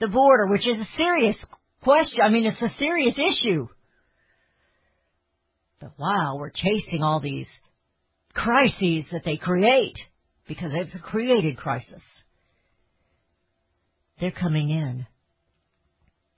the 0.00 0.08
border, 0.08 0.46
which 0.48 0.66
is 0.66 0.78
a 0.78 0.88
serious 0.96 1.36
question. 1.82 2.20
I 2.22 2.28
mean, 2.28 2.46
it's 2.46 2.60
a 2.60 2.76
serious 2.78 3.14
issue. 3.16 3.68
But 5.80 5.92
wow, 5.98 6.36
we're 6.38 6.50
chasing 6.50 7.02
all 7.02 7.20
these 7.20 7.46
crises 8.34 9.04
that 9.12 9.22
they 9.24 9.36
create 9.36 9.96
because 10.48 10.70
it's 10.74 10.94
a 10.94 10.98
created 10.98 11.56
crisis. 11.56 12.02
They're 14.20 14.30
coming 14.30 14.70
in 14.70 15.06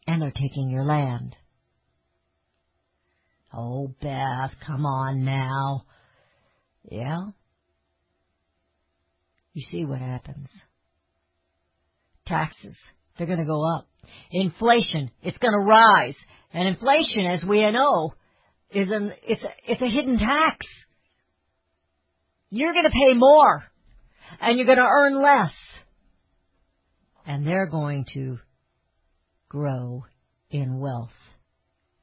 and 0.07 0.23
they're 0.23 0.31
taking 0.31 0.71
your 0.71 0.85
land. 0.85 1.37
Oh, 3.53 3.95
Beth, 4.01 4.53
come 4.67 4.85
on 4.85 5.25
now. 5.25 5.85
Yeah? 6.91 7.27
You 9.55 9.65
see 9.71 9.85
what 9.85 10.01
happens. 10.01 10.49
Taxes, 12.27 12.77
they're 13.17 13.27
going 13.27 13.39
to 13.39 13.45
go 13.45 13.65
up. 13.77 13.89
Inflation, 14.31 15.11
it's 15.23 15.39
going 15.39 15.53
to 15.53 15.59
rise. 15.59 16.17
And 16.53 16.69
inflation, 16.69 17.27
as 17.27 17.45
we 17.45 17.61
know, 17.71 18.15
is 18.71 18.89
an, 18.91 19.13
it's 19.23 19.43
a, 19.43 19.73
it's 19.73 19.83
a 19.83 19.89
hidden 19.89 20.19
tax. 20.19 20.67
You're 22.51 22.73
going 22.73 22.85
to 22.85 22.91
pay 22.91 23.15
more. 23.15 23.65
And 24.41 24.57
you're 24.59 24.67
going 24.67 24.79
to 24.79 24.85
earn 24.85 25.23
less. 25.23 25.53
And 27.27 27.47
they're 27.47 27.69
going 27.69 28.05
to 28.15 28.39
grow 29.49 30.05
in 30.51 30.79
wealth. 30.81 31.11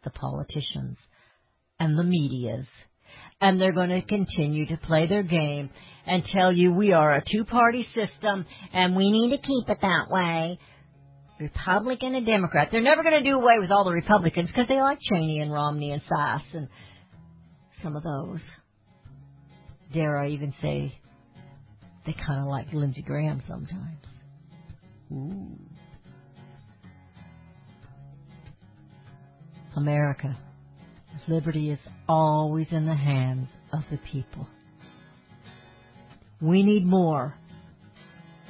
The 0.03 0.09
politicians 0.09 0.97
and 1.79 1.97
the 1.97 2.03
medias. 2.03 2.65
And 3.41 3.59
they're 3.59 3.73
going 3.73 3.89
to 3.89 4.01
continue 4.01 4.67
to 4.67 4.77
play 4.77 5.07
their 5.07 5.23
game 5.23 5.69
and 6.05 6.23
tell 6.25 6.51
you 6.51 6.71
we 6.71 6.93
are 6.93 7.15
a 7.15 7.23
two-party 7.23 7.87
system 7.95 8.45
and 8.73 8.95
we 8.95 9.11
need 9.11 9.35
to 9.35 9.41
keep 9.41 9.67
it 9.67 9.79
that 9.81 10.05
way. 10.09 10.59
Republican 11.39 12.13
and 12.13 12.25
Democrat. 12.25 12.69
They're 12.71 12.81
never 12.81 13.01
going 13.01 13.23
to 13.23 13.29
do 13.29 13.35
away 13.35 13.55
with 13.59 13.71
all 13.71 13.83
the 13.83 13.91
Republicans 13.91 14.47
because 14.47 14.67
they 14.67 14.79
like 14.79 14.99
Cheney 15.01 15.39
and 15.39 15.51
Romney 15.51 15.91
and 15.91 16.01
Sasse 16.03 16.53
and 16.53 16.67
some 17.81 17.95
of 17.95 18.03
those. 18.03 18.39
Dare 19.91 20.17
I 20.17 20.29
even 20.29 20.53
say 20.61 20.93
they 22.05 22.13
kind 22.13 22.41
of 22.41 22.47
like 22.47 22.71
Lindsey 22.71 23.01
Graham 23.01 23.41
sometimes. 23.47 24.05
Ooh. 25.11 25.57
America. 29.75 30.37
Liberty 31.27 31.71
is 31.71 31.79
always 32.11 32.67
in 32.71 32.85
the 32.85 32.95
hands 32.95 33.47
of 33.71 33.83
the 33.89 33.97
people. 34.11 34.47
We 36.41 36.63
need 36.63 36.85
more. 36.85 37.35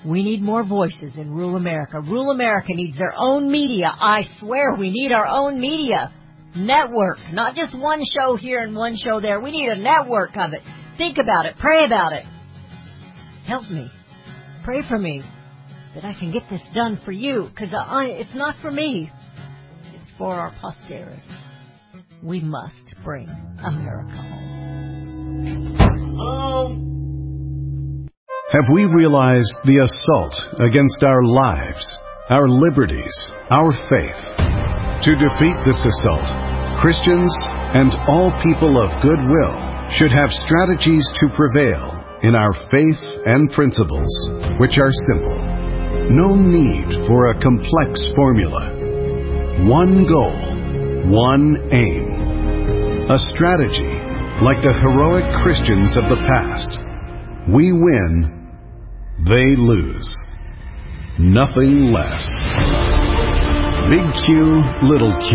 We 0.04 0.24
need 0.24 0.42
more 0.42 0.64
voices 0.64 1.12
in 1.16 1.32
rural 1.32 1.56
America. 1.58 2.02
Rural 2.02 2.32
America 2.32 2.74
needs 2.74 2.98
their 2.98 3.14
own 3.16 3.52
media. 3.52 3.88
I 3.88 4.28
swear 4.40 4.74
we 4.74 4.90
need 4.90 5.12
our 5.12 5.28
own 5.28 5.60
media. 5.62 6.12
Network. 6.56 7.20
Not 7.32 7.56
just 7.56 7.78
one 7.78 8.02
show 8.16 8.36
here 8.36 8.62
and 8.62 8.76
one 8.76 8.98
show 8.98 9.22
there. 9.22 9.40
We 9.40 9.52
need 9.52 9.70
a 9.70 9.78
network 9.78 10.36
of 10.38 10.54
it. 10.54 10.62
Think 10.98 11.18
about 11.22 11.46
it. 11.46 11.56
Pray 11.60 11.86
about 11.86 12.14
it. 12.14 12.26
Help 13.46 13.70
me. 13.70 13.92
Pray 14.64 14.82
for 14.90 14.98
me 14.98 15.22
that 15.94 16.04
I 16.04 16.14
can 16.14 16.32
get 16.32 16.44
this 16.50 16.62
done 16.74 17.00
for 17.06 17.12
you 17.12 17.50
because 17.50 17.70
it's 17.72 18.36
not 18.36 18.56
for 18.62 18.72
me. 18.72 19.12
It's 19.94 20.12
for 20.18 20.34
our 20.34 20.52
posterity. 20.60 21.22
We 22.24 22.40
must 22.40 22.94
bring 23.04 23.28
America 23.66 24.14
home. 24.14 25.42
Um. 26.22 28.08
Have 28.54 28.70
we 28.72 28.86
realized 28.86 29.56
the 29.66 29.82
assault 29.82 30.38
against 30.62 31.02
our 31.02 31.24
lives, 31.26 31.82
our 32.30 32.48
liberties, 32.48 33.16
our 33.50 33.72
faith? 33.90 34.22
To 35.02 35.18
defeat 35.18 35.58
this 35.66 35.82
assault, 35.82 36.30
Christians 36.78 37.34
and 37.74 37.96
all 38.06 38.30
people 38.46 38.78
of 38.78 38.94
goodwill 39.02 39.58
should 39.98 40.14
have 40.14 40.30
strategies 40.46 41.10
to 41.26 41.34
prevail 41.34 41.98
in 42.22 42.36
our 42.36 42.54
faith 42.70 43.02
and 43.26 43.50
principles, 43.50 44.12
which 44.60 44.78
are 44.78 44.94
simple. 45.10 45.42
No 46.14 46.36
need 46.38 47.08
for 47.08 47.32
a 47.32 47.42
complex 47.42 48.04
formula. 48.14 48.78
One 49.66 50.06
goal, 50.06 50.51
one 51.10 51.70
aim. 51.72 53.10
A 53.10 53.18
strategy 53.34 53.94
like 54.42 54.62
the 54.62 54.74
heroic 54.74 55.26
Christians 55.42 55.98
of 55.98 56.06
the 56.10 56.22
past. 56.28 56.82
We 57.50 57.74
win 57.74 58.42
they 59.26 59.54
lose. 59.54 60.10
Nothing 61.20 61.94
less. 61.94 62.26
Big 63.86 64.02
Q, 64.26 64.66
Little 64.82 65.14
Q. 65.22 65.30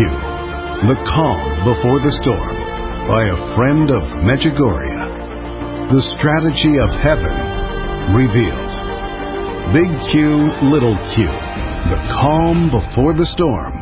The 0.91 0.99
Calm 1.07 1.63
Before 1.63 2.03
the 2.03 2.11
Storm 2.19 2.57
by 3.07 3.31
a 3.31 3.55
friend 3.55 3.87
of 3.87 4.03
Medjugorje. 4.27 4.91
The 5.87 6.03
Strategy 6.19 6.75
of 6.83 6.91
Heaven 6.99 7.31
Revealed. 8.11 8.73
Big 9.71 9.91
Q, 10.11 10.51
Little 10.67 10.99
Q. 11.15 11.23
The 11.87 12.01
Calm 12.19 12.67
Before 12.67 13.13
the 13.13 13.29
Storm. 13.31 13.76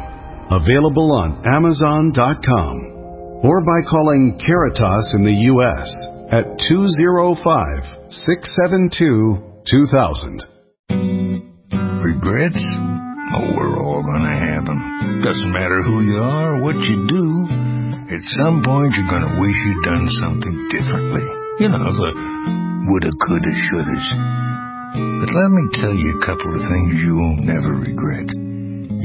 Available 0.45 1.09
on 1.17 1.41
Amazon.com 1.41 3.41
or 3.41 3.65
by 3.65 3.81
calling 3.89 4.37
Caritas 4.37 5.17
in 5.17 5.25
the 5.25 5.33
U.S. 5.57 5.89
at 6.29 6.45
205 6.69 8.13
672 8.13 9.41
2000. 9.65 10.45
Regrets? 11.97 12.61
Oh, 12.61 13.57
we're 13.57 13.81
all 13.81 14.05
gonna 14.05 14.37
have 14.53 14.69
them. 14.69 15.25
Doesn't 15.25 15.49
matter 15.49 15.81
who 15.81 16.05
you 16.05 16.21
are 16.21 16.55
or 16.55 16.61
what 16.61 16.77
you 16.77 17.09
do. 17.09 17.25
At 18.13 18.21
some 18.37 18.61
point, 18.61 18.93
you're 18.93 19.09
gonna 19.09 19.41
wish 19.41 19.57
you'd 19.57 19.81
done 19.81 20.05
something 20.21 20.69
differently. 20.69 21.25
You 21.57 21.73
know, 21.73 21.89
the 21.89 22.09
woulda, 22.85 23.09
coulda, 23.25 23.49
shouldas. 23.49 24.05
But 25.25 25.33
let 25.33 25.49
me 25.49 25.73
tell 25.81 25.97
you 25.97 26.21
a 26.21 26.23
couple 26.25 26.53
of 26.53 26.61
things 26.61 27.01
you'll 27.01 27.41
never 27.41 27.81
regret. 27.81 28.44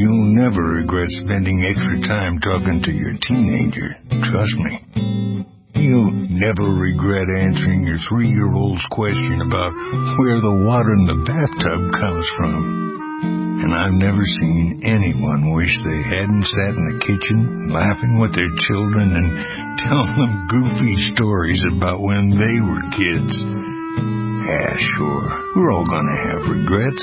You'll 0.00 0.32
never 0.32 0.80
regret 0.80 1.12
spending 1.20 1.60
extra 1.60 2.00
time 2.08 2.40
talking 2.40 2.80
to 2.88 2.90
your 2.90 3.12
teenager. 3.20 3.92
Trust 4.08 4.56
me. 4.56 5.44
You'll 5.76 6.24
never 6.40 6.72
regret 6.72 7.28
answering 7.28 7.84
your 7.84 8.00
three-year-old's 8.08 8.80
question 8.96 9.44
about 9.44 9.76
where 10.16 10.40
the 10.40 10.56
water 10.64 10.96
in 10.96 11.04
the 11.04 11.20
bathtub 11.28 11.80
comes 12.00 12.24
from. 12.40 13.60
And 13.60 13.76
I've 13.76 14.00
never 14.00 14.24
seen 14.40 14.80
anyone 14.88 15.52
wish 15.52 15.76
they 15.84 16.00
hadn't 16.00 16.48
sat 16.48 16.72
in 16.72 16.84
the 16.96 17.04
kitchen 17.04 17.68
laughing 17.68 18.16
with 18.16 18.32
their 18.32 18.48
children 18.72 19.04
and 19.04 19.28
telling 19.84 20.16
them 20.16 20.48
goofy 20.48 20.96
stories 21.12 21.60
about 21.76 22.00
when 22.00 22.32
they 22.40 22.56
were 22.64 22.88
kids. 22.96 23.69
Yeah, 24.50 24.74
sure, 24.98 25.30
we're 25.54 25.70
all 25.70 25.86
gonna 25.86 26.18
have 26.26 26.50
regrets, 26.50 26.98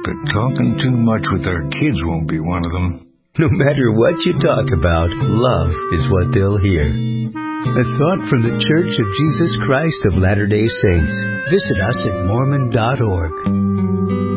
but 0.00 0.16
talking 0.32 0.80
too 0.80 0.96
much 0.96 1.28
with 1.28 1.44
our 1.44 1.60
kids 1.68 2.00
won't 2.08 2.26
be 2.26 2.40
one 2.40 2.64
of 2.64 2.72
them. 2.72 3.12
No 3.36 3.48
matter 3.50 3.92
what 3.92 4.24
you 4.24 4.32
talk 4.40 4.72
about, 4.72 5.12
love 5.12 5.76
is 5.92 6.08
what 6.08 6.32
they'll 6.32 6.56
hear. 6.56 6.88
A 6.88 7.84
thought 7.84 8.24
from 8.30 8.48
the 8.48 8.56
Church 8.56 8.96
of 8.96 9.12
Jesus 9.12 9.52
Christ 9.66 10.00
of 10.08 10.16
Latter 10.16 10.46
day 10.46 10.64
Saints. 10.64 11.12
Visit 11.52 11.76
us 11.84 12.00
at 12.00 12.24
Mormon.org. 12.32 14.33